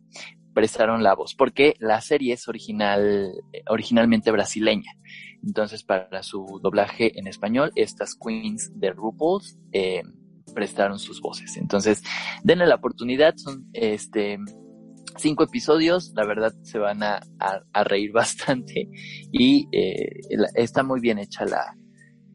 prestaron 0.55 1.03
la 1.03 1.13
voz, 1.13 1.35
porque 1.35 1.75
la 1.79 1.99
serie 2.01 2.33
es 2.33 2.47
original, 2.47 3.33
originalmente 3.67 4.31
brasileña. 4.31 4.93
Entonces, 5.43 5.83
para 5.83 6.23
su 6.23 6.59
doblaje 6.63 7.19
en 7.19 7.27
español, 7.27 7.71
estas 7.75 8.15
queens 8.15 8.71
de 8.79 8.91
RuPaul's 8.91 9.59
eh, 9.73 10.01
prestaron 10.53 10.99
sus 10.99 11.21
voces. 11.21 11.57
Entonces, 11.57 12.03
denle 12.43 12.67
la 12.67 12.75
oportunidad, 12.75 13.35
son 13.37 13.65
este 13.73 14.37
cinco 15.17 15.43
episodios, 15.43 16.11
la 16.13 16.25
verdad 16.25 16.53
se 16.63 16.77
van 16.77 17.01
a, 17.01 17.21
reír 17.85 18.11
bastante 18.13 18.89
y 19.31 19.67
eh, 19.71 20.19
está 20.55 20.83
muy 20.83 20.99
bien 20.99 21.19
hecha 21.19 21.45
la, 21.45 21.75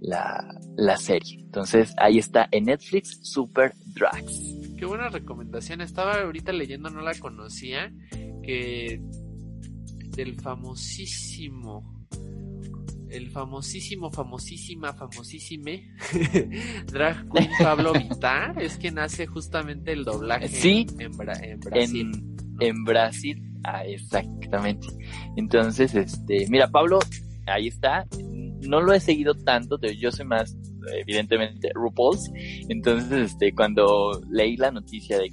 la, 0.01 0.45
la 0.77 0.97
serie. 0.97 1.41
Entonces, 1.41 1.93
ahí 1.99 2.19
está 2.19 2.49
en 2.51 2.65
Netflix, 2.65 3.21
Super 3.23 3.75
Drugs 3.95 4.61
qué 4.81 4.87
buena 4.87 5.11
recomendación. 5.11 5.83
Estaba 5.83 6.23
ahorita 6.23 6.53
leyendo, 6.53 6.89
no 6.89 7.03
la 7.03 7.15
conocía, 7.15 7.93
que 8.43 8.99
del 10.17 10.41
famosísimo, 10.41 12.00
el 13.11 13.31
famosísimo, 13.31 14.11
famosísima, 14.11 14.93
famosísime 14.93 15.95
drag 16.87 17.29
queen 17.31 17.51
Pablo 17.59 17.93
Vitar 17.93 18.61
es 18.63 18.77
quien 18.77 18.99
hace 18.99 19.27
justamente 19.27 19.93
el 19.93 20.05
doblaje 20.05 20.49
sí, 20.49 20.87
en, 20.99 21.17
Brasil. 21.17 22.13
En, 22.61 22.85
Brasil, 22.85 23.43
ah, 23.65 23.85
exactamente. 23.85 24.87
Entonces, 25.37 25.95
este, 25.95 26.47
mira, 26.49 26.69
Pablo, 26.69 26.99
ahí 27.47 27.69
está. 27.69 28.07
No 28.61 28.81
lo 28.81 28.93
he 28.93 29.01
seguido 29.01 29.35
tanto, 29.35 29.79
yo 29.81 30.13
soy 30.13 30.27
más 30.27 30.57
evidentemente 30.99 31.71
RuPaul's. 31.75 32.31
Entonces, 32.69 33.33
este, 33.33 33.53
cuando 33.53 34.21
leí 34.31 34.57
la 34.57 34.71
noticia 34.71 35.19
de 35.19 35.31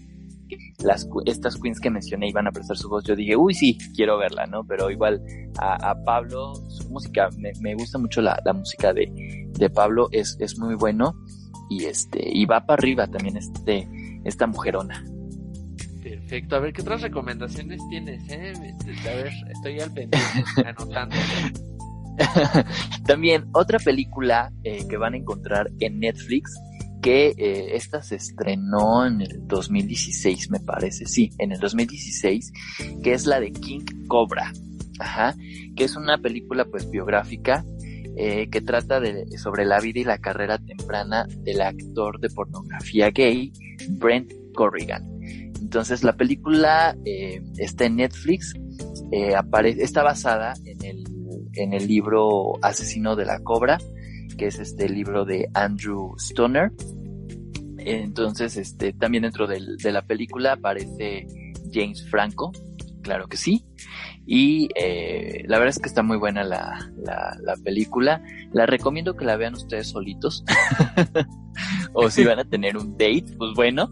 las, 0.83 1.07
estas 1.25 1.57
queens 1.57 1.79
que 1.79 1.89
mencioné 1.89 2.29
iban 2.29 2.47
a 2.47 2.51
prestar 2.51 2.77
su 2.77 2.89
voz, 2.89 3.03
yo 3.03 3.15
dije, 3.15 3.35
uy, 3.35 3.53
sí, 3.53 3.77
quiero 3.95 4.17
verla, 4.17 4.45
¿no? 4.45 4.63
Pero 4.65 4.89
igual 4.89 5.21
a, 5.59 5.95
Pablo, 6.03 6.53
su 6.69 6.89
música, 6.89 7.29
me, 7.37 7.75
gusta 7.75 7.97
mucho 7.97 8.21
la, 8.21 8.39
música 8.53 8.93
de, 8.93 9.11
de 9.51 9.69
Pablo, 9.69 10.07
es, 10.11 10.37
es 10.39 10.57
muy 10.57 10.75
bueno 10.75 11.15
y 11.69 11.85
este, 11.85 12.21
y 12.31 12.45
va 12.45 12.65
para 12.65 12.79
arriba 12.79 13.07
también 13.07 13.37
este, 13.37 13.87
esta 14.23 14.47
mujerona. 14.47 15.03
Perfecto, 16.01 16.55
a 16.55 16.59
ver 16.59 16.73
qué 16.73 16.81
otras 16.81 17.01
recomendaciones 17.01 17.81
tienes, 17.89 18.21
eh? 18.29 18.53
A 18.55 19.15
ver, 19.15 19.31
estoy 19.49 19.79
al 19.79 19.91
pendiente, 19.91 20.43
anotando. 20.65 21.15
También 23.05 23.45
otra 23.53 23.79
película 23.79 24.51
eh, 24.63 24.87
que 24.87 24.97
van 24.97 25.13
a 25.13 25.17
encontrar 25.17 25.69
en 25.79 25.99
Netflix, 25.99 26.53
que 27.07 27.33
eh, 27.37 27.77
esta 27.77 28.01
se 28.01 28.17
estrenó 28.17 29.05
en 29.05 29.21
el 29.21 29.47
2016, 29.47 30.51
me 30.51 30.59
parece, 30.59 31.05
sí, 31.05 31.31
en 31.37 31.53
el 31.53 31.59
2016, 31.59 32.51
que 33.01 33.13
es 33.13 33.25
la 33.25 33.39
de 33.39 33.53
King 33.53 33.85
Cobra, 34.09 34.51
ajá, 34.99 35.33
que 35.77 35.85
es 35.85 35.95
una 35.95 36.17
película 36.17 36.65
pues 36.65 36.91
biográfica 36.91 37.63
eh, 38.17 38.49
que 38.49 38.59
trata 38.59 38.99
de, 38.99 39.25
sobre 39.37 39.63
la 39.63 39.79
vida 39.79 40.01
y 40.01 40.03
la 40.03 40.17
carrera 40.17 40.57
temprana 40.57 41.25
del 41.45 41.61
actor 41.61 42.19
de 42.19 42.29
pornografía 42.29 43.09
gay 43.11 43.53
Brent 43.91 44.33
Corrigan. 44.53 45.05
Entonces 45.61 46.03
la 46.03 46.17
película 46.17 46.97
está 47.57 47.85
en 47.85 47.95
Netflix, 47.95 48.53
está 49.11 50.03
basada 50.03 50.55
en 50.65 50.83
el 50.83 51.03
en 51.53 51.73
el 51.73 51.87
libro 51.87 52.53
Asesino 52.61 53.15
de 53.15 53.25
la 53.25 53.39
Cobra, 53.39 53.79
que 54.37 54.47
es 54.47 54.59
este 54.59 54.89
libro 54.89 55.25
de 55.25 55.49
Andrew 55.53 56.15
Stoner. 56.17 56.71
Entonces, 57.77 58.57
este, 58.57 58.93
también 58.93 59.23
dentro 59.23 59.47
de 59.47 59.91
la 59.91 60.01
película 60.01 60.53
aparece 60.53 61.27
James 61.71 62.07
Franco, 62.09 62.51
claro 63.01 63.27
que 63.27 63.37
sí. 63.37 63.65
Y 64.25 64.67
eh, 64.75 65.43
la 65.47 65.57
verdad 65.57 65.69
es 65.69 65.79
que 65.79 65.87
está 65.87 66.03
muy 66.03 66.17
buena 66.17 66.43
la, 66.43 66.91
la, 66.97 67.37
la, 67.41 67.55
película. 67.63 68.21
La 68.51 68.65
recomiendo 68.65 69.15
que 69.15 69.23
la 69.23 69.37
vean 69.37 69.53
ustedes 69.53 69.87
solitos. 69.87 70.43
o 71.93 72.09
si 72.09 72.25
van 72.25 72.39
a 72.39 72.43
tener 72.43 72.75
un 72.75 72.91
date, 72.97 73.25
pues 73.37 73.51
bueno, 73.55 73.89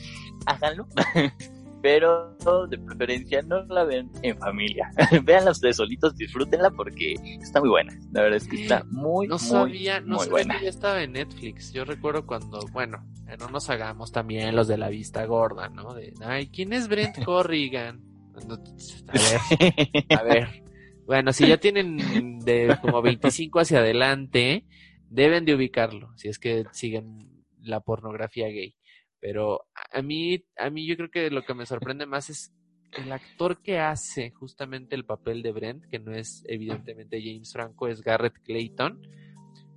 háganlo 0.46 0.86
pero 1.82 2.36
de 2.68 2.78
preferencia 2.78 3.42
no 3.42 3.64
la 3.66 3.84
ven 3.84 4.10
en 4.22 4.36
familia. 4.38 4.90
Veanla 5.24 5.52
ustedes 5.52 5.76
solitos, 5.76 6.16
disfrútenla 6.16 6.70
porque 6.70 7.14
está 7.40 7.60
muy 7.60 7.70
buena. 7.70 7.96
La 8.12 8.22
verdad 8.22 8.38
es 8.38 8.48
que 8.48 8.62
está 8.62 8.84
muy, 8.90 9.28
no 9.28 9.38
sabía, 9.38 10.00
no 10.00 10.18
sabía 10.18 10.30
buena. 10.30 10.58
que 10.60 10.68
estaba 10.68 11.02
en 11.02 11.12
Netflix. 11.12 11.72
Yo 11.72 11.84
recuerdo 11.84 12.26
cuando, 12.26 12.60
bueno, 12.72 13.04
no 13.38 13.48
nos 13.48 13.70
hagamos 13.70 14.12
también 14.12 14.56
los 14.56 14.68
de 14.68 14.78
la 14.78 14.88
vista 14.88 15.24
gorda, 15.26 15.68
¿no? 15.68 15.94
De, 15.94 16.14
ay, 16.24 16.48
¿quién 16.48 16.72
es 16.72 16.88
Brent 16.88 17.18
Corrigan? 17.24 18.02
A 18.36 19.12
ver, 19.12 20.04
a 20.18 20.22
ver. 20.22 20.62
Bueno, 21.06 21.32
si 21.32 21.48
ya 21.48 21.56
tienen 21.56 22.38
de 22.40 22.76
como 22.82 23.02
25 23.02 23.60
hacia 23.60 23.78
adelante, 23.78 24.64
deben 25.08 25.44
de 25.44 25.54
ubicarlo, 25.54 26.12
si 26.16 26.28
es 26.28 26.38
que 26.38 26.64
siguen 26.72 27.44
la 27.62 27.80
pornografía 27.80 28.48
gay. 28.48 28.74
Pero 29.20 29.66
a 29.92 30.02
mí, 30.02 30.44
a 30.56 30.70
mí 30.70 30.86
yo 30.86 30.96
creo 30.96 31.10
que 31.10 31.30
lo 31.30 31.44
que 31.44 31.54
me 31.54 31.66
sorprende 31.66 32.06
más 32.06 32.30
es 32.30 32.52
el 32.92 33.12
actor 33.12 33.60
que 33.62 33.78
hace 33.78 34.30
justamente 34.30 34.94
el 34.94 35.04
papel 35.04 35.42
de 35.42 35.52
Brent, 35.52 35.84
que 35.86 35.98
no 35.98 36.12
es 36.12 36.44
evidentemente 36.46 37.20
James 37.22 37.52
Franco, 37.52 37.88
es 37.88 38.02
Garrett 38.02 38.38
Clayton, 38.44 39.00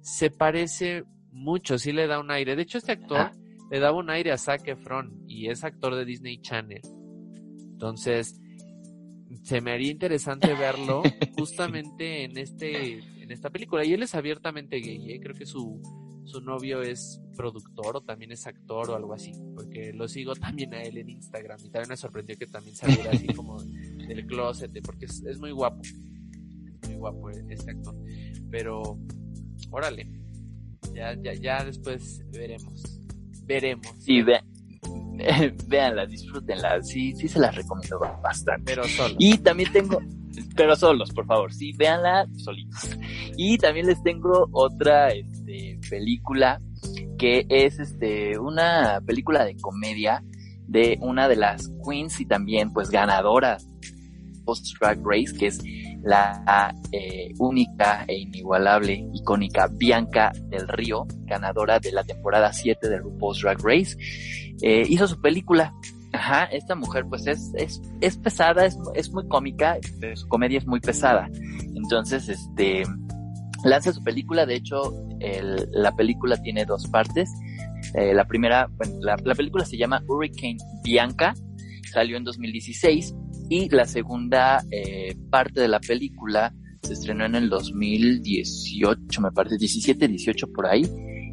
se 0.01 0.29
parece 0.29 1.03
mucho, 1.31 1.77
sí 1.77 1.91
le 1.91 2.07
da 2.07 2.19
un 2.19 2.31
aire. 2.31 2.55
De 2.55 2.63
hecho, 2.63 2.77
este 2.77 2.93
actor 2.93 3.31
le 3.69 3.79
daba 3.79 3.97
un 3.97 4.09
aire 4.09 4.31
a 4.31 4.37
Zac 4.37 4.67
Efron 4.67 5.23
y 5.27 5.49
es 5.49 5.63
actor 5.63 5.95
de 5.95 6.05
Disney 6.05 6.39
Channel. 6.41 6.81
Entonces, 7.71 8.39
se 9.43 9.61
me 9.61 9.71
haría 9.71 9.91
interesante 9.91 10.53
verlo 10.53 11.03
justamente 11.37 12.23
en 12.23 12.37
este 12.37 12.99
en 13.21 13.31
esta 13.31 13.49
película 13.49 13.85
y 13.85 13.93
él 13.93 14.03
es 14.03 14.13
abiertamente 14.13 14.79
gay, 14.79 15.13
¿eh? 15.13 15.19
creo 15.21 15.35
que 15.35 15.45
su 15.45 15.81
su 16.25 16.41
novio 16.41 16.81
es 16.81 17.21
productor 17.35 17.97
o 17.97 18.01
también 18.01 18.31
es 18.31 18.45
actor 18.47 18.89
o 18.89 18.95
algo 18.95 19.13
así, 19.13 19.31
porque 19.55 19.93
lo 19.93 20.07
sigo 20.07 20.33
también 20.35 20.73
a 20.73 20.81
él 20.81 20.97
en 20.97 21.09
Instagram 21.09 21.59
y 21.63 21.69
también 21.69 21.89
me 21.89 21.97
sorprendió 21.97 22.37
que 22.37 22.47
también 22.47 22.75
saliera 22.75 23.11
así 23.11 23.27
como 23.35 23.61
del 23.61 24.25
closet, 24.25 24.71
porque 24.83 25.05
es, 25.05 25.23
es 25.23 25.39
muy 25.39 25.51
guapo, 25.51 25.81
es 25.81 26.89
muy 26.89 26.97
guapo 26.97 27.29
este 27.29 27.71
actor, 27.71 27.95
pero 28.49 28.99
órale, 29.71 30.07
ya, 30.93 31.15
ya, 31.21 31.33
ya 31.33 31.63
después 31.63 32.21
veremos, 32.31 32.83
veremos. 33.45 33.87
Sí, 33.99 34.21
ve, 34.21 34.41
véanla, 35.67 36.05
disfrútenla, 36.05 36.81
sí, 36.81 37.13
sí 37.15 37.27
se 37.27 37.39
las 37.39 37.55
recomiendo 37.55 37.99
bastante. 37.99 38.63
Pero 38.65 38.83
solo. 38.85 39.15
Y 39.17 39.37
también 39.37 39.71
tengo, 39.71 39.99
pero 40.55 40.75
solos, 40.75 41.11
por 41.11 41.25
favor, 41.25 41.53
sí, 41.53 41.73
véanla 41.77 42.27
solitos. 42.37 42.97
Y 43.37 43.57
también 43.57 43.87
les 43.87 44.01
tengo 44.03 44.47
otra 44.51 45.09
este, 45.09 45.79
película 45.89 46.59
que 47.17 47.45
es 47.49 47.79
este 47.79 48.39
una 48.39 48.99
película 49.05 49.45
de 49.45 49.55
comedia 49.57 50.23
de 50.67 50.97
una 51.01 51.27
de 51.27 51.35
las 51.35 51.71
queens 51.85 52.19
y 52.19 52.25
también 52.25 52.71
pues 52.73 52.89
ganadora 52.89 53.57
post 54.45 54.65
Drag 54.79 54.99
Race, 55.03 55.37
que 55.37 55.47
es 55.47 55.61
la 56.03 56.73
eh, 56.91 57.31
única 57.37 58.05
e 58.07 58.19
inigualable, 58.19 59.07
icónica 59.13 59.67
Bianca 59.67 60.31
del 60.47 60.67
Río, 60.67 61.05
ganadora 61.25 61.79
de 61.79 61.91
la 61.91 62.03
temporada 62.03 62.51
7 62.51 62.89
de 62.89 62.97
RuPaul's 62.97 63.41
Drag 63.41 63.57
Race, 63.63 63.95
eh, 64.61 64.83
hizo 64.87 65.07
su 65.07 65.21
película. 65.21 65.73
Ajá, 66.13 66.45
esta 66.45 66.75
mujer 66.75 67.05
pues 67.07 67.25
es, 67.27 67.51
es, 67.55 67.81
es 68.01 68.17
pesada, 68.17 68.65
es, 68.65 68.77
es 68.95 69.11
muy 69.11 69.27
cómica, 69.27 69.77
pero 69.99 70.15
su 70.15 70.27
comedia 70.27 70.57
es 70.57 70.67
muy 70.67 70.79
pesada. 70.81 71.29
Entonces, 71.73 72.27
este, 72.27 72.83
lanza 73.63 73.93
su 73.93 74.03
película, 74.03 74.45
de 74.45 74.55
hecho, 74.55 74.93
la 75.71 75.95
película 75.95 76.41
tiene 76.41 76.65
dos 76.65 76.87
partes. 76.87 77.29
Eh, 77.95 78.13
la 78.13 78.25
primera, 78.25 78.67
bueno, 78.77 78.95
la, 79.01 79.17
la 79.23 79.35
película 79.35 79.65
se 79.65 79.77
llama 79.77 80.03
Hurricane 80.07 80.57
Bianca, 80.83 81.33
salió 81.91 82.17
en 82.17 82.23
2016 82.23 83.15
y 83.49 83.69
la 83.69 83.85
segunda 83.85 84.63
eh, 84.71 85.15
parte 85.29 85.61
de 85.61 85.67
la 85.67 85.79
película 85.79 86.53
se 86.81 86.93
estrenó 86.93 87.25
en 87.25 87.35
el 87.35 87.49
2018, 87.49 89.21
me 89.21 89.31
parece, 89.31 89.57
17, 89.57 90.07
18 90.07 90.47
por 90.51 90.67
ahí, 90.67 90.83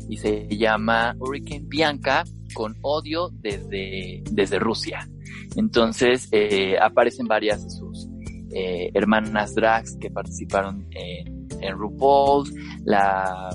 y 0.08 0.16
se 0.16 0.48
llama 0.48 1.14
Hurricane 1.18 1.64
Bianca 1.66 2.24
con 2.54 2.76
odio 2.82 3.30
desde, 3.34 4.22
desde 4.30 4.58
Rusia. 4.58 5.08
Entonces 5.56 6.28
eh, 6.32 6.76
aparecen 6.80 7.26
varias 7.26 7.64
de 7.64 7.70
sus 7.70 8.08
eh, 8.52 8.90
hermanas 8.94 9.54
drags 9.54 9.96
que 10.00 10.10
participaron 10.10 10.86
en, 10.92 11.48
en 11.60 11.76
RuPaul, 11.76 12.48
la 12.84 13.50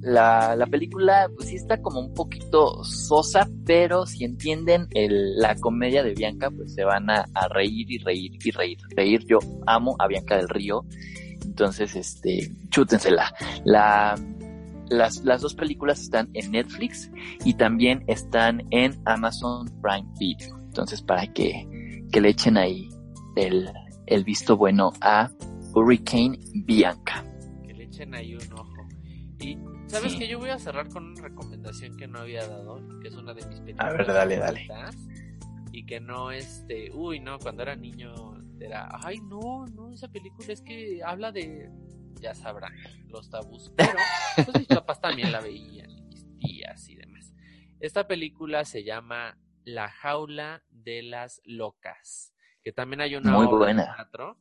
la, 0.00 0.54
la 0.56 0.66
película, 0.66 1.28
pues 1.34 1.48
sí 1.48 1.56
está 1.56 1.80
como 1.82 2.00
un 2.00 2.14
poquito 2.14 2.84
sosa, 2.84 3.48
pero 3.66 4.06
si 4.06 4.24
entienden 4.24 4.86
la 4.92 5.56
comedia 5.56 6.02
de 6.02 6.14
Bianca, 6.14 6.50
pues 6.50 6.74
se 6.74 6.84
van 6.84 7.10
a, 7.10 7.26
a, 7.34 7.48
reír 7.48 7.90
y 7.90 7.98
reír 7.98 8.38
y 8.42 8.50
reír. 8.50 8.78
Reír, 8.96 9.24
yo 9.26 9.38
amo 9.66 9.96
a 9.98 10.06
Bianca 10.06 10.36
del 10.36 10.48
Río. 10.48 10.84
Entonces, 11.44 11.96
este, 11.96 12.52
chútensela. 12.70 13.32
La, 13.64 14.14
las, 14.90 15.24
las 15.24 15.42
dos 15.42 15.54
películas 15.54 16.00
están 16.00 16.30
en 16.34 16.52
Netflix 16.52 17.10
y 17.44 17.54
también 17.54 18.04
están 18.06 18.62
en 18.70 19.00
Amazon 19.06 19.66
Prime 19.82 20.08
Video. 20.18 20.56
Entonces, 20.64 21.02
para 21.02 21.26
que, 21.32 21.66
que 22.12 22.20
le 22.20 22.30
echen 22.30 22.56
ahí 22.56 22.88
el, 23.36 23.70
el 24.06 24.24
visto 24.24 24.56
bueno 24.56 24.92
a 25.00 25.30
Hurricane 25.74 26.38
Bianca. 26.64 27.24
Que 27.66 27.74
le 27.74 27.84
echen 27.84 28.14
ahí 28.14 28.34
un 28.34 28.52
ojo. 28.52 28.88
Y 29.40 29.58
¿Sabes 29.86 30.12
sí. 30.12 30.18
que 30.18 30.28
yo 30.28 30.38
voy 30.38 30.50
a 30.50 30.58
cerrar 30.58 30.88
con 30.88 31.06
una 31.06 31.22
recomendación 31.22 31.96
que 31.96 32.06
no 32.06 32.20
había 32.20 32.46
dado? 32.46 32.80
Que 33.00 33.08
es 33.08 33.14
una 33.14 33.32
de 33.32 33.46
mis 33.46 33.60
películas. 33.60 33.86
A 33.86 33.96
ver, 33.96 34.06
dale, 34.06 34.36
dale. 34.36 34.68
Y 35.72 35.86
que 35.86 36.00
no, 36.00 36.30
este, 36.30 36.90
uy, 36.92 37.20
no, 37.20 37.38
cuando 37.38 37.62
era 37.62 37.76
niño 37.76 38.12
era, 38.60 38.88
ay, 39.04 39.18
no, 39.28 39.66
no, 39.66 39.92
esa 39.92 40.08
película 40.08 40.52
es 40.52 40.62
que 40.62 41.00
habla 41.04 41.32
de, 41.32 41.70
ya 42.20 42.34
sabrán, 42.34 42.74
los 43.08 43.30
tabús. 43.30 43.72
Pero, 43.76 43.98
pues 44.36 44.58
mis 44.58 44.68
papás 44.68 45.00
también 45.00 45.32
la 45.32 45.40
veían, 45.40 46.08
mis 46.08 46.26
tías 46.38 46.88
y 46.88 46.96
demás. 46.96 47.32
Esta 47.80 48.06
película 48.06 48.64
se 48.64 48.84
llama 48.84 49.38
La 49.64 49.88
jaula 49.88 50.62
de 50.70 51.02
las 51.02 51.40
locas, 51.44 52.34
que 52.62 52.72
también 52.72 53.00
hay 53.00 53.16
una 53.16 53.32
Muy 53.32 53.46
obra 53.46 53.58
buena. 53.58 53.82
de 53.82 53.88
teatro 53.96 54.38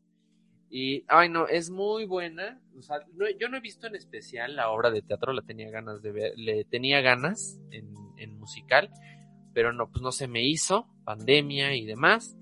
y, 0.70 1.06
ay, 1.08 1.30
no, 1.30 1.48
es 1.48 1.70
muy 1.70 2.06
buena. 2.06 2.62
O 2.78 2.82
sea, 2.82 3.00
no, 3.14 3.26
yo 3.40 3.48
no 3.50 3.58
he 3.58 3.62
visto 3.62 3.88
en 3.88 3.96
especial 3.96 4.56
la 4.56 4.70
obra 4.70 4.92
de 4.92 5.02
teatro, 5.02 5.34
la 5.34 5.42
tenía 5.42 5.70
ganas 5.70 6.02
de 6.02 6.12
ver, 6.12 6.34
le 6.36 6.66
tenía 6.66 7.02
ganas 7.02 7.60
en, 7.72 7.94
en, 8.18 8.38
musical, 8.38 8.92
pero 9.54 9.72
no, 9.72 9.90
pues 9.90 10.02
no 10.02 10.12
se 10.12 10.28
me 10.28 10.44
hizo, 10.44 10.88
pandemia 11.06 11.76
y 11.76 11.86
demás. 11.86 12.37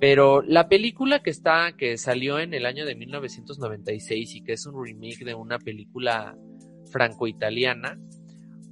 Pero 0.00 0.42
la 0.42 0.68
película 0.68 1.20
que 1.22 1.30
está, 1.30 1.72
que 1.76 1.98
salió 1.98 2.38
en 2.38 2.54
el 2.54 2.66
año 2.66 2.86
de 2.86 2.94
1996 2.94 4.36
y 4.36 4.42
que 4.42 4.52
es 4.52 4.64
un 4.66 4.84
remake 4.84 5.24
de 5.24 5.34
una 5.34 5.58
película 5.58 6.36
franco-italiana, 6.92 7.98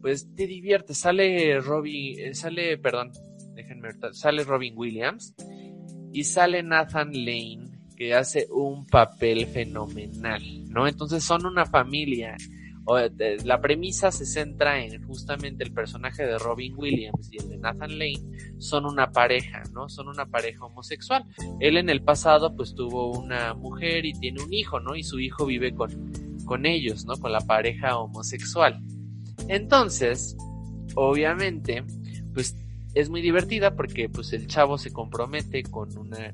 pues 0.01 0.29
te 0.37 0.47
divierte. 0.47 0.95
Sale 0.95 1.61
Robin, 1.61 2.35
sale, 2.35 2.79
perdón, 2.79 3.11
déjenme 3.55 3.89
sale 4.13 4.45
Robin 4.45 4.75
Williams 4.77 5.35
y 6.13 6.25
sale 6.25 6.63
Nathan 6.63 7.13
Lane 7.13 7.77
que 7.97 8.15
hace 8.15 8.47
un 8.51 8.87
papel 8.87 9.47
fenomenal, 9.47 10.43
¿no? 10.69 10.87
Entonces 10.87 11.25
son 11.25 11.47
una 11.47 11.67
familia. 11.67 12.37
La 13.45 13.61
premisa 13.61 14.13
se 14.13 14.25
centra 14.25 14.83
en 14.83 15.03
justamente 15.07 15.65
el 15.65 15.73
personaje 15.73 16.25
de 16.25 16.39
Robin 16.39 16.75
Williams 16.77 17.29
y 17.33 17.39
el 17.39 17.49
de 17.49 17.59
Nathan 17.59 17.99
Lane 17.99 18.23
son 18.59 18.87
una 18.87 19.11
pareja, 19.11 19.65
¿no? 19.73 19.89
Son 19.89 20.09
una 20.09 20.27
pareja 20.27 20.65
homosexual. 20.65 21.25
Él 21.59 21.79
en 21.79 21.91
el 21.91 22.03
pasado 22.03 22.55
pues 22.55 22.75
tuvo 22.75 23.11
una 23.11 23.55
mujer 23.55 24.05
y 24.07 24.13
tiene 24.13 24.43
un 24.43 24.53
hijo, 24.53 24.79
¿no? 24.79 24.95
Y 24.95 25.03
su 25.03 25.19
hijo 25.19 25.47
vive 25.47 25.75
con, 25.75 26.13
con 26.45 26.65
ellos, 26.65 27.05
¿no? 27.07 27.17
Con 27.17 27.33
la 27.33 27.41
pareja 27.41 27.99
homosexual. 27.99 28.81
Entonces, 29.49 30.37
obviamente, 30.95 31.85
pues 32.35 32.57
es 32.95 33.11
muy 33.11 33.21
divertida 33.21 33.75
porque 33.75 34.09
pues 34.09 34.33
el 34.33 34.47
chavo 34.47 34.79
se 34.79 34.93
compromete 34.93 35.65
con 35.65 35.97
una 35.99 36.33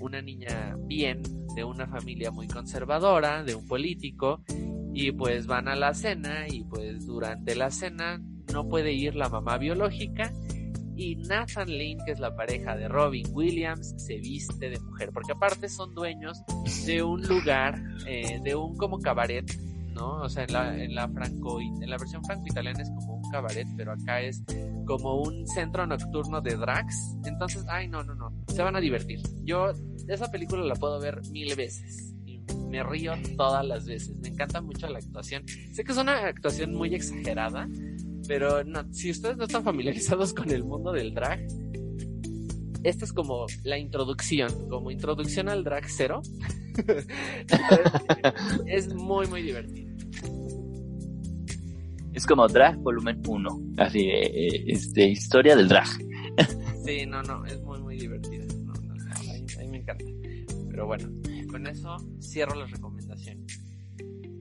una 0.00 0.22
niña 0.22 0.76
bien, 0.80 1.22
de 1.54 1.64
una 1.64 1.86
familia 1.86 2.30
muy 2.30 2.46
conservadora, 2.48 3.42
de 3.42 3.54
un 3.54 3.66
político, 3.66 4.42
y 4.96 5.12
pues 5.12 5.46
van 5.46 5.68
a 5.68 5.76
la 5.76 5.92
cena 5.92 6.46
y 6.48 6.64
pues 6.64 7.04
durante 7.04 7.54
la 7.54 7.70
cena 7.70 8.18
no 8.50 8.66
puede 8.66 8.94
ir 8.94 9.14
la 9.14 9.28
mamá 9.28 9.58
biológica 9.58 10.32
y 10.96 11.16
Nathan 11.16 11.68
Lane, 11.68 11.98
que 12.06 12.12
es 12.12 12.18
la 12.18 12.34
pareja 12.34 12.74
de 12.74 12.88
Robin 12.88 13.26
Williams, 13.34 13.94
se 13.98 14.16
viste 14.16 14.70
de 14.70 14.80
mujer, 14.80 15.10
porque 15.12 15.32
aparte 15.32 15.68
son 15.68 15.94
dueños 15.94 16.42
de 16.86 17.02
un 17.02 17.20
lugar, 17.28 17.78
eh, 18.06 18.40
de 18.42 18.54
un 18.54 18.74
como 18.78 18.98
cabaret, 18.98 19.44
¿no? 19.92 20.22
O 20.22 20.30
sea, 20.30 20.44
en 20.44 20.52
la, 20.54 20.82
en 20.82 20.94
la 20.94 21.06
franco, 21.10 21.60
en 21.60 21.90
la 21.90 21.98
versión 21.98 22.24
franco-italiana 22.24 22.80
es 22.80 22.88
como 22.88 23.16
un 23.16 23.30
cabaret, 23.30 23.68
pero 23.76 23.92
acá 23.92 24.22
es 24.22 24.42
como 24.86 25.20
un 25.20 25.46
centro 25.46 25.86
nocturno 25.86 26.40
de 26.40 26.56
drags. 26.56 27.18
Entonces, 27.26 27.66
ay, 27.68 27.86
no, 27.86 28.02
no, 28.02 28.14
no, 28.14 28.32
se 28.48 28.62
van 28.62 28.76
a 28.76 28.80
divertir. 28.80 29.20
Yo 29.44 29.72
esa 30.08 30.30
película 30.30 30.64
la 30.64 30.74
puedo 30.74 30.98
ver 30.98 31.20
mil 31.30 31.54
veces 31.54 32.15
me 32.68 32.82
río 32.82 33.12
todas 33.36 33.64
las 33.64 33.86
veces. 33.86 34.16
Me 34.16 34.28
encanta 34.28 34.60
mucho 34.60 34.88
la 34.88 34.98
actuación. 34.98 35.44
Sé 35.72 35.84
que 35.84 35.92
es 35.92 35.98
una 35.98 36.26
actuación 36.26 36.74
muy 36.74 36.94
exagerada, 36.94 37.68
pero 38.28 38.64
no, 38.64 38.92
si 38.92 39.10
ustedes 39.10 39.36
no 39.36 39.44
están 39.44 39.64
familiarizados 39.64 40.34
con 40.34 40.50
el 40.50 40.64
mundo 40.64 40.92
del 40.92 41.14
drag, 41.14 41.46
esta 42.82 43.04
es 43.04 43.12
como 43.12 43.46
la 43.64 43.78
introducción, 43.78 44.68
como 44.68 44.90
introducción 44.90 45.48
al 45.48 45.64
drag 45.64 45.84
cero. 45.88 46.22
es 48.66 48.94
muy, 48.94 49.26
muy 49.26 49.42
divertido. 49.42 49.86
Es 52.12 52.26
como 52.26 52.48
drag 52.48 52.76
volumen 52.78 53.20
1, 53.26 53.60
así, 53.78 54.08
eh, 54.08 54.64
este, 54.68 55.08
historia 55.08 55.54
del 55.54 55.68
drag. 55.68 55.86
sí, 56.84 57.04
no, 57.06 57.22
no, 57.22 57.44
es 57.44 57.60
muy, 57.62 57.80
muy 57.80 57.98
divertida. 57.98 58.44
No, 58.64 58.72
no, 58.72 58.94
no, 58.94 59.04
a, 59.04 59.18
mí, 59.18 59.46
a 59.54 59.60
mí 59.62 59.68
me 59.68 59.76
encanta. 59.78 60.04
Pero 60.70 60.86
bueno, 60.86 61.08
con 61.46 61.66
eso 61.66 61.96
cierro 62.20 62.54
las 62.54 62.70
recomendaciones. 62.70 63.66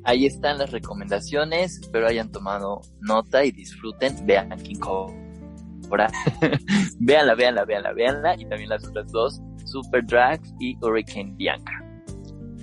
Ahí 0.07 0.27
están 0.27 0.59
las 0.59 0.69
recomendaciones, 0.71 1.79
espero 1.79 2.07
hayan 2.07 2.31
tomado 2.31 2.81
nota 3.01 3.43
y 3.43 3.51
disfruten, 3.51 4.25
vean 4.27 4.49
King 4.61 4.77
Cobra. 4.77 6.11
véanla, 6.99 7.33
véanla, 7.33 7.65
véanla, 7.65 7.93
véanla, 7.93 8.35
y 8.35 8.45
también 8.45 8.69
las 8.69 8.85
otras 8.85 9.11
dos 9.11 9.41
Super 9.65 10.05
Drags 10.05 10.53
y 10.59 10.77
Hurricane 10.77 11.33
Bianca. 11.35 11.83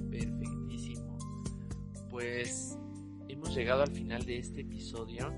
Perfectísimo. 0.09 1.18
Pues 2.11 2.78
hemos 3.28 3.53
llegado 3.57 3.82
al 3.82 3.90
final 3.90 4.24
de 4.24 4.38
este 4.38 4.61
episodio. 4.61 5.34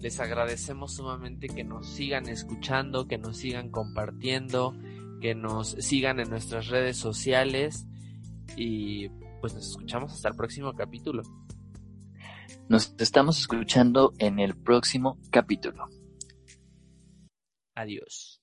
Les 0.00 0.18
agradecemos 0.18 0.96
sumamente 0.96 1.46
que 1.46 1.62
nos 1.62 1.88
sigan 1.88 2.28
escuchando, 2.28 3.06
que 3.06 3.18
nos 3.18 3.36
sigan 3.36 3.70
compartiendo, 3.70 4.74
que 5.20 5.36
nos 5.36 5.68
sigan 5.78 6.18
en 6.18 6.28
nuestras 6.28 6.66
redes 6.66 6.96
sociales 6.96 7.86
y 8.56 9.08
pues 9.40 9.54
nos 9.54 9.68
escuchamos 9.68 10.12
hasta 10.12 10.28
el 10.28 10.36
próximo 10.36 10.72
capítulo. 10.74 11.22
Nos 12.68 12.94
estamos 12.98 13.38
escuchando 13.38 14.12
en 14.18 14.38
el 14.38 14.56
próximo 14.56 15.18
capítulo. 15.30 15.86
Adiós. 17.74 18.35